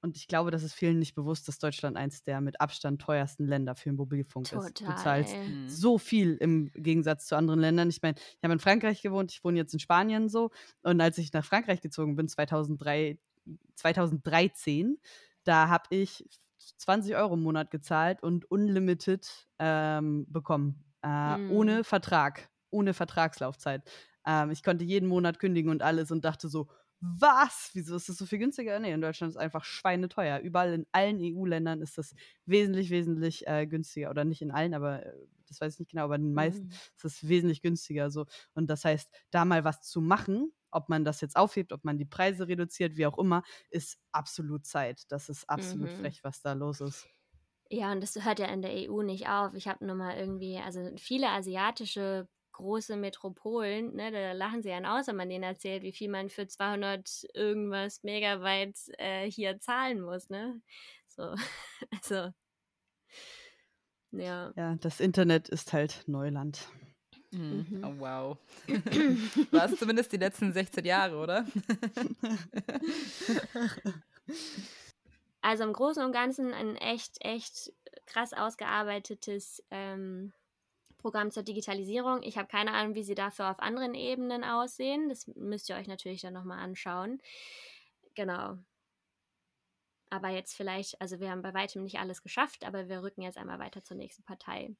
und 0.05 0.17
ich 0.17 0.27
glaube, 0.27 0.51
das 0.51 0.61
ist 0.61 0.75
vielen 0.75 0.99
nicht 0.99 1.15
bewusst, 1.15 1.47
dass 1.47 1.57
Deutschland 1.57 1.97
eins 1.97 2.23
der 2.23 2.39
mit 2.39 2.61
Abstand 2.61 3.01
teuersten 3.01 3.47
Länder 3.47 3.73
für 3.73 3.89
den 3.89 3.95
Mobilfunk 3.95 4.47
Total. 4.47 4.67
ist. 4.67 4.81
Du 4.81 4.95
zahlst 5.03 5.35
mhm. 5.35 5.67
so 5.67 5.97
viel 5.97 6.35
im 6.35 6.71
Gegensatz 6.75 7.25
zu 7.25 7.35
anderen 7.35 7.59
Ländern. 7.59 7.89
Ich 7.89 8.03
meine, 8.03 8.15
ich 8.15 8.43
habe 8.43 8.53
in 8.53 8.59
Frankreich 8.59 9.01
gewohnt, 9.01 9.31
ich 9.31 9.43
wohne 9.43 9.57
jetzt 9.57 9.73
in 9.73 9.79
Spanien 9.79 10.29
so. 10.29 10.51
Und 10.83 11.01
als 11.01 11.17
ich 11.17 11.33
nach 11.33 11.43
Frankreich 11.43 11.81
gezogen 11.81 12.15
bin, 12.15 12.27
2003, 12.27 13.17
2013, 13.73 14.99
da 15.43 15.69
habe 15.69 15.85
ich 15.89 16.23
20 16.77 17.15
Euro 17.15 17.33
im 17.33 17.41
Monat 17.41 17.71
gezahlt 17.71 18.21
und 18.21 18.49
unlimited 18.51 19.47
ähm, 19.57 20.27
bekommen. 20.29 20.83
Äh, 21.01 21.37
mhm. 21.37 21.51
Ohne 21.51 21.83
Vertrag, 21.83 22.47
ohne 22.69 22.93
Vertragslaufzeit. 22.93 23.81
Ähm, 24.27 24.51
ich 24.51 24.61
konnte 24.61 24.85
jeden 24.85 25.09
Monat 25.09 25.39
kündigen 25.39 25.71
und 25.71 25.81
alles 25.81 26.11
und 26.11 26.23
dachte 26.25 26.47
so, 26.47 26.67
was? 27.19 27.71
Wieso 27.73 27.95
ist 27.95 28.09
das 28.09 28.17
so 28.17 28.25
viel 28.25 28.39
günstiger? 28.39 28.79
Nee, 28.79 28.93
in 28.93 29.01
Deutschland 29.01 29.31
ist 29.31 29.35
es 29.35 29.41
einfach 29.41 29.63
schweineteuer. 29.63 30.39
Überall 30.39 30.73
in 30.73 30.85
allen 30.91 31.19
EU-Ländern 31.21 31.81
ist 31.81 31.97
das 31.97 32.15
wesentlich, 32.45 32.89
wesentlich 32.89 33.47
äh, 33.47 33.67
günstiger. 33.67 34.09
Oder 34.09 34.25
nicht 34.25 34.41
in 34.41 34.51
allen, 34.51 34.73
aber 34.73 35.05
äh, 35.05 35.13
das 35.47 35.61
weiß 35.61 35.73
ich 35.73 35.79
nicht 35.79 35.91
genau, 35.91 36.05
aber 36.05 36.15
in 36.15 36.23
den 36.23 36.33
meisten 36.33 36.65
mhm. 36.65 36.71
ist 36.97 37.05
es 37.05 37.27
wesentlich 37.27 37.61
günstiger. 37.61 38.09
So. 38.09 38.25
Und 38.53 38.67
das 38.69 38.85
heißt, 38.85 39.09
da 39.31 39.45
mal 39.45 39.63
was 39.63 39.81
zu 39.81 40.01
machen, 40.01 40.51
ob 40.71 40.89
man 40.89 41.05
das 41.05 41.21
jetzt 41.21 41.35
aufhebt, 41.35 41.71
ob 41.71 41.83
man 41.83 41.97
die 41.97 42.05
Preise 42.05 42.47
reduziert, 42.47 42.97
wie 42.97 43.05
auch 43.05 43.17
immer, 43.17 43.43
ist 43.69 43.99
absolut 44.11 44.65
Zeit. 44.65 45.03
Das 45.09 45.29
ist 45.29 45.49
absolut 45.49 45.91
mhm. 45.91 45.97
frech, 45.97 46.23
was 46.23 46.41
da 46.41 46.53
los 46.53 46.81
ist. 46.81 47.07
Ja, 47.69 47.91
und 47.91 48.01
das 48.01 48.23
hört 48.23 48.39
ja 48.39 48.47
in 48.47 48.61
der 48.61 48.89
EU 48.89 49.01
nicht 49.01 49.27
auf. 49.27 49.53
Ich 49.53 49.67
habe 49.67 49.85
nur 49.85 49.95
mal 49.95 50.17
irgendwie, 50.17 50.57
also 50.57 50.91
viele 50.97 51.29
asiatische 51.29 52.27
große 52.55 52.95
Metropolen, 52.95 53.95
ne, 53.95 54.11
da 54.11 54.31
lachen 54.31 54.63
sie 54.63 54.71
einen 54.71 54.85
aus, 54.85 55.07
wenn 55.07 55.17
man 55.17 55.29
denen 55.29 55.43
erzählt, 55.43 55.83
wie 55.83 55.91
viel 55.91 56.09
man 56.09 56.29
für 56.29 56.47
200 56.47 57.27
irgendwas 57.33 58.01
Megabyte 58.03 58.77
äh, 58.97 59.29
hier 59.29 59.59
zahlen 59.59 60.01
muss, 60.01 60.29
ne? 60.29 60.61
So, 61.07 61.35
also, 61.91 62.31
ja. 64.11 64.53
Ja, 64.55 64.75
das 64.75 64.99
Internet 65.01 65.49
ist 65.49 65.73
halt 65.73 66.03
Neuland. 66.07 66.67
Mhm. 67.31 67.65
mhm. 67.69 67.83
Oh, 67.83 67.99
wow. 67.99 68.37
War 69.51 69.65
es 69.65 69.77
zumindest 69.77 70.13
die 70.13 70.17
letzten 70.17 70.53
16 70.53 70.85
Jahre, 70.85 71.17
oder? 71.17 71.45
also 75.41 75.63
im 75.63 75.73
Großen 75.73 76.03
und 76.03 76.13
Ganzen 76.13 76.53
ein 76.53 76.77
echt, 76.77 77.17
echt 77.19 77.73
krass 78.05 78.31
ausgearbeitetes 78.31 79.61
ähm, 79.71 80.31
Programm 81.05 81.29
zur 81.29 81.43
Digitalisierung. 81.43 82.23
Ich 82.23 82.35
habe 82.35 82.47
keine 82.47 82.73
Ahnung, 82.73 82.95
wie 82.95 83.03
sie 83.03 83.13
dafür 83.13 83.51
auf 83.51 83.59
anderen 83.59 83.93
Ebenen 83.93 84.43
aussehen. 84.43 85.07
Das 85.07 85.27
müsst 85.35 85.69
ihr 85.69 85.75
euch 85.75 85.85
natürlich 85.85 86.21
dann 86.21 86.33
nochmal 86.33 86.57
anschauen. 86.57 87.21
Genau. 88.15 88.57
Aber 90.09 90.29
jetzt 90.29 90.55
vielleicht, 90.55 90.99
also 90.99 91.19
wir 91.19 91.29
haben 91.29 91.43
bei 91.43 91.53
weitem 91.53 91.83
nicht 91.83 91.99
alles 91.99 92.23
geschafft, 92.23 92.65
aber 92.65 92.89
wir 92.89 93.03
rücken 93.03 93.21
jetzt 93.21 93.37
einmal 93.37 93.59
weiter 93.59 93.83
zur 93.83 93.97
nächsten 93.97 94.23
Partei. 94.23 94.75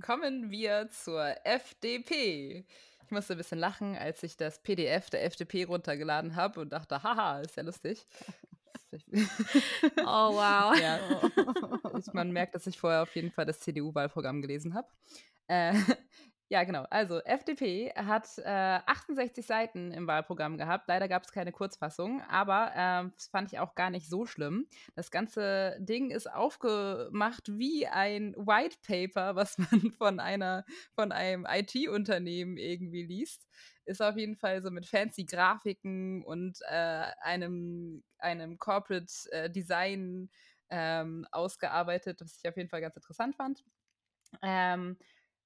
Kommen 0.00 0.50
wir 0.50 0.88
zur 0.88 1.34
FDP. 1.44 2.64
Ich 3.04 3.10
musste 3.10 3.34
ein 3.34 3.38
bisschen 3.38 3.58
lachen, 3.58 3.94
als 3.94 4.22
ich 4.22 4.38
das 4.38 4.62
PDF 4.62 5.10
der 5.10 5.22
FDP 5.22 5.64
runtergeladen 5.64 6.34
habe 6.34 6.60
und 6.60 6.72
dachte, 6.72 7.02
haha, 7.02 7.40
ist 7.40 7.58
ja 7.58 7.62
lustig. 7.62 8.06
Oh, 8.92 10.32
wow. 10.34 10.74
Ja. 10.80 10.98
Man 12.12 12.32
merkt, 12.32 12.54
dass 12.54 12.66
ich 12.66 12.78
vorher 12.78 13.02
auf 13.02 13.14
jeden 13.14 13.30
Fall 13.30 13.46
das 13.46 13.60
CDU-Wahlprogramm 13.60 14.42
gelesen 14.42 14.74
habe. 14.74 14.88
Äh, 15.48 15.74
ja, 16.50 16.64
genau. 16.64 16.84
Also, 16.90 17.20
FDP 17.20 17.92
hat 17.94 18.26
äh, 18.38 18.80
68 18.86 19.44
Seiten 19.44 19.92
im 19.92 20.06
Wahlprogramm 20.06 20.56
gehabt. 20.56 20.88
Leider 20.88 21.08
gab 21.08 21.24
es 21.24 21.32
keine 21.32 21.52
Kurzfassung, 21.52 22.22
aber 22.22 22.72
äh, 22.74 23.10
das 23.14 23.28
fand 23.28 23.52
ich 23.52 23.58
auch 23.58 23.74
gar 23.74 23.90
nicht 23.90 24.08
so 24.08 24.24
schlimm. 24.24 24.66
Das 24.94 25.10
ganze 25.10 25.76
Ding 25.80 26.10
ist 26.10 26.32
aufgemacht 26.32 27.58
wie 27.58 27.86
ein 27.86 28.34
White 28.34 28.78
Paper, 28.86 29.36
was 29.36 29.58
man 29.58 29.92
von 29.92 30.20
einer, 30.20 30.64
von 30.94 31.12
einem 31.12 31.46
IT-Unternehmen 31.48 32.56
irgendwie 32.56 33.02
liest 33.04 33.46
ist 33.84 34.02
auf 34.02 34.18
jeden 34.18 34.36
Fall 34.36 34.60
so 34.62 34.70
mit 34.70 34.86
fancy 34.86 35.24
Grafiken 35.24 36.22
und 36.22 36.58
äh, 36.68 37.06
einem, 37.22 38.04
einem 38.18 38.58
Corporate 38.58 39.10
äh, 39.30 39.50
Design 39.50 40.28
ähm, 40.68 41.26
ausgearbeitet, 41.32 42.20
was 42.20 42.38
ich 42.38 42.48
auf 42.48 42.56
jeden 42.56 42.68
Fall 42.68 42.82
ganz 42.82 42.96
interessant 42.96 43.34
fand. 43.34 43.64
Ähm, 44.42 44.98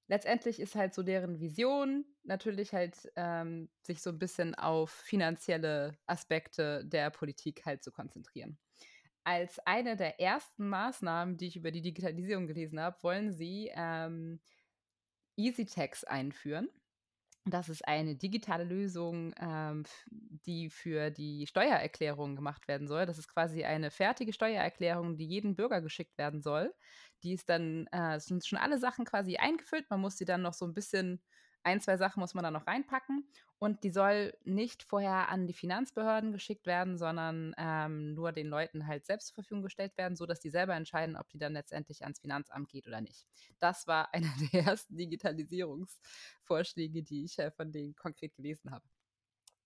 letztendlich 0.07 0.59
ist 0.59 0.75
halt 0.75 0.93
so 0.93 1.03
deren 1.03 1.39
Vision 1.39 2.05
natürlich 2.23 2.73
halt 2.73 3.11
ähm, 3.15 3.69
sich 3.81 4.01
so 4.01 4.09
ein 4.09 4.19
bisschen 4.19 4.55
auf 4.55 4.91
finanzielle 4.91 5.97
Aspekte 6.05 6.85
der 6.85 7.09
Politik 7.09 7.65
halt 7.65 7.83
zu 7.83 7.91
konzentrieren. 7.91 8.57
Als 9.23 9.59
eine 9.59 9.95
der 9.95 10.19
ersten 10.19 10.67
Maßnahmen, 10.67 11.37
die 11.37 11.47
ich 11.47 11.55
über 11.55 11.71
die 11.71 11.81
Digitalisierung 11.81 12.47
gelesen 12.47 12.79
habe, 12.79 13.01
wollen 13.03 13.31
sie 13.31 13.71
ähm, 13.73 14.41
EasyTax 15.37 16.03
einführen. 16.03 16.69
Das 17.45 17.67
ist 17.67 17.85
eine 17.85 18.15
digitale 18.15 18.63
Lösung, 18.63 19.33
ähm, 19.37 19.83
die 20.09 20.69
für 20.69 21.11
die 21.11 21.45
Steuererklärung 21.45 22.37
gemacht 22.37 22.69
werden 22.69 22.87
soll. 22.87 23.05
Das 23.05 23.17
ist 23.17 23.27
quasi 23.27 23.65
eine 23.65 23.91
fertige 23.91 24.31
Steuererklärung, 24.31 25.17
die 25.17 25.27
jedem 25.27 25.53
Bürger 25.55 25.81
geschickt 25.81 26.17
werden 26.17 26.41
soll. 26.41 26.73
Die 27.21 27.33
ist 27.33 27.49
dann, 27.49 27.87
äh, 27.91 28.17
sind 28.21 28.45
schon 28.45 28.59
alle 28.59 28.77
Sachen 28.77 29.03
quasi 29.03 29.35
eingefüllt. 29.35 29.89
Man 29.89 29.99
muss 29.99 30.17
sie 30.17 30.23
dann 30.25 30.41
noch 30.41 30.53
so 30.53 30.65
ein 30.65 30.73
bisschen 30.73 31.21
ein, 31.63 31.81
zwei 31.81 31.97
Sachen 31.97 32.19
muss 32.19 32.33
man 32.33 32.43
da 32.43 32.51
noch 32.51 32.67
reinpacken 32.67 33.25
und 33.59 33.83
die 33.83 33.91
soll 33.91 34.35
nicht 34.43 34.83
vorher 34.83 35.29
an 35.29 35.47
die 35.47 35.53
Finanzbehörden 35.53 36.33
geschickt 36.33 36.65
werden, 36.65 36.97
sondern 36.97 37.53
ähm, 37.57 38.13
nur 38.13 38.31
den 38.31 38.47
Leuten 38.47 38.87
halt 38.87 39.05
selbst 39.05 39.27
zur 39.27 39.35
Verfügung 39.35 39.63
gestellt 39.63 39.97
werden, 39.97 40.15
sodass 40.15 40.39
die 40.39 40.49
selber 40.49 40.75
entscheiden, 40.75 41.15
ob 41.15 41.29
die 41.29 41.37
dann 41.37 41.53
letztendlich 41.53 42.03
ans 42.03 42.19
Finanzamt 42.19 42.69
geht 42.69 42.87
oder 42.87 42.99
nicht. 42.99 43.25
Das 43.59 43.87
war 43.87 44.13
einer 44.13 44.33
der 44.51 44.65
ersten 44.65 44.97
Digitalisierungsvorschläge, 44.97 47.03
die 47.03 47.23
ich 47.23 47.39
äh, 47.39 47.51
von 47.51 47.71
denen 47.71 47.95
konkret 47.95 48.35
gelesen 48.35 48.71
habe. 48.71 48.85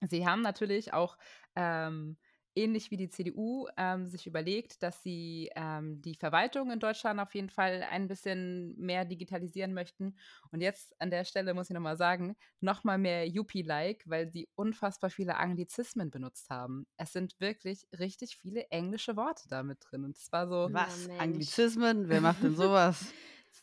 Sie 0.02 0.28
haben 0.28 0.42
natürlich 0.42 0.94
auch 0.94 1.18
ähm, 1.56 2.18
ähnlich 2.58 2.92
wie 2.92 2.98
die 2.98 3.10
CDU 3.10 3.68
ähm, 3.78 4.08
sich 4.08 4.28
überlegt, 4.28 4.82
dass 4.82 5.04
sie 5.04 5.50
ähm, 5.56 6.02
die 6.02 6.16
Verwaltung 6.16 6.72
in 6.72 6.80
Deutschland 6.80 7.20
auf 7.20 7.34
jeden 7.36 7.50
Fall 7.50 7.86
ein 7.90 8.08
bisschen 8.08 8.76
mehr 8.78 9.06
digitalisieren 9.06 9.74
möchten. 9.74 10.16
Und 10.52 10.62
jetzt 10.62 11.00
an 11.00 11.12
der 11.12 11.24
Stelle 11.24 11.54
muss 11.54 11.70
ich 11.70 11.74
nochmal 11.74 11.98
sagen, 11.98 12.36
nochmal 12.60 12.98
mehr 12.98 13.28
Yuppie-like, 13.28 14.04
weil 14.08 14.30
sie 14.30 14.50
unfassbar 14.56 15.10
viele 15.10 15.38
Anglizismen 15.38 16.10
benutzt 16.10 16.50
haben. 16.50 16.88
Es 16.98 17.14
sind 17.14 17.40
wirklich 17.40 17.88
richtig 17.98 18.38
viele 18.38 18.68
englische 18.70 19.16
Worte 19.16 19.48
damit 19.48 19.80
drin. 19.90 20.04
Und 20.04 20.18
es 20.18 20.32
war 20.32 20.48
so. 20.48 20.68
Was? 20.72 21.08
Ja, 21.08 21.20
Anglizismen? 21.20 22.10
Wer 22.10 22.22
macht 22.22 22.44
denn 22.44 22.56
sowas? 22.56 23.14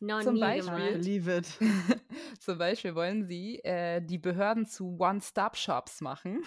Noch 0.01 0.23
Zum 0.23 0.39
Beispiel, 0.39 0.93
Believe 0.93 1.37
it. 1.37 1.59
Zum 2.41 2.59
Beispiel 2.59 2.95
wollen 2.95 3.27
sie 3.27 3.59
äh, 3.65 4.01
die 4.01 4.19
Behörden 4.19 4.67
zu 4.67 4.97
One-Stop-Shops 4.99 6.01
machen. 6.01 6.43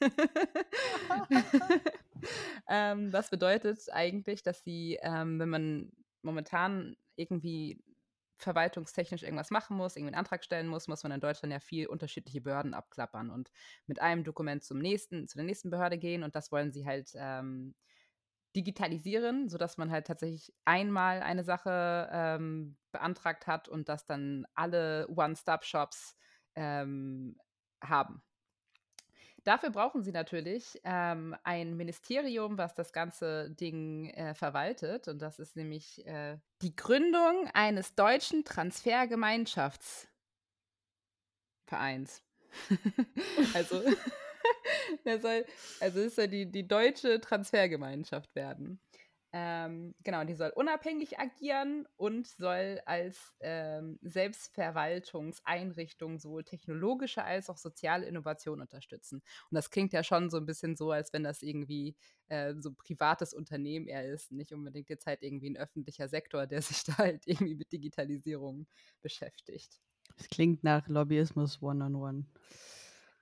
ähm, 2.68 3.10
das 3.10 3.30
bedeutet 3.30 3.80
eigentlich, 3.92 4.42
dass 4.42 4.62
sie, 4.62 4.98
ähm, 5.02 5.38
wenn 5.38 5.48
man 5.48 5.92
momentan 6.22 6.96
irgendwie 7.16 7.82
verwaltungstechnisch 8.40 9.22
irgendwas 9.22 9.50
machen 9.50 9.76
muss, 9.76 9.96
irgendwie 9.96 10.14
einen 10.14 10.20
Antrag 10.20 10.44
stellen 10.44 10.66
muss, 10.66 10.88
muss 10.88 11.02
man 11.02 11.12
in 11.12 11.20
Deutschland 11.20 11.52
ja 11.52 11.60
viel 11.60 11.86
unterschiedliche 11.86 12.40
Behörden 12.40 12.74
abklappern 12.74 13.30
und 13.30 13.50
mit 13.86 14.00
einem 14.00 14.24
Dokument 14.24 14.64
zum 14.64 14.78
nächsten, 14.78 15.28
zu 15.28 15.36
der 15.36 15.44
nächsten 15.44 15.70
Behörde 15.70 15.98
gehen 15.98 16.22
und 16.22 16.34
das 16.34 16.50
wollen 16.50 16.72
sie 16.72 16.86
halt 16.86 17.12
ähm, 17.14 17.74
digitalisieren, 18.56 19.48
sodass 19.48 19.78
man 19.78 19.90
halt 19.90 20.06
tatsächlich 20.06 20.52
einmal 20.64 21.22
eine 21.22 21.44
Sache 21.44 22.08
ähm, 22.12 22.76
beantragt 22.92 23.46
hat 23.46 23.68
und 23.68 23.88
das 23.88 24.06
dann 24.06 24.46
alle 24.54 25.08
One-Stop-Shops 25.08 26.16
ähm, 26.56 27.36
haben. 27.82 28.22
Dafür 29.44 29.70
brauchen 29.70 30.02
sie 30.02 30.12
natürlich 30.12 30.78
ähm, 30.84 31.34
ein 31.44 31.74
Ministerium, 31.76 32.58
was 32.58 32.74
das 32.74 32.92
ganze 32.92 33.50
Ding 33.50 34.10
äh, 34.10 34.34
verwaltet. 34.34 35.08
Und 35.08 35.20
das 35.22 35.38
ist 35.38 35.56
nämlich 35.56 36.06
äh, 36.06 36.36
die 36.60 36.76
Gründung 36.76 37.48
eines 37.54 37.94
deutschen 37.94 38.44
Transfergemeinschaftsvereins. 38.44 40.10
also 43.54 43.82
soll, 45.22 45.44
also 45.80 46.00
es 46.00 46.16
soll 46.16 46.28
die, 46.28 46.50
die 46.50 46.66
deutsche 46.66 47.20
Transfergemeinschaft 47.20 48.34
werden. 48.34 48.80
Ähm, 49.32 49.94
genau, 50.02 50.24
die 50.24 50.34
soll 50.34 50.50
unabhängig 50.56 51.20
agieren 51.20 51.86
und 51.96 52.26
soll 52.26 52.80
als 52.84 53.36
ähm, 53.40 53.96
Selbstverwaltungseinrichtung 54.02 56.18
sowohl 56.18 56.42
technologische 56.42 57.22
als 57.22 57.48
auch 57.48 57.56
soziale 57.56 58.06
Innovation 58.06 58.60
unterstützen. 58.60 59.22
Und 59.50 59.54
das 59.54 59.70
klingt 59.70 59.92
ja 59.92 60.02
schon 60.02 60.30
so 60.30 60.36
ein 60.36 60.46
bisschen 60.46 60.74
so, 60.76 60.90
als 60.90 61.12
wenn 61.12 61.22
das 61.22 61.42
irgendwie 61.42 61.94
äh, 62.26 62.54
so 62.58 62.70
ein 62.70 62.76
privates 62.76 63.32
Unternehmen 63.32 63.86
eher 63.86 64.04
ist, 64.04 64.32
nicht 64.32 64.52
unbedingt 64.52 64.88
jetzt 64.88 65.06
halt 65.06 65.22
irgendwie 65.22 65.50
ein 65.50 65.56
öffentlicher 65.56 66.08
Sektor, 66.08 66.48
der 66.48 66.60
sich 66.62 66.82
da 66.82 66.98
halt 66.98 67.22
irgendwie 67.26 67.54
mit 67.54 67.70
Digitalisierung 67.70 68.66
beschäftigt. 69.00 69.80
Es 70.16 70.28
klingt 70.28 70.64
nach 70.64 70.88
Lobbyismus 70.88 71.62
one-on-one. 71.62 71.92
-on 71.92 72.24
-one. 72.24 72.79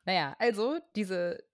Naja, 0.08 0.34
also 0.38 0.78
diese 0.96 1.44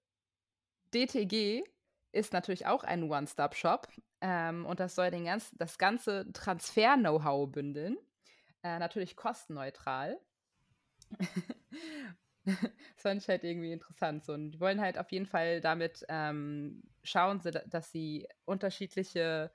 DTG 0.94 1.64
ist 2.12 2.32
natürlich 2.32 2.66
auch 2.66 2.84
ein 2.84 3.10
One-Stop-Shop 3.10 3.88
ähm, 4.20 4.64
und 4.64 4.78
das 4.78 4.94
soll 4.94 5.10
den 5.10 5.24
ganz, 5.24 5.50
das 5.56 5.76
ganze 5.76 6.32
Transfer-Know-how 6.32 7.50
bündeln. 7.50 7.96
Äh, 8.62 8.78
natürlich 8.78 9.16
kostenneutral. 9.16 10.20
das 12.44 12.54
fand 12.96 13.22
ich 13.22 13.28
halt 13.28 13.42
irgendwie 13.42 13.72
interessant. 13.72 14.24
So. 14.24 14.34
Und 14.34 14.52
die 14.52 14.60
wollen 14.60 14.80
halt 14.80 14.98
auf 14.98 15.10
jeden 15.10 15.26
Fall 15.26 15.60
damit 15.60 16.06
ähm, 16.08 16.84
schauen, 17.02 17.40
dass 17.66 17.90
sie 17.90 18.28
unterschiedliche 18.44 19.50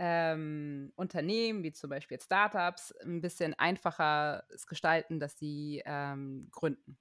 ähm, 0.00 0.92
Unternehmen, 0.96 1.62
wie 1.62 1.70
zum 1.70 1.88
Beispiel 1.88 2.20
Startups, 2.20 2.90
ein 3.04 3.20
bisschen 3.20 3.54
einfacher 3.54 4.42
gestalten, 4.66 5.20
dass 5.20 5.38
sie 5.38 5.84
ähm, 5.86 6.48
gründen. 6.50 6.98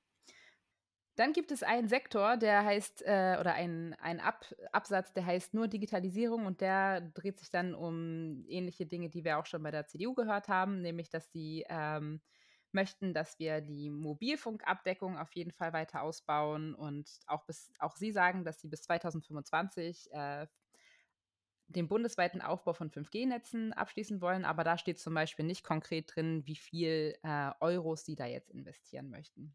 Dann 1.20 1.34
gibt 1.34 1.52
es 1.52 1.64
einen 1.64 1.90
Sektor, 1.90 2.38
der 2.38 2.64
heißt, 2.64 3.02
äh, 3.02 3.36
oder 3.42 3.54
einen, 3.54 3.94
Ab 4.22 4.56
Absatz, 4.72 5.12
der 5.12 5.26
heißt 5.26 5.54
nur 5.54 5.68
Digitalisierung 5.68 6.46
und 6.46 6.62
der 6.62 7.02
dreht 7.02 7.40
sich 7.40 7.50
dann 7.50 7.76
um 7.76 8.46
ähnliche 8.48 8.86
Dinge, 8.86 9.10
die 9.10 9.26
wir 9.26 9.38
auch 9.38 9.46
schon 9.46 9.62
bei 9.62 9.70
der 9.70 9.86
CDU 9.86 10.14
gehört 10.14 10.48
haben, 10.48 10.82
nämlich 10.82 11.10
dass 11.10 11.30
sie 11.34 11.66
ähm, 11.68 12.22
möchten, 12.72 13.14
dass 13.14 13.38
wir 13.38 13.60
die 13.60 13.90
Mobilfunkabdeckung 13.90 15.18
auf 15.18 15.34
jeden 15.34 15.52
Fall 15.52 15.74
weiter 15.74 16.04
ausbauen 16.04 16.74
und 16.74 17.20
auch, 17.28 17.46
bis, 17.46 17.70
auch 17.80 17.98
sie 17.98 18.14
sagen, 18.14 18.46
dass 18.46 18.62
sie 18.62 18.70
bis 18.70 18.84
2025 18.84 20.14
äh, 20.14 20.48
den 21.68 21.90
bundesweiten 21.90 22.40
Aufbau 22.40 22.72
von 22.72 22.92
5G-Netzen 22.92 23.74
abschließen 23.74 24.22
wollen, 24.22 24.46
aber 24.46 24.64
da 24.64 24.78
steht 24.78 25.00
zum 25.00 25.16
Beispiel 25.16 25.44
nicht 25.44 25.66
konkret 25.66 26.16
drin, 26.16 26.44
wie 26.46 26.56
viel 26.56 27.18
äh, 27.24 27.52
Euros 27.60 28.06
sie 28.06 28.16
da 28.16 28.26
jetzt 28.26 28.52
investieren 28.52 29.10
möchten. 29.10 29.54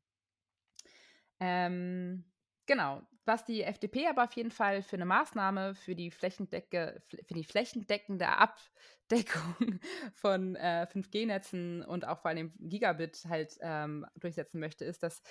Ähm, 1.41 2.25
genau. 2.67 3.03
Was 3.27 3.45
die 3.47 3.63
FDP 3.63 4.07
aber 4.07 4.25
auf 4.25 4.33
jeden 4.35 4.51
Fall 4.51 4.83
für 4.83 4.97
eine 4.97 5.07
Maßnahme 5.07 5.75
für 5.75 5.95
die, 5.95 6.11
Flächendecke, 6.11 7.03
für 7.09 7.35
die 7.35 7.45
flächendeckende 7.45 8.29
Abdeckung 8.29 9.81
von 10.15 10.57
äh, 10.57 10.87
5G-Netzen 10.91 11.83
und 11.85 12.07
auch 12.07 12.19
vor 12.19 12.31
allem 12.31 12.53
Gigabit 12.59 13.25
halt 13.27 13.57
ähm, 13.63 14.05
durchsetzen 14.17 14.61
möchte, 14.61 14.85
ist, 14.85 15.03
dass 15.03 15.23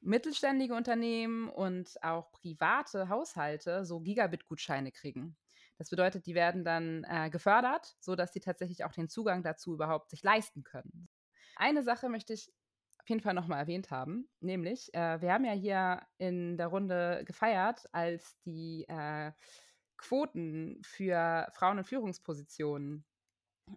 mittelständige 0.00 0.74
Unternehmen 0.74 1.48
und 1.48 2.00
auch 2.02 2.30
private 2.30 3.08
Haushalte 3.08 3.84
so 3.84 4.00
Gigabit-Gutscheine 4.00 4.92
kriegen. 4.92 5.36
Das 5.78 5.90
bedeutet, 5.90 6.26
die 6.26 6.34
werden 6.36 6.64
dann 6.64 7.04
äh, 7.08 7.30
gefördert, 7.30 7.96
sodass 7.98 8.32
sie 8.32 8.40
tatsächlich 8.40 8.84
auch 8.84 8.92
den 8.92 9.08
Zugang 9.08 9.42
dazu 9.42 9.74
überhaupt 9.74 10.10
sich 10.10 10.22
leisten 10.22 10.62
können. 10.62 11.08
Eine 11.56 11.82
Sache 11.82 12.08
möchte 12.08 12.32
ich 12.32 12.52
auf 13.04 13.10
jeden 13.10 13.20
Fall 13.20 13.34
nochmal 13.34 13.60
erwähnt 13.60 13.90
haben. 13.90 14.30
Nämlich, 14.40 14.92
äh, 14.94 15.20
wir 15.20 15.34
haben 15.34 15.44
ja 15.44 15.52
hier 15.52 16.00
in 16.16 16.56
der 16.56 16.68
Runde 16.68 17.22
gefeiert, 17.26 17.84
als 17.92 18.38
die 18.46 18.86
äh, 18.88 19.30
Quoten 19.98 20.80
für 20.82 21.46
Frauen 21.52 21.76
in 21.76 21.84
Führungspositionen 21.84 23.04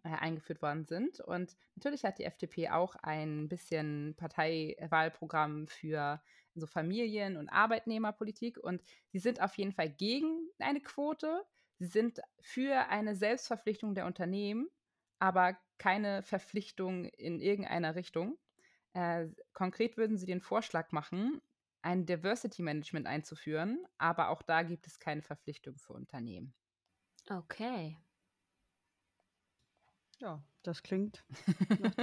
äh, 0.05 0.09
eingeführt 0.09 0.61
worden 0.61 0.85
sind. 0.85 1.19
Und 1.19 1.57
natürlich 1.75 2.05
hat 2.05 2.19
die 2.19 2.23
FDP 2.23 2.69
auch 2.69 2.95
ein 3.03 3.49
bisschen 3.49 4.15
Parteiwahlprogramm 4.15 5.67
für 5.67 6.21
so 6.55 6.65
Familien- 6.65 7.35
und 7.35 7.49
Arbeitnehmerpolitik. 7.49 8.57
Und 8.57 8.81
sie 9.09 9.19
sind 9.19 9.41
auf 9.41 9.57
jeden 9.57 9.73
Fall 9.73 9.89
gegen 9.89 10.49
eine 10.57 10.79
Quote. 10.79 11.43
Sie 11.79 11.87
sind 11.87 12.21
für 12.39 12.87
eine 12.87 13.13
Selbstverpflichtung 13.13 13.93
der 13.93 14.05
Unternehmen, 14.05 14.69
aber 15.19 15.57
keine 15.79 16.23
Verpflichtung 16.23 17.03
in 17.03 17.41
irgendeiner 17.41 17.95
Richtung. 17.95 18.37
Äh, 18.93 19.27
konkret 19.53 19.97
würden 19.97 20.17
sie 20.17 20.25
den 20.25 20.41
Vorschlag 20.41 20.91
machen, 20.91 21.41
ein 21.81 22.05
Diversity 22.05 22.61
Management 22.61 23.07
einzuführen, 23.07 23.85
aber 23.97 24.29
auch 24.29 24.41
da 24.41 24.63
gibt 24.63 24.87
es 24.87 24.99
keine 24.99 25.21
Verpflichtung 25.21 25.77
für 25.77 25.93
Unternehmen. 25.93 26.53
Okay. 27.29 27.97
Ja, 30.19 30.41
das 30.63 30.81
klingt. 30.81 31.23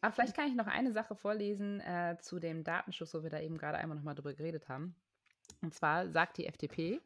aber 0.00 0.12
vielleicht 0.12 0.34
kann 0.34 0.48
ich 0.48 0.54
noch 0.54 0.66
eine 0.66 0.92
Sache 0.92 1.14
vorlesen 1.14 1.80
äh, 1.80 2.16
zu 2.20 2.38
dem 2.38 2.64
Datenschutz, 2.64 3.12
wo 3.14 3.22
wir 3.22 3.30
da 3.30 3.40
eben 3.40 3.58
gerade 3.58 3.78
einmal 3.78 3.96
nochmal 3.96 4.14
drüber 4.14 4.34
geredet 4.34 4.68
haben. 4.68 4.96
Und 5.60 5.74
zwar 5.74 6.08
sagt 6.08 6.38
die 6.38 6.46
FDP, 6.46 7.00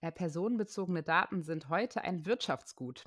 äh, 0.00 0.10
personenbezogene 0.10 1.02
Daten 1.02 1.42
sind 1.42 1.68
heute 1.68 2.02
ein 2.02 2.24
Wirtschaftsgut. 2.26 3.04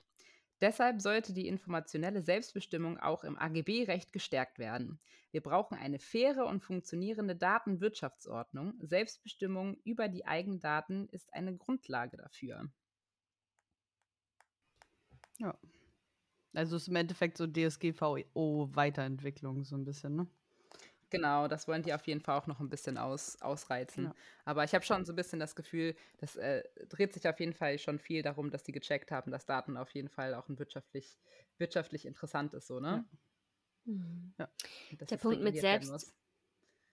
Deshalb 0.62 1.01
sollte 1.01 1.34
die 1.34 1.47
informationelle 1.47 2.24
Selbstbestimmung 2.24 2.97
auch 2.97 3.24
im 3.24 3.38
AGB-Recht 3.38 4.12
gestärkt 4.12 4.58
werden. 4.58 4.99
Wir 5.32 5.41
brauchen 5.41 5.78
eine 5.78 5.99
faire 5.99 6.47
und 6.47 6.64
funktionierende 6.64 7.36
Datenwirtschaftsordnung. 7.36 8.74
Selbstbestimmung 8.82 9.78
über 9.84 10.08
die 10.08 10.26
eigenen 10.26 10.60
Daten 10.60 11.08
ist 11.10 11.32
eine 11.34 11.55
Grundlage 11.55 12.18
dafür. 12.18 12.72
Ja. 15.38 15.55
Also 16.53 16.78
ist 16.78 16.88
im 16.88 16.95
Endeffekt 16.95 17.38
so 17.38 17.45
DSGVO-Weiterentwicklung 17.45 19.64
so 19.64 19.76
ein 19.76 19.86
bisschen, 19.86 20.16
ne? 20.16 20.28
Genau, 21.10 21.47
das 21.47 21.68
wollen 21.70 21.84
die 21.84 21.93
auf 21.93 22.05
jeden 22.05 22.20
Fall 22.22 22.38
auch 22.38 22.47
noch 22.47 22.60
ein 22.60 22.70
bisschen 22.70 22.97
aus, 22.97 23.41
ausreizen. 23.41 24.05
Ja. 24.05 24.16
Aber 24.45 24.64
ich 24.66 24.74
habe 24.74 24.84
schon 24.84 25.05
so 25.05 25.14
ein 25.14 25.16
bisschen 25.16 25.39
das 25.39 25.55
Gefühl, 25.55 25.95
das 26.18 26.36
äh, 26.36 26.64
dreht 26.89 27.14
sich 27.14 27.28
auf 27.30 27.39
jeden 27.39 27.53
Fall 27.53 27.80
schon 27.80 27.97
viel 27.99 28.22
darum, 28.24 28.51
dass 28.51 28.64
die 28.64 28.74
gecheckt 28.74 29.12
haben, 29.12 29.32
dass 29.32 29.45
Daten 29.45 29.78
auf 29.78 29.91
jeden 29.91 30.10
Fall 30.10 30.34
auch 30.36 30.49
ein 30.49 30.60
wirtschaftlich, 30.60 31.18
wirtschaftlich 31.58 32.05
interessant 32.05 32.53
ist, 32.53 32.68
so, 32.68 32.80
ne? 32.82 33.05
Mhm. 33.86 34.34
Ja, 34.38 34.49
Der 35.10 35.18
Punkt 35.18 35.41
mit 35.43 35.55
Selbst, 35.58 35.91
muss. 35.91 36.14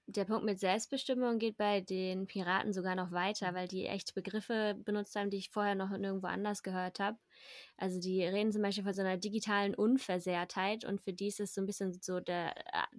Der 0.07 0.25
Punkt 0.27 0.45
mit 0.45 0.61
Selbstbestimmung 0.61 1.39
geht 1.39 1.57
bei 1.57 1.81
den 1.81 2.27
Piraten 2.27 2.73
sogar 2.73 2.95
noch 2.95 3.11
weiter, 3.13 3.53
Mhm. 3.53 3.55
weil 3.55 3.69
die 3.69 3.87
echt 3.87 4.15
Begriffe 4.15 4.77
benutzt 4.85 5.17
haben, 5.17 5.31
die 5.31 5.39
ich 5.39 5.51
vorher 5.51 5.75
noch 5.75 5.91
nirgendwo 5.91 6.27
anders 6.27 6.63
gehört 6.63 7.01
habe. 7.01 7.19
Also 7.77 8.01
die 8.01 8.23
reden 8.25 8.53
zum 8.53 8.63
Beispiel 8.63 8.85
von 8.85 8.95
so 8.95 9.03
einer 9.03 9.17
digitalen 9.17 9.75
Unversehrtheit 9.75 10.85
und 10.85 11.01
für 11.03 11.13
die 11.13 11.29
ist 11.29 11.41
es 11.41 11.55
so 11.55 11.61
ein 11.63 11.67
bisschen 11.67 11.93
so 12.03 12.21
der, 12.21 12.55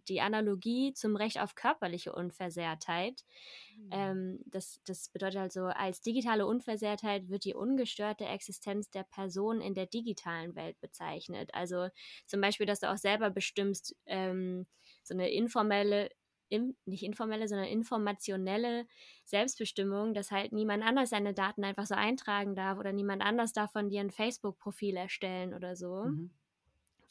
die 0.08 0.22
Analogie 0.22 0.94
zum 0.94 1.16
Recht 1.16 1.40
auf 1.40 1.56
körperliche 1.56 2.14
Unversehrtheit. 2.14 3.24
Mhm. 3.70 3.92
Ähm, 3.92 4.40
das, 4.48 4.82
das 4.86 5.10
bedeutet 5.10 5.40
also, 5.40 5.66
als 5.66 6.02
digitale 6.02 6.48
Unversehrtheit 6.48 7.30
wird 7.30 7.46
die 7.46 7.54
ungestörte 7.54 8.26
Existenz 8.26 8.90
der 8.90 9.04
Person 9.04 9.62
in 9.62 9.76
der 9.76 9.86
digitalen 9.86 10.56
Welt 10.56 10.80
bezeichnet. 10.82 11.52
Also 11.54 11.90
zum 12.26 12.42
Beispiel, 12.42 12.66
dass 12.66 12.80
du 12.80 12.92
auch 12.92 12.98
selber 12.98 13.30
bestimmst, 13.30 13.96
ähm, 14.08 14.66
so 15.04 15.14
eine 15.14 15.30
informelle, 15.30 16.10
im, 16.50 16.76
nicht 16.86 17.04
informelle, 17.04 17.48
sondern 17.48 17.68
informationelle 17.68 18.88
Selbstbestimmung, 19.26 20.14
dass 20.14 20.32
halt 20.32 20.52
niemand 20.54 20.84
anders 20.84 21.10
seine 21.10 21.34
Daten 21.34 21.64
einfach 21.64 21.86
so 21.86 21.96
eintragen 21.96 22.56
darf 22.56 22.78
oder 22.80 22.94
niemand 22.94 23.22
anders 23.24 23.54
darf 23.54 23.72
von 23.72 23.90
dir 23.90 24.02
ein 24.02 24.12
Facebook-Profil 24.12 24.96
erstellen 24.98 25.54
oder 25.54 25.76
so. 25.76 26.04
Mhm. 26.04 26.30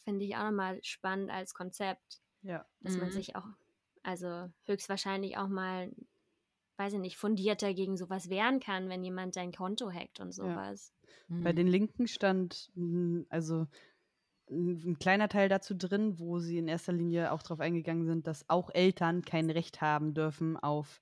Finde 0.05 0.25
ich 0.25 0.37
auch 0.37 0.45
nochmal 0.45 0.83
spannend 0.85 1.31
als 1.31 1.55
Konzept, 1.55 2.21
Ja. 2.43 2.69
dass 2.83 2.97
man 2.99 3.11
Mhm. 3.11 3.13
sich 3.13 3.37
auch, 3.37 3.47
also 4.03 4.51
höchstwahrscheinlich 4.65 5.39
auch 5.39 5.49
mal 5.49 5.93
weiß 6.79 6.95
ich 6.95 7.01
nicht, 7.01 7.17
fundierter 7.19 7.75
gegen 7.75 7.97
sowas 7.97 8.31
wehren 8.31 8.61
kann, 8.61 8.89
wenn 8.89 9.05
jemand 9.05 9.37
dein 9.37 9.53
Konto 9.53 9.93
hackt 9.93 10.21
und 10.21 10.33
sowas. 10.33 10.95
Bei 11.43 11.53
Mhm. 11.53 11.55
den 11.55 11.67
Linken 11.69 12.09
stand 12.09 12.73
also 13.29 13.67
ein 14.55 14.83
ein 14.93 14.99
kleiner 14.99 15.29
Teil 15.29 15.49
dazu 15.49 15.75
drin, 15.77 16.19
wo 16.19 16.39
sie 16.39 16.59
in 16.59 16.69
erster 16.69 16.93
Linie 16.93 17.33
auch 17.33 17.43
darauf 17.43 17.61
eingegangen 17.61 18.07
sind, 18.07 18.27
dass 18.27 18.49
auch 18.49 18.71
Eltern 18.73 19.23
kein 19.23 19.51
Recht 19.51 19.81
haben 19.81 20.15
dürfen, 20.15 20.57
auf 20.57 21.01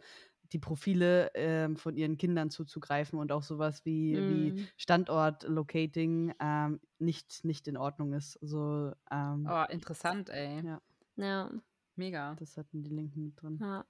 die 0.53 0.59
Profile 0.59 1.31
ähm, 1.35 1.77
von 1.77 1.97
ihren 1.97 2.19
Kindern 2.19 2.51
zuzugreifen 2.51 3.19
und 3.19 3.33
auch 3.33 3.43
sowas 3.43 3.85
wie, 3.87 4.15
wie 4.17 4.53
Mm. 4.53 4.69
Standort-Locating 4.77 6.35
ähm, 6.41 6.81
nicht, 6.99 7.45
nicht 7.45 7.69
in 7.69 7.77
Ordnung 7.79 8.13
ist. 8.13 8.39
So, 8.43 8.93
ähm, 9.11 9.49
Oh, 9.51 9.65
interessant, 9.71 10.29
ey. 10.29 10.63
Ja. 10.65 10.81
Ja, 11.17 11.51
Mega. 11.97 12.35
das 12.35 12.57
hatten 12.59 12.83
die 12.83 12.91
Linken 12.91 13.25
mit 13.25 13.41
drin. 13.41 13.59
ja. 13.61 13.85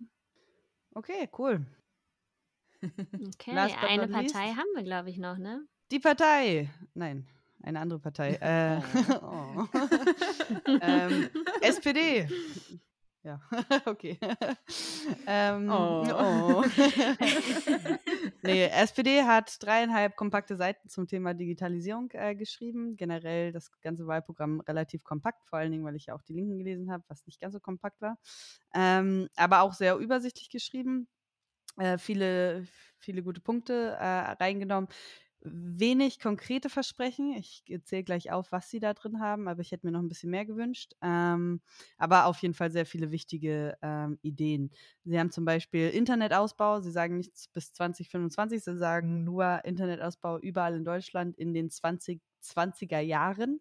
Okay, 0.94 1.28
cool. 1.38 1.64
Okay, 2.82 3.52
eine 3.52 4.06
not 4.08 4.22
least. 4.22 4.34
Partei 4.34 4.52
haben 4.52 4.68
wir, 4.74 4.82
glaube 4.82 5.08
ich, 5.10 5.18
noch, 5.18 5.38
ne? 5.38 5.66
Die 5.90 6.00
Partei. 6.00 6.70
Nein, 6.94 7.26
eine 7.62 7.80
andere 7.80 7.98
Partei. 8.00 8.38
Äh, 8.42 8.80
oh. 9.22 9.66
ähm, 10.80 11.28
SPD. 11.60 12.28
Ja, 13.24 13.40
okay. 13.86 14.18
ähm, 15.28 15.70
Oh. 15.70 16.04
oh. 16.12 16.64
nee, 18.42 18.64
SPD 18.66 19.22
hat 19.22 19.62
dreieinhalb 19.62 20.16
kompakte 20.16 20.56
Seiten 20.56 20.88
zum 20.88 21.06
Thema 21.06 21.32
Digitalisierung 21.32 22.10
äh, 22.14 22.34
geschrieben. 22.34 22.96
Generell 22.96 23.52
das 23.52 23.70
ganze 23.80 24.08
Wahlprogramm 24.08 24.60
relativ 24.60 25.04
kompakt, 25.04 25.46
vor 25.46 25.60
allen 25.60 25.70
Dingen, 25.70 25.84
weil 25.84 25.94
ich 25.94 26.06
ja 26.06 26.14
auch 26.14 26.22
die 26.22 26.32
Linken 26.32 26.58
gelesen 26.58 26.90
habe, 26.90 27.04
was 27.06 27.24
nicht 27.26 27.40
ganz 27.40 27.54
so 27.54 27.60
kompakt 27.60 28.00
war. 28.00 28.18
Ähm, 28.74 29.28
aber 29.36 29.62
auch 29.62 29.72
sehr 29.72 29.96
übersichtlich 29.98 30.50
geschrieben. 30.50 31.06
Äh, 31.78 31.98
viele, 31.98 32.66
viele 32.98 33.22
gute 33.22 33.40
Punkte 33.40 33.96
äh, 34.00 34.32
reingenommen. 34.32 34.88
Wenig 35.44 36.20
konkrete 36.20 36.68
Versprechen. 36.70 37.32
Ich 37.32 37.64
zähle 37.84 38.04
gleich 38.04 38.30
auf, 38.30 38.52
was 38.52 38.70
sie 38.70 38.78
da 38.78 38.94
drin 38.94 39.18
haben, 39.20 39.48
aber 39.48 39.60
ich 39.60 39.72
hätte 39.72 39.84
mir 39.86 39.90
noch 39.92 39.98
ein 40.00 40.08
bisschen 40.08 40.30
mehr 40.30 40.46
gewünscht. 40.46 40.92
Ähm, 41.02 41.60
aber 41.98 42.26
auf 42.26 42.38
jeden 42.42 42.54
Fall 42.54 42.70
sehr 42.70 42.86
viele 42.86 43.10
wichtige 43.10 43.76
ähm, 43.82 44.18
Ideen. 44.22 44.70
Sie 45.04 45.18
haben 45.18 45.32
zum 45.32 45.44
Beispiel 45.44 45.88
Internetausbau. 45.90 46.80
Sie 46.80 46.92
sagen 46.92 47.16
nichts 47.16 47.48
bis 47.48 47.72
2025, 47.72 48.62
sie 48.62 48.76
sagen 48.78 49.24
nur 49.24 49.64
Internetausbau 49.64 50.38
überall 50.38 50.74
in 50.76 50.84
Deutschland 50.84 51.36
in 51.36 51.54
den 51.54 51.70
2020er 52.42 53.00
Jahren. 53.00 53.60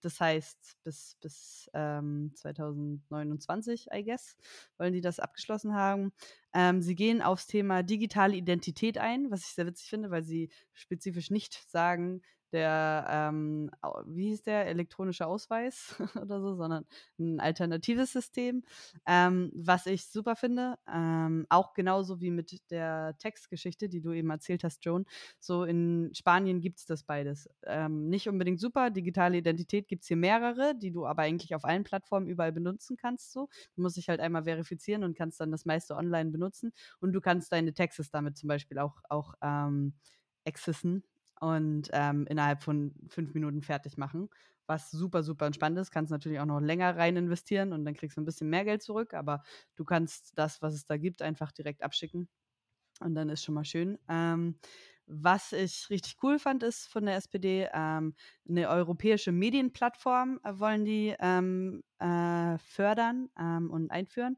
Das 0.00 0.20
heißt, 0.20 0.76
bis, 0.82 1.16
bis 1.20 1.70
ähm, 1.74 2.32
2029, 2.34 3.88
I 3.94 4.04
guess, 4.04 4.36
wollen 4.76 4.92
die 4.92 5.00
das 5.00 5.20
abgeschlossen 5.20 5.74
haben. 5.74 6.12
Ähm, 6.52 6.82
sie 6.82 6.96
gehen 6.96 7.22
aufs 7.22 7.46
Thema 7.46 7.82
digitale 7.82 8.34
Identität 8.36 8.98
ein, 8.98 9.30
was 9.30 9.42
ich 9.42 9.54
sehr 9.54 9.66
witzig 9.66 9.88
finde, 9.88 10.10
weil 10.10 10.24
sie 10.24 10.50
spezifisch 10.72 11.30
nicht 11.30 11.54
sagen, 11.70 12.22
der, 12.52 13.06
ähm, 13.08 13.70
wie 14.06 14.28
hieß 14.28 14.42
der, 14.42 14.66
elektronische 14.66 15.26
Ausweis 15.26 15.96
oder 16.20 16.40
so, 16.40 16.54
sondern 16.54 16.84
ein 17.18 17.40
alternatives 17.40 18.12
System, 18.12 18.62
ähm, 19.06 19.50
was 19.54 19.86
ich 19.86 20.06
super 20.06 20.36
finde. 20.36 20.76
Ähm, 20.92 21.46
auch 21.48 21.72
genauso 21.74 22.20
wie 22.20 22.30
mit 22.30 22.70
der 22.70 23.16
Textgeschichte, 23.18 23.88
die 23.88 24.00
du 24.00 24.12
eben 24.12 24.30
erzählt 24.30 24.64
hast, 24.64 24.84
Joan. 24.84 25.06
So 25.40 25.64
in 25.64 26.10
Spanien 26.14 26.60
gibt 26.60 26.78
es 26.78 26.86
das 26.86 27.02
beides. 27.04 27.48
Ähm, 27.66 28.08
nicht 28.08 28.28
unbedingt 28.28 28.60
super. 28.60 28.90
Digitale 28.90 29.38
Identität 29.38 29.88
gibt 29.88 30.02
es 30.02 30.08
hier 30.08 30.16
mehrere, 30.16 30.74
die 30.76 30.92
du 30.92 31.06
aber 31.06 31.22
eigentlich 31.22 31.54
auf 31.54 31.64
allen 31.64 31.84
Plattformen 31.84 32.26
überall 32.26 32.52
benutzen 32.52 32.96
kannst. 32.96 33.32
So. 33.32 33.48
Du 33.74 33.82
musst 33.82 33.96
dich 33.96 34.08
halt 34.08 34.20
einmal 34.20 34.44
verifizieren 34.44 35.04
und 35.04 35.16
kannst 35.16 35.40
dann 35.40 35.50
das 35.50 35.64
meiste 35.64 35.96
online 35.96 36.30
benutzen. 36.30 36.72
Und 37.00 37.12
du 37.12 37.20
kannst 37.20 37.52
deine 37.52 37.72
Texte 37.72 38.02
damit 38.12 38.36
zum 38.36 38.48
Beispiel 38.48 38.78
auch, 38.78 38.96
auch 39.08 39.34
ähm, 39.42 39.94
accessen 40.46 41.04
und 41.42 41.88
ähm, 41.92 42.26
innerhalb 42.28 42.62
von 42.62 42.94
fünf 43.08 43.34
Minuten 43.34 43.62
fertig 43.62 43.96
machen. 43.98 44.30
Was 44.66 44.90
super, 44.92 45.24
super 45.24 45.46
entspannt 45.46 45.76
ist. 45.78 45.90
Kannst 45.90 46.12
natürlich 46.12 46.38
auch 46.38 46.46
noch 46.46 46.60
länger 46.60 46.96
rein 46.96 47.16
investieren 47.16 47.72
und 47.72 47.84
dann 47.84 47.94
kriegst 47.94 48.16
du 48.16 48.20
ein 48.22 48.24
bisschen 48.24 48.48
mehr 48.48 48.64
Geld 48.64 48.82
zurück, 48.82 49.12
aber 49.12 49.42
du 49.74 49.84
kannst 49.84 50.32
das, 50.38 50.62
was 50.62 50.74
es 50.74 50.86
da 50.86 50.96
gibt, 50.96 51.20
einfach 51.20 51.50
direkt 51.50 51.82
abschicken. 51.82 52.28
Und 53.00 53.14
dann 53.14 53.28
ist 53.28 53.44
schon 53.44 53.54
mal 53.54 53.64
schön. 53.64 53.98
Ähm, 54.08 54.58
was 55.06 55.52
ich 55.52 55.90
richtig 55.90 56.16
cool 56.22 56.38
fand, 56.38 56.62
ist 56.62 56.86
von 56.86 57.04
der 57.06 57.16
SPD 57.16 57.68
ähm, 57.74 58.14
eine 58.48 58.68
europäische 58.68 59.32
Medienplattform 59.32 60.38
äh, 60.44 60.58
wollen 60.58 60.84
die 60.84 61.14
ähm, 61.20 61.82
äh, 61.98 62.58
fördern 62.58 63.28
ähm, 63.38 63.70
und 63.70 63.90
einführen. 63.90 64.36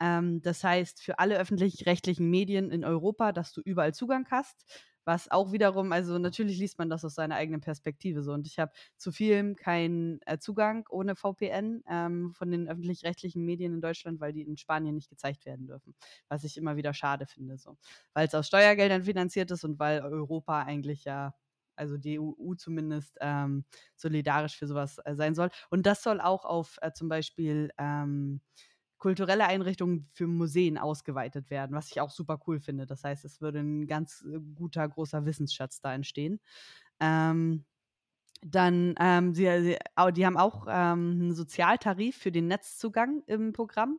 Ähm, 0.00 0.42
das 0.42 0.62
heißt, 0.62 1.02
für 1.02 1.18
alle 1.18 1.38
öffentlich-rechtlichen 1.38 2.28
Medien 2.30 2.70
in 2.70 2.84
Europa, 2.84 3.32
dass 3.32 3.52
du 3.52 3.62
überall 3.64 3.94
Zugang 3.94 4.26
hast. 4.30 4.64
Was 5.06 5.30
auch 5.30 5.52
wiederum, 5.52 5.92
also 5.92 6.18
natürlich 6.18 6.58
liest 6.58 6.78
man 6.78 6.90
das 6.90 7.04
aus 7.04 7.14
seiner 7.14 7.36
eigenen 7.36 7.60
Perspektive 7.60 8.22
so. 8.24 8.32
Und 8.32 8.46
ich 8.48 8.58
habe 8.58 8.72
zu 8.96 9.12
vielem 9.12 9.54
keinen 9.54 10.20
äh, 10.26 10.38
Zugang 10.38 10.84
ohne 10.90 11.14
VPN 11.14 11.84
ähm, 11.88 12.32
von 12.34 12.50
den 12.50 12.68
öffentlich-rechtlichen 12.68 13.44
Medien 13.44 13.72
in 13.74 13.80
Deutschland, 13.80 14.20
weil 14.20 14.32
die 14.32 14.42
in 14.42 14.56
Spanien 14.56 14.96
nicht 14.96 15.08
gezeigt 15.08 15.46
werden 15.46 15.66
dürfen. 15.68 15.94
Was 16.28 16.42
ich 16.44 16.56
immer 16.56 16.76
wieder 16.76 16.92
schade 16.92 17.26
finde, 17.26 17.56
so. 17.56 17.76
Weil 18.14 18.26
es 18.26 18.34
aus 18.34 18.48
Steuergeldern 18.48 19.04
finanziert 19.04 19.50
ist 19.52 19.64
und 19.64 19.78
weil 19.78 20.00
Europa 20.02 20.62
eigentlich 20.62 21.04
ja 21.04 21.34
also 21.76 21.98
die 21.98 22.18
EU 22.18 22.54
zumindest 22.54 23.16
ähm, 23.20 23.64
solidarisch 23.96 24.56
für 24.56 24.66
sowas 24.66 24.98
äh, 25.04 25.14
sein 25.14 25.34
soll. 25.34 25.50
Und 25.70 25.86
das 25.86 26.02
soll 26.02 26.20
auch 26.20 26.44
auf 26.44 26.78
äh, 26.82 26.92
zum 26.92 27.08
Beispiel 27.08 27.70
ähm, 27.78 28.40
kulturelle 28.98 29.46
Einrichtungen 29.46 30.08
für 30.12 30.26
Museen 30.26 30.78
ausgeweitet 30.78 31.50
werden, 31.50 31.76
was 31.76 31.90
ich 31.90 32.00
auch 32.00 32.10
super 32.10 32.40
cool 32.46 32.60
finde. 32.60 32.86
Das 32.86 33.04
heißt, 33.04 33.24
es 33.24 33.40
würde 33.40 33.60
ein 33.60 33.86
ganz 33.86 34.24
äh, 34.26 34.38
guter, 34.54 34.88
großer 34.88 35.24
Wissensschatz 35.26 35.80
da 35.80 35.94
entstehen. 35.94 36.40
Ähm, 37.00 37.64
dann, 38.42 38.94
ähm, 39.00 39.34
sie, 39.34 39.44
sie, 39.62 39.78
au- 39.96 40.10
die 40.10 40.26
haben 40.26 40.36
auch 40.36 40.66
ähm, 40.68 41.18
einen 41.20 41.34
Sozialtarif 41.34 42.16
für 42.16 42.30
den 42.32 42.48
Netzzugang 42.48 43.22
im 43.26 43.52
Programm. 43.52 43.98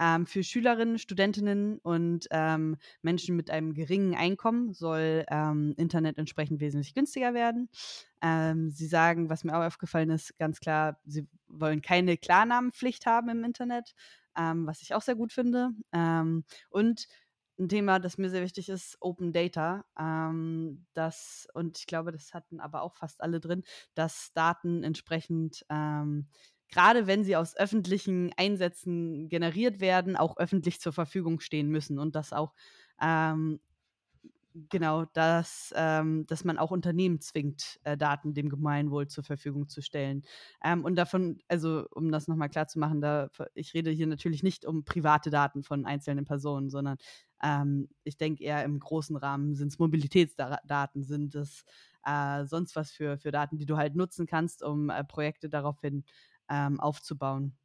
Ähm, 0.00 0.26
für 0.26 0.42
Schülerinnen, 0.42 0.98
Studentinnen 0.98 1.78
und 1.78 2.26
ähm, 2.32 2.78
Menschen 3.02 3.36
mit 3.36 3.48
einem 3.50 3.74
geringen 3.74 4.16
Einkommen 4.16 4.72
soll 4.72 5.24
ähm, 5.28 5.72
Internet 5.76 6.18
entsprechend 6.18 6.60
wesentlich 6.60 6.94
günstiger 6.94 7.32
werden. 7.32 7.68
Ähm, 8.20 8.70
sie 8.70 8.86
sagen, 8.86 9.30
was 9.30 9.44
mir 9.44 9.56
auch 9.56 9.64
aufgefallen 9.64 10.10
ist, 10.10 10.36
ganz 10.38 10.58
klar, 10.58 10.98
sie 11.04 11.28
wollen 11.46 11.80
keine 11.80 12.16
Klarnamenpflicht 12.16 13.06
haben 13.06 13.28
im 13.28 13.44
Internet, 13.44 13.94
ähm, 14.36 14.66
was 14.66 14.82
ich 14.82 14.94
auch 14.94 15.02
sehr 15.02 15.16
gut 15.16 15.32
finde. 15.32 15.70
Ähm, 15.92 16.44
und 16.70 17.06
ein 17.58 17.68
Thema, 17.68 18.00
das 18.00 18.18
mir 18.18 18.30
sehr 18.30 18.42
wichtig 18.42 18.68
ist, 18.68 18.96
Open 19.00 19.32
Data. 19.32 19.84
Ähm, 19.98 20.86
das, 20.94 21.46
und 21.54 21.78
ich 21.78 21.86
glaube, 21.86 22.10
das 22.12 22.34
hatten 22.34 22.60
aber 22.60 22.82
auch 22.82 22.96
fast 22.96 23.22
alle 23.22 23.40
drin, 23.40 23.62
dass 23.94 24.32
Daten 24.34 24.82
entsprechend, 24.82 25.64
ähm, 25.70 26.28
gerade 26.68 27.06
wenn 27.06 27.22
sie 27.24 27.36
aus 27.36 27.56
öffentlichen 27.56 28.32
Einsätzen 28.36 29.28
generiert 29.28 29.80
werden, 29.80 30.16
auch 30.16 30.36
öffentlich 30.36 30.80
zur 30.80 30.92
Verfügung 30.92 31.38
stehen 31.40 31.68
müssen 31.68 31.98
und 32.00 32.16
dass 32.16 32.32
auch 32.32 32.54
ähm, 33.00 33.60
genau, 34.54 35.04
dass, 35.06 35.72
ähm, 35.76 36.26
dass 36.26 36.44
man 36.44 36.58
auch 36.58 36.70
Unternehmen 36.70 37.20
zwingt, 37.20 37.80
äh, 37.84 37.96
Daten 37.96 38.34
dem 38.34 38.48
Gemeinwohl 38.48 39.08
zur 39.08 39.24
Verfügung 39.24 39.68
zu 39.68 39.82
stellen. 39.82 40.22
Ähm, 40.62 40.84
und 40.84 40.94
davon, 40.96 41.38
also 41.48 41.86
um 41.90 42.10
das 42.12 42.28
nochmal 42.28 42.48
klar 42.48 42.68
zu 42.68 42.78
machen, 42.78 43.00
da, 43.00 43.28
ich 43.54 43.74
rede 43.74 43.90
hier 43.90 44.06
natürlich 44.06 44.42
nicht 44.42 44.64
um 44.64 44.84
private 44.84 45.30
Daten 45.30 45.62
von 45.64 45.84
einzelnen 45.86 46.24
Personen, 46.24 46.70
sondern 46.70 46.98
ähm, 47.42 47.88
ich 48.04 48.16
denke 48.16 48.44
eher 48.44 48.64
im 48.64 48.78
großen 48.78 49.16
Rahmen 49.16 49.54
sind 49.54 49.68
es 49.72 49.78
Mobilitätsdaten, 49.78 51.02
sind 51.02 51.34
es 51.34 51.64
äh, 52.04 52.44
sonst 52.46 52.76
was 52.76 52.90
für, 52.92 53.18
für 53.18 53.32
Daten, 53.32 53.58
die 53.58 53.66
du 53.66 53.76
halt 53.76 53.96
nutzen 53.96 54.26
kannst, 54.26 54.62
um 54.62 54.88
äh, 54.90 55.02
Projekte 55.04 55.48
daraufhin 55.48 56.04
ähm, 56.48 56.78
aufzubauen. 56.80 57.56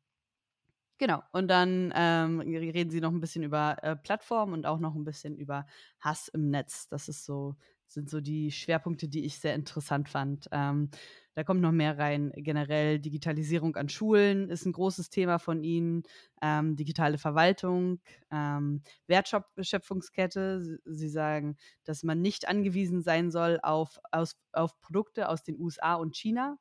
Genau. 0.99 1.23
Und 1.31 1.47
dann 1.47 1.93
ähm, 1.95 2.41
reden 2.41 2.89
sie 2.91 2.99
noch 2.99 3.11
ein 3.11 3.21
bisschen 3.21 3.43
über 3.43 3.77
äh, 3.83 3.95
Plattformen 3.95 4.53
und 4.53 4.65
auch 4.65 4.79
noch 4.79 4.95
ein 4.95 5.05
bisschen 5.05 5.37
über 5.37 5.65
Hass 6.01 6.27
im 6.27 6.49
Netz. 6.49 6.89
Das 6.89 7.07
ist 7.07 7.23
so, 7.23 7.55
sind 7.87 8.09
so 8.09 8.19
die 8.19 8.51
Schwerpunkte, 8.51 9.07
die 9.07 9.23
ich 9.23 9.39
sehr 9.39 9.55
interessant 9.55 10.09
fand. 10.09 10.49
Ähm, 10.51 10.89
da 11.35 11.45
kommt 11.45 11.61
noch 11.61 11.71
mehr 11.71 11.97
rein. 11.97 12.33
Generell 12.35 12.99
Digitalisierung 12.99 13.77
an 13.77 13.87
Schulen 13.87 14.49
ist 14.49 14.65
ein 14.65 14.73
großes 14.73 15.09
Thema 15.09 15.39
von 15.39 15.63
ihnen. 15.63 16.03
Ähm, 16.41 16.75
digitale 16.75 17.17
Verwaltung, 17.17 18.01
ähm, 18.29 18.83
Wertschöpfungskette. 19.07 20.79
Sie 20.83 21.09
sagen, 21.09 21.55
dass 21.85 22.03
man 22.03 22.21
nicht 22.21 22.49
angewiesen 22.49 23.01
sein 23.03 23.31
soll 23.31 23.57
auf, 23.63 23.99
aus, 24.11 24.35
auf 24.51 24.77
Produkte 24.81 25.29
aus 25.29 25.43
den 25.43 25.57
USA 25.61 25.93
und 25.95 26.13
China 26.17 26.57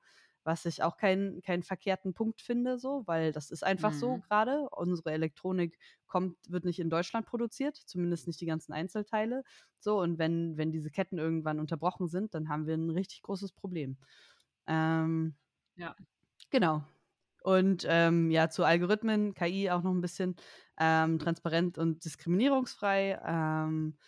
was 0.48 0.64
ich 0.64 0.82
auch 0.82 0.96
keinen 0.96 1.42
keinen 1.42 1.62
verkehrten 1.62 2.14
Punkt 2.14 2.40
finde, 2.40 2.78
so, 2.78 3.02
weil 3.04 3.32
das 3.32 3.50
ist 3.50 3.62
einfach 3.62 3.92
mhm. 3.92 3.98
so 3.98 4.18
gerade. 4.26 4.66
Unsere 4.70 5.12
Elektronik 5.12 5.78
kommt, 6.06 6.38
wird 6.48 6.64
nicht 6.64 6.80
in 6.80 6.88
Deutschland 6.88 7.26
produziert, 7.26 7.76
zumindest 7.76 8.26
nicht 8.26 8.40
die 8.40 8.46
ganzen 8.46 8.72
Einzelteile. 8.72 9.44
So, 9.78 10.00
und 10.00 10.18
wenn, 10.18 10.56
wenn 10.56 10.72
diese 10.72 10.90
Ketten 10.90 11.18
irgendwann 11.18 11.60
unterbrochen 11.60 12.08
sind, 12.08 12.34
dann 12.34 12.48
haben 12.48 12.66
wir 12.66 12.74
ein 12.74 12.88
richtig 12.88 13.20
großes 13.20 13.52
Problem. 13.52 13.98
Ähm, 14.66 15.36
ja. 15.76 15.94
Genau. 16.48 16.82
Und 17.42 17.84
ähm, 17.86 18.30
ja, 18.30 18.48
zu 18.48 18.64
Algorithmen, 18.64 19.34
KI 19.34 19.70
auch 19.70 19.82
noch 19.82 19.92
ein 19.92 20.00
bisschen 20.00 20.34
ähm, 20.80 21.18
transparent 21.18 21.76
und 21.76 22.06
diskriminierungsfrei. 22.06 23.20
Ähm, 23.22 23.98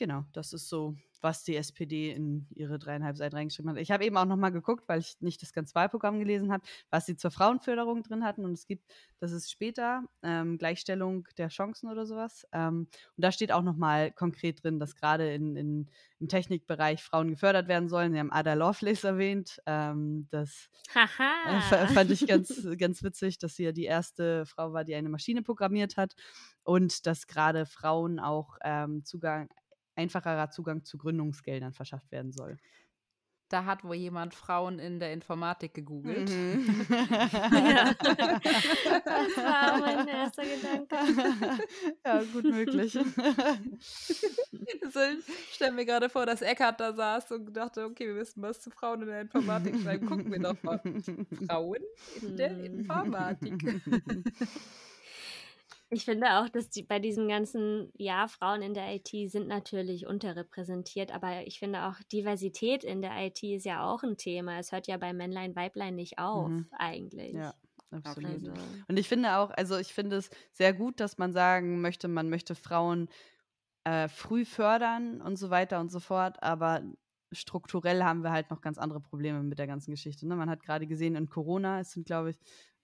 genau, 0.00 0.24
das 0.32 0.52
ist 0.52 0.68
so 0.68 0.96
was 1.22 1.44
die 1.44 1.56
SPD 1.56 2.10
in 2.12 2.46
ihre 2.54 2.78
dreieinhalb 2.78 3.16
Seiten 3.16 3.36
reingeschrieben 3.36 3.70
hat. 3.70 3.78
Ich 3.78 3.90
habe 3.90 4.04
eben 4.04 4.16
auch 4.16 4.24
nochmal 4.24 4.52
geguckt, 4.52 4.88
weil 4.88 5.00
ich 5.00 5.16
nicht 5.20 5.42
das 5.42 5.52
ganze 5.52 5.74
Wahlprogramm 5.74 6.18
gelesen 6.18 6.52
habe, 6.52 6.64
was 6.90 7.06
sie 7.06 7.16
zur 7.16 7.30
Frauenförderung 7.30 8.02
drin 8.02 8.24
hatten. 8.24 8.44
Und 8.44 8.52
es 8.52 8.66
gibt, 8.66 8.90
das 9.18 9.32
ist 9.32 9.50
später, 9.50 10.04
ähm, 10.22 10.58
Gleichstellung 10.58 11.28
der 11.36 11.48
Chancen 11.48 11.90
oder 11.90 12.06
sowas. 12.06 12.46
Ähm, 12.52 12.88
und 13.16 13.24
da 13.24 13.32
steht 13.32 13.52
auch 13.52 13.62
nochmal 13.62 14.12
konkret 14.12 14.62
drin, 14.64 14.78
dass 14.78 14.94
gerade 14.94 15.32
in, 15.34 15.56
in, 15.56 15.90
im 16.20 16.28
Technikbereich 16.28 17.02
Frauen 17.02 17.30
gefördert 17.30 17.68
werden 17.68 17.88
sollen. 17.88 18.12
Sie 18.12 18.18
haben 18.18 18.32
Ada 18.32 18.54
Lovelace 18.54 19.04
erwähnt. 19.04 19.60
Ähm, 19.66 20.26
das 20.30 20.70
äh, 20.94 21.86
fand 21.88 22.10
ich 22.10 22.26
ganz, 22.26 22.48
ganz 22.78 23.02
witzig, 23.02 23.38
dass 23.38 23.56
sie 23.56 23.64
ja 23.64 23.72
die 23.72 23.84
erste 23.84 24.46
Frau 24.46 24.72
war, 24.72 24.84
die 24.84 24.94
eine 24.94 25.08
Maschine 25.10 25.42
programmiert 25.42 25.96
hat. 25.96 26.14
Und 26.62 27.06
dass 27.06 27.26
gerade 27.26 27.66
Frauen 27.66 28.20
auch 28.20 28.56
ähm, 28.62 29.04
Zugang 29.04 29.48
einfacherer 30.00 30.50
Zugang 30.50 30.84
zu 30.84 30.98
Gründungsgeldern 30.98 31.72
verschafft 31.72 32.10
werden 32.10 32.32
soll. 32.32 32.56
Da 33.50 33.64
hat 33.64 33.82
wohl 33.82 33.96
jemand 33.96 34.32
Frauen 34.32 34.78
in 34.78 35.00
der 35.00 35.12
Informatik 35.12 35.74
gegoogelt. 35.74 36.30
Mhm. 36.30 36.86
ja. 36.88 37.92
Das 39.04 39.36
war 39.36 39.80
mein 39.80 40.06
erster 40.06 40.44
Gedanke. 40.44 40.96
Ja, 42.06 42.22
gut 42.32 42.44
möglich. 42.44 42.92
So, 42.92 43.00
ich 45.00 45.54
stelle 45.54 45.72
mir 45.72 45.84
gerade 45.84 46.08
vor, 46.08 46.26
dass 46.26 46.42
Eckhard 46.42 46.78
da 46.80 46.92
saß 46.92 47.32
und 47.32 47.52
dachte, 47.52 47.84
okay, 47.84 48.06
wir 48.06 48.14
müssen 48.14 48.40
was 48.40 48.60
zu 48.60 48.70
Frauen 48.70 49.02
in 49.02 49.08
der 49.08 49.20
Informatik 49.22 49.80
schreiben. 49.80 50.06
Gucken 50.06 50.30
wir 50.30 50.38
doch 50.38 50.62
mal. 50.62 50.80
Frauen 51.48 51.82
in 52.22 52.36
der. 52.36 52.56
Informatik. 52.64 53.82
Ich 55.92 56.04
finde 56.04 56.38
auch, 56.38 56.48
dass 56.48 56.70
die 56.70 56.84
bei 56.84 57.00
diesem 57.00 57.26
ganzen, 57.26 57.92
ja, 57.96 58.28
Frauen 58.28 58.62
in 58.62 58.74
der 58.74 58.94
IT 58.94 59.08
sind 59.30 59.48
natürlich 59.48 60.06
unterrepräsentiert, 60.06 61.12
aber 61.12 61.46
ich 61.46 61.58
finde 61.58 61.84
auch 61.86 61.96
Diversität 62.12 62.84
in 62.84 63.02
der 63.02 63.10
IT 63.26 63.42
ist 63.42 63.64
ja 63.66 63.84
auch 63.84 64.04
ein 64.04 64.16
Thema. 64.16 64.58
Es 64.58 64.70
hört 64.70 64.86
ja 64.86 64.96
bei 64.98 65.12
Männlein, 65.12 65.56
Weiblein 65.56 65.96
nicht 65.96 66.18
auf, 66.18 66.48
mhm. 66.48 66.68
eigentlich. 66.78 67.34
Ja. 67.34 67.54
Absolut. 67.90 68.30
Also. 68.30 68.52
Und 68.86 68.98
ich 68.98 69.08
finde 69.08 69.36
auch, 69.36 69.50
also 69.50 69.76
ich 69.76 69.92
finde 69.92 70.16
es 70.16 70.30
sehr 70.52 70.72
gut, 70.72 71.00
dass 71.00 71.18
man 71.18 71.32
sagen 71.32 71.80
möchte, 71.80 72.06
man 72.06 72.30
möchte 72.30 72.54
Frauen 72.54 73.08
äh, 73.84 74.08
früh 74.08 74.44
fördern 74.44 75.20
und 75.20 75.36
so 75.36 75.50
weiter 75.50 75.80
und 75.80 75.90
so 75.90 75.98
fort, 75.98 76.42
aber 76.42 76.82
strukturell 77.32 78.02
haben 78.02 78.22
wir 78.22 78.30
halt 78.30 78.50
noch 78.50 78.60
ganz 78.60 78.78
andere 78.78 79.00
Probleme 79.00 79.42
mit 79.42 79.58
der 79.58 79.66
ganzen 79.66 79.90
Geschichte. 79.90 80.26
Ne? 80.26 80.36
Man 80.36 80.50
hat 80.50 80.62
gerade 80.62 80.86
gesehen 80.86 81.16
in 81.16 81.28
Corona, 81.28 81.80
es 81.80 81.92
sind, 81.92 82.06
glaube 82.06 82.30
ich, 82.30 82.38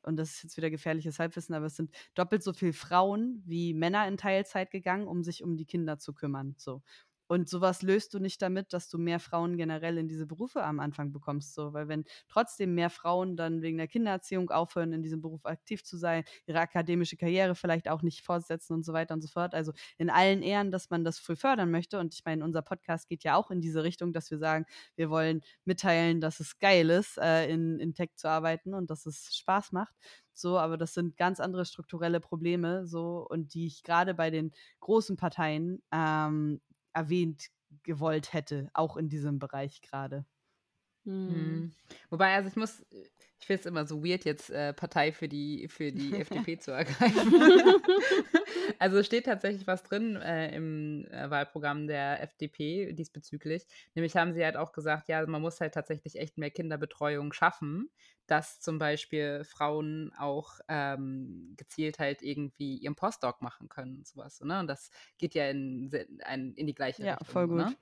und 0.06 0.16
das 0.16 0.30
ist 0.32 0.42
jetzt 0.44 0.56
wieder 0.56 0.70
gefährliches 0.70 1.18
Halbwissen, 1.18 1.54
aber 1.54 1.66
es 1.66 1.76
sind 1.76 1.90
doppelt 2.14 2.42
so 2.42 2.52
viele 2.52 2.72
Frauen 2.72 3.42
wie 3.46 3.74
Männer 3.74 4.06
in 4.08 4.16
Teilzeit 4.16 4.70
gegangen, 4.70 5.08
um 5.08 5.22
sich 5.22 5.42
um 5.44 5.56
die 5.56 5.66
Kinder 5.66 5.98
zu 5.98 6.12
kümmern. 6.14 6.54
So. 6.58 6.82
Und 7.28 7.48
sowas 7.48 7.82
löst 7.82 8.14
du 8.14 8.18
nicht 8.18 8.40
damit, 8.42 8.72
dass 8.72 8.88
du 8.88 8.98
mehr 8.98 9.20
Frauen 9.20 9.56
generell 9.56 9.98
in 9.98 10.08
diese 10.08 10.26
Berufe 10.26 10.62
am 10.62 10.80
Anfang 10.80 11.12
bekommst. 11.12 11.54
So, 11.54 11.72
weil 11.72 11.88
wenn 11.88 12.04
trotzdem 12.28 12.74
mehr 12.74 12.90
Frauen 12.90 13.36
dann 13.36 13.62
wegen 13.62 13.78
der 13.78 13.88
Kindererziehung 13.88 14.50
aufhören, 14.50 14.92
in 14.92 15.02
diesem 15.02 15.20
Beruf 15.20 15.44
aktiv 15.44 15.84
zu 15.84 15.96
sein, 15.96 16.24
ihre 16.46 16.60
akademische 16.60 17.16
Karriere 17.16 17.54
vielleicht 17.54 17.88
auch 17.88 18.02
nicht 18.02 18.24
fortsetzen 18.24 18.74
und 18.74 18.84
so 18.84 18.92
weiter 18.92 19.14
und 19.14 19.22
so 19.22 19.28
fort. 19.28 19.54
Also 19.54 19.72
in 19.98 20.10
allen 20.10 20.42
Ehren, 20.42 20.70
dass 20.70 20.90
man 20.90 21.04
das 21.04 21.18
früh 21.18 21.36
fördern 21.36 21.70
möchte. 21.70 21.98
Und 21.98 22.14
ich 22.14 22.24
meine, 22.24 22.44
unser 22.44 22.62
Podcast 22.62 23.08
geht 23.08 23.24
ja 23.24 23.36
auch 23.36 23.50
in 23.50 23.60
diese 23.60 23.82
Richtung, 23.82 24.12
dass 24.12 24.30
wir 24.30 24.38
sagen, 24.38 24.66
wir 24.96 25.10
wollen 25.10 25.42
mitteilen, 25.64 26.20
dass 26.20 26.40
es 26.40 26.58
geil 26.58 26.90
ist, 26.90 27.18
äh, 27.18 27.48
in, 27.48 27.80
in 27.80 27.94
Tech 27.94 28.10
zu 28.16 28.28
arbeiten 28.28 28.74
und 28.74 28.90
dass 28.90 29.06
es 29.06 29.36
Spaß 29.36 29.72
macht 29.72 29.94
so, 30.38 30.58
aber 30.58 30.76
das 30.76 30.92
sind 30.92 31.16
ganz 31.16 31.40
andere 31.40 31.64
strukturelle 31.64 32.20
Probleme, 32.20 32.86
so, 32.86 33.26
und 33.28 33.54
die 33.54 33.66
ich 33.66 33.82
gerade 33.82 34.12
bei 34.12 34.30
den 34.30 34.52
großen 34.80 35.16
Parteien 35.16 35.82
ähm, 35.92 36.60
erwähnt 36.96 37.48
gewollt 37.82 38.32
hätte, 38.32 38.70
auch 38.74 38.96
in 38.96 39.08
diesem 39.08 39.38
Bereich 39.38 39.82
gerade. 39.82 40.24
Mhm. 41.04 41.72
Wobei, 42.10 42.34
also 42.34 42.48
ich 42.48 42.56
muss, 42.56 42.84
ich 43.38 43.46
finde 43.46 43.60
es 43.60 43.66
immer 43.66 43.86
so 43.86 44.04
weird, 44.04 44.24
jetzt 44.24 44.50
äh, 44.50 44.72
Partei 44.72 45.12
für 45.12 45.28
die, 45.28 45.68
für 45.68 45.92
die 45.92 46.14
FDP 46.14 46.58
zu 46.58 46.72
ergreifen. 46.72 47.34
also 48.78 49.02
steht 49.02 49.26
tatsächlich 49.26 49.66
was 49.66 49.82
drin 49.82 50.16
äh, 50.16 50.54
im 50.54 51.06
äh, 51.10 51.30
Wahlprogramm 51.30 51.86
der 51.86 52.22
FDP 52.22 52.92
diesbezüglich. 52.92 53.66
Nämlich 53.94 54.16
haben 54.16 54.32
sie 54.32 54.44
halt 54.44 54.56
auch 54.56 54.72
gesagt, 54.72 55.08
ja, 55.08 55.24
man 55.26 55.42
muss 55.42 55.60
halt 55.60 55.74
tatsächlich 55.74 56.16
echt 56.18 56.38
mehr 56.38 56.50
Kinderbetreuung 56.50 57.32
schaffen, 57.32 57.90
dass 58.26 58.60
zum 58.60 58.78
Beispiel 58.78 59.44
Frauen 59.44 60.12
auch 60.18 60.58
ähm, 60.68 61.54
gezielt 61.56 61.98
halt 61.98 62.22
irgendwie 62.22 62.76
ihren 62.76 62.96
Postdoc 62.96 63.42
machen 63.42 63.68
können 63.68 63.98
und 63.98 64.06
sowas. 64.06 64.40
Ne? 64.40 64.60
Und 64.60 64.66
das 64.66 64.90
geht 65.18 65.34
ja 65.34 65.50
in, 65.50 65.90
in, 66.32 66.54
in 66.54 66.66
die 66.66 66.74
gleiche 66.74 67.04
ja, 67.04 67.14
Richtung. 67.14 67.26
Ja, 67.26 67.32
voll 67.32 67.48
gut. 67.48 67.58
Ne? 67.58 67.76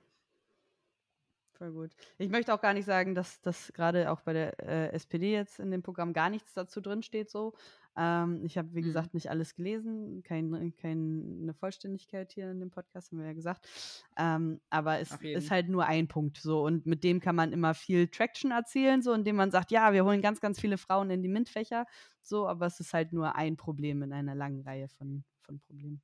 Voll 1.57 1.71
gut. 1.71 1.91
Ich 2.17 2.29
möchte 2.29 2.53
auch 2.53 2.61
gar 2.61 2.73
nicht 2.73 2.85
sagen, 2.85 3.15
dass 3.15 3.39
das 3.41 3.71
gerade 3.73 4.11
auch 4.11 4.21
bei 4.21 4.33
der 4.33 4.59
äh, 4.59 4.89
SPD 4.91 5.31
jetzt 5.31 5.59
in 5.59 5.71
dem 5.71 5.83
Programm 5.83 6.11
gar 6.11 6.29
nichts 6.29 6.53
dazu 6.53 6.81
drin 6.81 7.01
steht 7.01 7.29
so. 7.29 7.53
Ähm, 7.97 8.43
ich 8.43 8.57
habe, 8.57 8.73
wie 8.73 8.81
mhm. 8.81 8.87
gesagt, 8.87 9.13
nicht 9.13 9.29
alles 9.29 9.55
gelesen, 9.55 10.21
keine 10.23 10.71
kein, 10.71 11.55
Vollständigkeit 11.57 12.33
hier 12.33 12.51
in 12.51 12.59
dem 12.59 12.71
Podcast, 12.71 13.11
haben 13.11 13.19
wir 13.19 13.27
ja 13.27 13.33
gesagt. 13.33 13.65
Ähm, 14.17 14.59
aber 14.69 14.99
es 14.99 15.11
ist 15.21 15.49
halt 15.49 15.69
nur 15.69 15.85
ein 15.85 16.09
Punkt 16.09 16.37
so 16.37 16.65
und 16.65 16.85
mit 16.85 17.05
dem 17.05 17.21
kann 17.21 17.35
man 17.35 17.53
immer 17.53 17.73
viel 17.73 18.09
Traction 18.09 18.51
erzielen, 18.51 19.01
so 19.01 19.13
indem 19.13 19.37
man 19.37 19.49
sagt, 19.49 19.71
ja, 19.71 19.93
wir 19.93 20.03
holen 20.03 20.21
ganz, 20.21 20.41
ganz 20.41 20.59
viele 20.59 20.77
Frauen 20.77 21.09
in 21.09 21.23
die 21.23 21.29
MINT-Fächer, 21.29 21.85
so, 22.21 22.47
aber 22.47 22.65
es 22.65 22.81
ist 22.81 22.93
halt 22.93 23.13
nur 23.13 23.35
ein 23.35 23.55
Problem 23.55 24.01
in 24.03 24.11
einer 24.11 24.35
langen 24.35 24.61
Reihe 24.61 24.89
von, 24.89 25.23
von 25.41 25.59
Problemen 25.61 26.01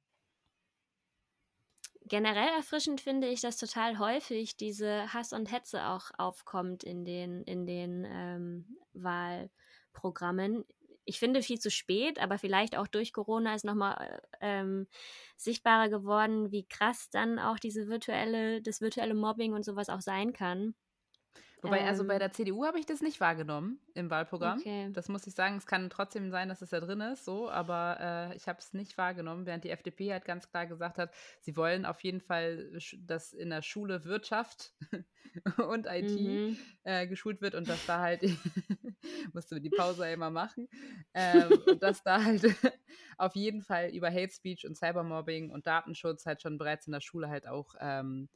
generell 2.11 2.49
erfrischend 2.49 2.99
finde 2.99 3.29
ich, 3.29 3.39
dass 3.39 3.55
total 3.55 3.97
häufig 3.97 4.57
diese 4.57 5.13
Hass 5.13 5.31
und 5.31 5.49
Hetze 5.49 5.87
auch 5.87 6.11
aufkommt 6.17 6.83
in 6.83 7.05
den, 7.05 7.41
in 7.43 7.65
den 7.65 8.05
ähm, 8.05 8.77
Wahlprogrammen. 8.91 10.65
Ich 11.05 11.19
finde 11.19 11.41
viel 11.41 11.57
zu 11.57 11.71
spät, 11.71 12.19
aber 12.19 12.37
vielleicht 12.37 12.77
auch 12.77 12.87
durch 12.87 13.13
Corona 13.13 13.55
ist 13.55 13.63
nochmal 13.63 14.21
ähm, 14.41 14.87
sichtbarer 15.37 15.87
geworden, 15.87 16.51
wie 16.51 16.67
krass 16.67 17.09
dann 17.09 17.39
auch 17.39 17.57
diese 17.57 17.87
virtuelle, 17.87 18.61
das 18.61 18.81
virtuelle 18.81 19.13
Mobbing 19.13 19.53
und 19.53 19.63
sowas 19.63 19.87
auch 19.87 20.01
sein 20.01 20.33
kann. 20.33 20.75
Wobei, 21.61 21.79
ähm, 21.79 21.87
also 21.87 22.05
bei 22.05 22.13
ähm. 22.13 22.19
der 22.19 22.31
CDU 22.31 22.65
habe 22.65 22.79
ich 22.79 22.85
das 22.85 23.01
nicht 23.01 23.19
wahrgenommen 23.19 23.79
im 23.93 24.09
Wahlprogramm. 24.09 24.59
Okay. 24.59 24.89
Das 24.93 25.09
muss 25.09 25.27
ich 25.27 25.35
sagen. 25.35 25.57
Es 25.57 25.65
kann 25.65 25.89
trotzdem 25.89 26.31
sein, 26.31 26.49
dass 26.49 26.61
es 26.61 26.71
da 26.71 26.79
drin 26.79 27.01
ist, 27.01 27.23
so, 27.23 27.49
aber 27.49 28.31
äh, 28.31 28.35
ich 28.35 28.47
habe 28.47 28.59
es 28.59 28.73
nicht 28.73 28.97
wahrgenommen, 28.97 29.45
während 29.45 29.63
die 29.63 29.69
FDP 29.69 30.11
halt 30.11 30.25
ganz 30.25 30.49
klar 30.49 30.65
gesagt 30.65 30.97
hat, 30.97 31.13
sie 31.39 31.55
wollen 31.55 31.85
auf 31.85 32.01
jeden 32.01 32.21
Fall, 32.21 32.71
dass 33.01 33.33
in 33.33 33.49
der 33.49 33.61
Schule 33.61 34.05
Wirtschaft 34.05 34.73
und 35.57 35.85
IT 35.85 36.19
mhm. 36.19 36.57
äh, 36.83 37.07
geschult 37.07 37.41
wird 37.41 37.53
und 37.53 37.69
dass 37.69 37.85
da 37.85 37.99
halt, 37.99 38.21
musste 39.33 39.61
die 39.61 39.69
Pause 39.69 40.11
immer 40.11 40.31
machen, 40.31 40.67
ähm, 41.13 41.61
und 41.67 41.83
dass 41.83 42.01
da 42.03 42.23
halt 42.23 42.43
auf 43.17 43.35
jeden 43.35 43.61
Fall 43.61 43.89
über 43.89 44.09
Hate 44.09 44.33
Speech 44.33 44.65
und 44.65 44.75
Cybermobbing 44.75 45.51
und 45.51 45.67
Datenschutz 45.67 46.25
halt 46.25 46.41
schon 46.41 46.57
bereits 46.57 46.87
in 46.87 46.93
der 46.93 47.01
Schule 47.01 47.29
halt 47.29 47.47
auch 47.47 47.75
ähm, 47.79 48.29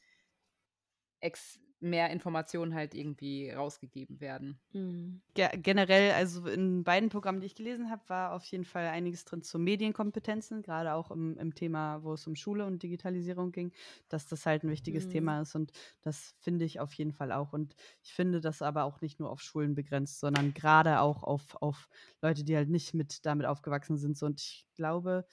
ex 1.20 1.60
mehr 1.86 2.10
Informationen 2.10 2.74
halt 2.74 2.94
irgendwie 2.94 3.52
rausgegeben 3.52 4.20
werden. 4.20 4.60
Mhm. 4.74 5.22
Ge 5.34 5.50
generell, 5.58 6.12
also 6.12 6.46
in 6.48 6.84
beiden 6.84 7.10
Programmen, 7.10 7.40
die 7.40 7.46
ich 7.48 7.56
gelesen 7.56 7.90
habe, 7.90 8.02
war 8.08 8.34
auf 8.34 8.44
jeden 8.46 8.66
Fall 8.66 8.88
einiges 8.88 9.26
drin 9.26 9.44
zu 9.44 9.60
Medienkompetenzen, 9.60 10.62
gerade 10.62 10.94
auch 10.94 11.12
im, 11.12 11.38
im 11.38 11.54
Thema, 11.54 12.04
wo 12.04 12.14
es 12.14 12.28
um 12.28 12.36
Schule 12.36 12.66
und 12.66 12.84
Digitalisierung 12.84 13.52
ging, 13.52 13.72
dass 14.10 14.28
das 14.28 14.46
halt 14.46 14.64
ein 14.64 14.70
wichtiges 14.70 15.06
mhm. 15.06 15.12
Thema 15.12 15.42
ist 15.42 15.56
und 15.56 15.72
das 16.02 16.36
finde 16.40 16.66
ich 16.66 16.80
auf 16.80 16.94
jeden 16.94 17.14
Fall 17.14 17.32
auch. 17.32 17.54
Und 17.54 17.76
ich 18.04 18.14
finde 18.14 18.42
das 18.42 18.62
aber 18.62 18.84
auch 18.84 19.02
nicht 19.02 19.20
nur 19.20 19.30
auf 19.30 19.42
Schulen 19.42 19.76
begrenzt, 19.76 20.20
sondern 20.20 20.54
gerade 20.54 21.00
auch 21.00 21.24
auf, 21.24 21.56
auf 21.62 21.88
Leute, 22.22 22.44
die 22.44 22.56
halt 22.56 22.70
nicht 22.70 22.94
mit 22.94 23.26
damit 23.26 23.46
aufgewachsen 23.46 23.98
sind. 23.98 24.18
So. 24.18 24.26
Und 24.26 24.42
ich 24.42 24.66
glaube, 24.76 25.26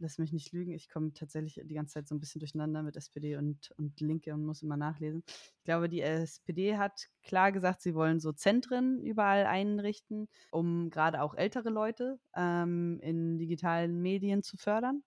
lass 0.00 0.18
mich 0.18 0.32
nicht 0.32 0.52
lügen, 0.52 0.72
ich 0.72 0.88
komme 0.88 1.12
tatsächlich 1.12 1.60
die 1.64 1.74
ganze 1.74 1.94
Zeit 1.94 2.08
so 2.08 2.14
ein 2.14 2.20
bisschen 2.20 2.40
durcheinander 2.40 2.82
mit 2.82 2.96
SPD 2.96 3.36
und, 3.36 3.70
und 3.76 4.00
Linke 4.00 4.34
und 4.34 4.44
muss 4.44 4.62
immer 4.62 4.76
nachlesen. 4.76 5.22
Ich 5.26 5.64
glaube, 5.64 5.88
die 5.88 6.00
SPD 6.00 6.76
hat 6.76 7.08
klar 7.22 7.52
gesagt, 7.52 7.82
sie 7.82 7.94
wollen 7.94 8.18
so 8.18 8.32
Zentren 8.32 9.00
überall 9.00 9.46
einrichten, 9.46 10.28
um 10.50 10.90
gerade 10.90 11.22
auch 11.22 11.34
ältere 11.34 11.70
Leute 11.70 12.18
ähm, 12.34 12.98
in 13.02 13.38
digitalen 13.38 14.00
Medien 14.02 14.42
zu 14.42 14.56
fördern. 14.56 15.02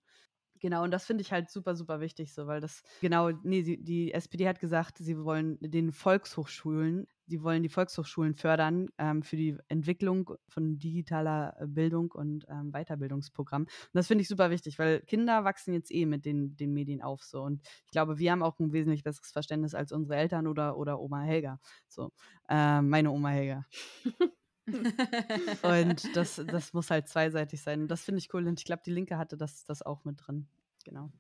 Genau, 0.64 0.82
und 0.86 0.92
das 0.92 1.04
finde 1.06 1.24
ich 1.24 1.34
halt 1.34 1.50
super, 1.50 1.76
super 1.76 2.00
wichtig, 2.00 2.34
so, 2.34 2.48
weil 2.48 2.62
das, 2.62 2.84
genau, 3.02 3.32
nee, 3.44 3.64
die, 3.64 3.84
die 3.84 4.14
SPD 4.14 4.48
hat 4.48 4.62
gesagt, 4.62 4.98
sie 4.98 5.22
wollen 5.22 5.58
den 5.60 5.92
Volkshochschulen, 5.92 7.06
sie 7.26 7.44
wollen 7.44 7.64
die 7.64 7.68
Volkshochschulen 7.70 8.34
fördern 8.34 8.88
ähm, 8.98 9.24
für 9.24 9.36
die 9.36 9.58
Entwicklung 9.68 10.32
von 10.48 10.80
digitaler 10.80 11.58
äh, 11.60 11.68
Bildung 11.68 12.12
und 12.14 12.46
ähm, 12.48 12.72
Weiterbildungsprogramm. 12.72 13.64
Und 13.64 13.70
das 13.92 14.08
finde 14.08 14.22
ich 14.22 14.30
super 14.30 14.52
wichtig, 14.52 14.80
weil 14.80 15.02
Kinder 15.02 15.44
wachsen 15.44 15.74
jetzt 15.74 15.92
eh 15.92 16.06
mit 16.06 16.24
den, 16.24 16.56
den 16.56 16.72
Medien 16.72 17.02
auf, 17.02 17.24
so. 17.24 17.42
Und 17.42 17.62
ich 17.84 17.92
glaube, 17.92 18.18
wir 18.18 18.32
haben 18.32 18.42
auch 18.42 18.58
ein 18.60 18.72
wesentlich 18.72 19.04
besseres 19.04 19.32
Verständnis 19.32 19.76
als 19.76 19.92
unsere 19.92 20.16
Eltern 20.18 20.48
oder, 20.48 20.78
oder 20.78 21.02
Oma 21.02 21.24
Helga, 21.24 21.60
so. 21.90 22.14
Äh, 22.48 22.82
meine 22.82 23.12
Oma 23.12 23.32
Helga. 23.32 23.66
und 25.64 26.16
das, 26.16 26.42
das 26.48 26.74
muss 26.74 26.90
halt 26.90 27.08
zweiseitig 27.08 27.62
sein. 27.62 27.82
Und 27.84 27.88
das 27.90 28.04
finde 28.04 28.20
ich 28.20 28.34
cool. 28.34 28.48
Und 28.48 28.60
ich 28.60 28.66
glaube, 28.66 28.84
die 28.86 28.92
Linke 28.92 29.18
hatte 29.18 29.38
das, 29.38 29.66
das 29.66 29.82
auch 29.82 30.06
mit 30.06 30.26
drin. 30.26 30.48
Genau. 30.86 31.12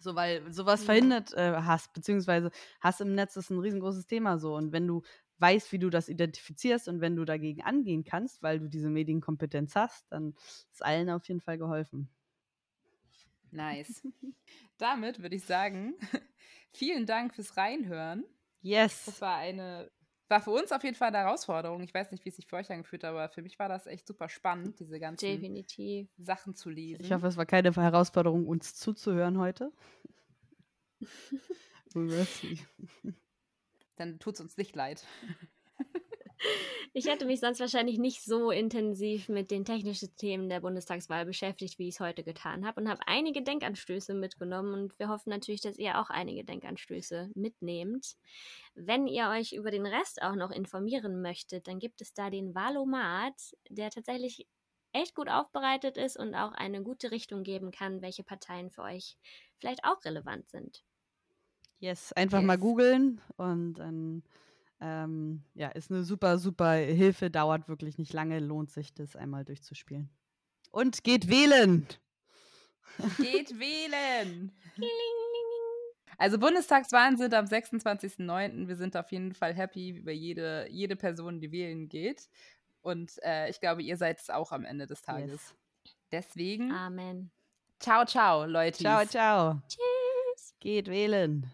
So, 0.00 0.14
weil 0.14 0.52
sowas 0.52 0.84
verhindert 0.84 1.32
äh, 1.34 1.52
Hass, 1.52 1.88
beziehungsweise 1.92 2.50
Hass 2.80 3.00
im 3.00 3.14
Netz 3.14 3.36
ist 3.36 3.50
ein 3.50 3.58
riesengroßes 3.58 4.06
Thema 4.06 4.38
so. 4.38 4.54
Und 4.54 4.72
wenn 4.72 4.86
du 4.86 5.02
weißt, 5.38 5.72
wie 5.72 5.78
du 5.78 5.90
das 5.90 6.08
identifizierst 6.08 6.88
und 6.88 7.00
wenn 7.00 7.16
du 7.16 7.24
dagegen 7.24 7.62
angehen 7.62 8.04
kannst, 8.04 8.42
weil 8.42 8.58
du 8.58 8.68
diese 8.68 8.88
Medienkompetenz 8.88 9.74
hast, 9.74 10.10
dann 10.10 10.34
ist 10.72 10.84
allen 10.84 11.10
auf 11.10 11.26
jeden 11.28 11.40
Fall 11.40 11.58
geholfen. 11.58 12.08
Nice. 13.50 14.06
Damit 14.78 15.20
würde 15.20 15.36
ich 15.36 15.44
sagen, 15.44 15.94
vielen 16.72 17.06
Dank 17.06 17.34
fürs 17.34 17.56
Reinhören. 17.56 18.24
Yes. 18.60 19.04
Das 19.06 19.20
war 19.20 19.36
eine 19.36 19.90
war 20.28 20.40
für 20.40 20.50
uns 20.50 20.72
auf 20.72 20.82
jeden 20.82 20.96
Fall 20.96 21.08
eine 21.08 21.18
Herausforderung. 21.18 21.82
Ich 21.82 21.94
weiß 21.94 22.10
nicht, 22.10 22.24
wie 22.24 22.30
es 22.30 22.36
sich 22.36 22.46
für 22.46 22.56
euch 22.56 22.70
angefühlt 22.70 23.04
hat, 23.04 23.10
aber 23.10 23.28
für 23.28 23.42
mich 23.42 23.58
war 23.58 23.68
das 23.68 23.86
echt 23.86 24.06
super 24.06 24.28
spannend, 24.28 24.80
diese 24.80 24.98
ganzen 24.98 25.26
Definitiv. 25.26 26.08
Sachen 26.18 26.54
zu 26.54 26.70
lesen. 26.70 27.04
Ich 27.04 27.12
hoffe, 27.12 27.26
es 27.26 27.36
war 27.36 27.46
keine 27.46 27.72
Herausforderung, 27.72 28.46
uns 28.46 28.74
zuzuhören 28.74 29.38
heute. 29.38 29.72
Dann 33.96 34.18
tut 34.18 34.34
es 34.34 34.40
uns 34.40 34.56
nicht 34.56 34.74
leid. 34.74 35.04
Ich 36.92 37.06
hätte 37.06 37.26
mich 37.26 37.40
sonst 37.40 37.60
wahrscheinlich 37.60 37.98
nicht 37.98 38.24
so 38.24 38.50
intensiv 38.50 39.28
mit 39.28 39.50
den 39.50 39.64
technischen 39.64 40.14
Themen 40.16 40.48
der 40.48 40.60
Bundestagswahl 40.60 41.26
beschäftigt, 41.26 41.78
wie 41.78 41.88
ich 41.88 41.96
es 41.96 42.00
heute 42.00 42.24
getan 42.24 42.66
habe 42.66 42.80
und 42.80 42.88
habe 42.88 43.00
einige 43.06 43.42
Denkanstöße 43.42 44.14
mitgenommen 44.14 44.72
und 44.72 44.98
wir 44.98 45.08
hoffen 45.08 45.30
natürlich, 45.30 45.60
dass 45.60 45.76
ihr 45.76 46.00
auch 46.00 46.08
einige 46.08 46.44
Denkanstöße 46.44 47.30
mitnehmt. 47.34 48.16
Wenn 48.74 49.06
ihr 49.06 49.28
euch 49.28 49.52
über 49.52 49.70
den 49.70 49.86
Rest 49.86 50.22
auch 50.22 50.36
noch 50.36 50.50
informieren 50.50 51.20
möchtet, 51.20 51.68
dann 51.68 51.78
gibt 51.78 52.00
es 52.00 52.14
da 52.14 52.30
den 52.30 52.54
Valomat, 52.54 53.34
der 53.68 53.90
tatsächlich 53.90 54.46
echt 54.92 55.14
gut 55.14 55.28
aufbereitet 55.28 55.98
ist 55.98 56.16
und 56.16 56.34
auch 56.34 56.52
eine 56.52 56.82
gute 56.82 57.10
Richtung 57.10 57.42
geben 57.42 57.70
kann, 57.70 58.00
welche 58.00 58.24
Parteien 58.24 58.70
für 58.70 58.82
euch 58.82 59.18
vielleicht 59.58 59.84
auch 59.84 60.02
relevant 60.04 60.48
sind. 60.48 60.82
Yes, 61.78 62.12
einfach 62.14 62.38
yes. 62.38 62.46
mal 62.46 62.58
googeln 62.58 63.20
und 63.36 63.74
dann 63.74 64.22
ähm, 64.80 65.42
ja, 65.54 65.68
ist 65.68 65.90
eine 65.90 66.04
super, 66.04 66.38
super 66.38 66.72
Hilfe, 66.72 67.30
dauert 67.30 67.68
wirklich 67.68 67.98
nicht 67.98 68.12
lange, 68.12 68.40
lohnt 68.40 68.70
sich 68.70 68.92
das 68.94 69.16
einmal 69.16 69.44
durchzuspielen. 69.44 70.10
Und 70.70 71.04
geht 71.04 71.28
wählen! 71.28 71.86
Geht 73.18 73.58
wählen! 73.58 74.52
Also 76.18 76.38
Bundestagswahlen 76.38 77.18
sind 77.18 77.34
am 77.34 77.44
26.09. 77.44 78.68
Wir 78.68 78.76
sind 78.76 78.96
auf 78.96 79.12
jeden 79.12 79.34
Fall 79.34 79.52
happy 79.54 79.90
über 79.90 80.12
jede, 80.12 80.66
jede 80.70 80.96
Person, 80.96 81.40
die 81.40 81.52
wählen 81.52 81.90
geht. 81.90 82.30
Und 82.80 83.22
äh, 83.22 83.50
ich 83.50 83.60
glaube, 83.60 83.82
ihr 83.82 83.96
seid 83.96 84.18
es 84.18 84.30
auch 84.30 84.52
am 84.52 84.64
Ende 84.64 84.86
des 84.86 85.02
Tages. 85.02 85.30
Yes. 85.30 85.54
Deswegen. 86.12 86.72
Amen. 86.72 87.30
Ciao, 87.80 88.04
ciao, 88.06 88.46
Leute. 88.46 88.78
Ciao, 88.78 89.04
ciao. 89.04 89.60
Tschüss. 89.68 90.54
Geht 90.60 90.88
wählen. 90.88 91.50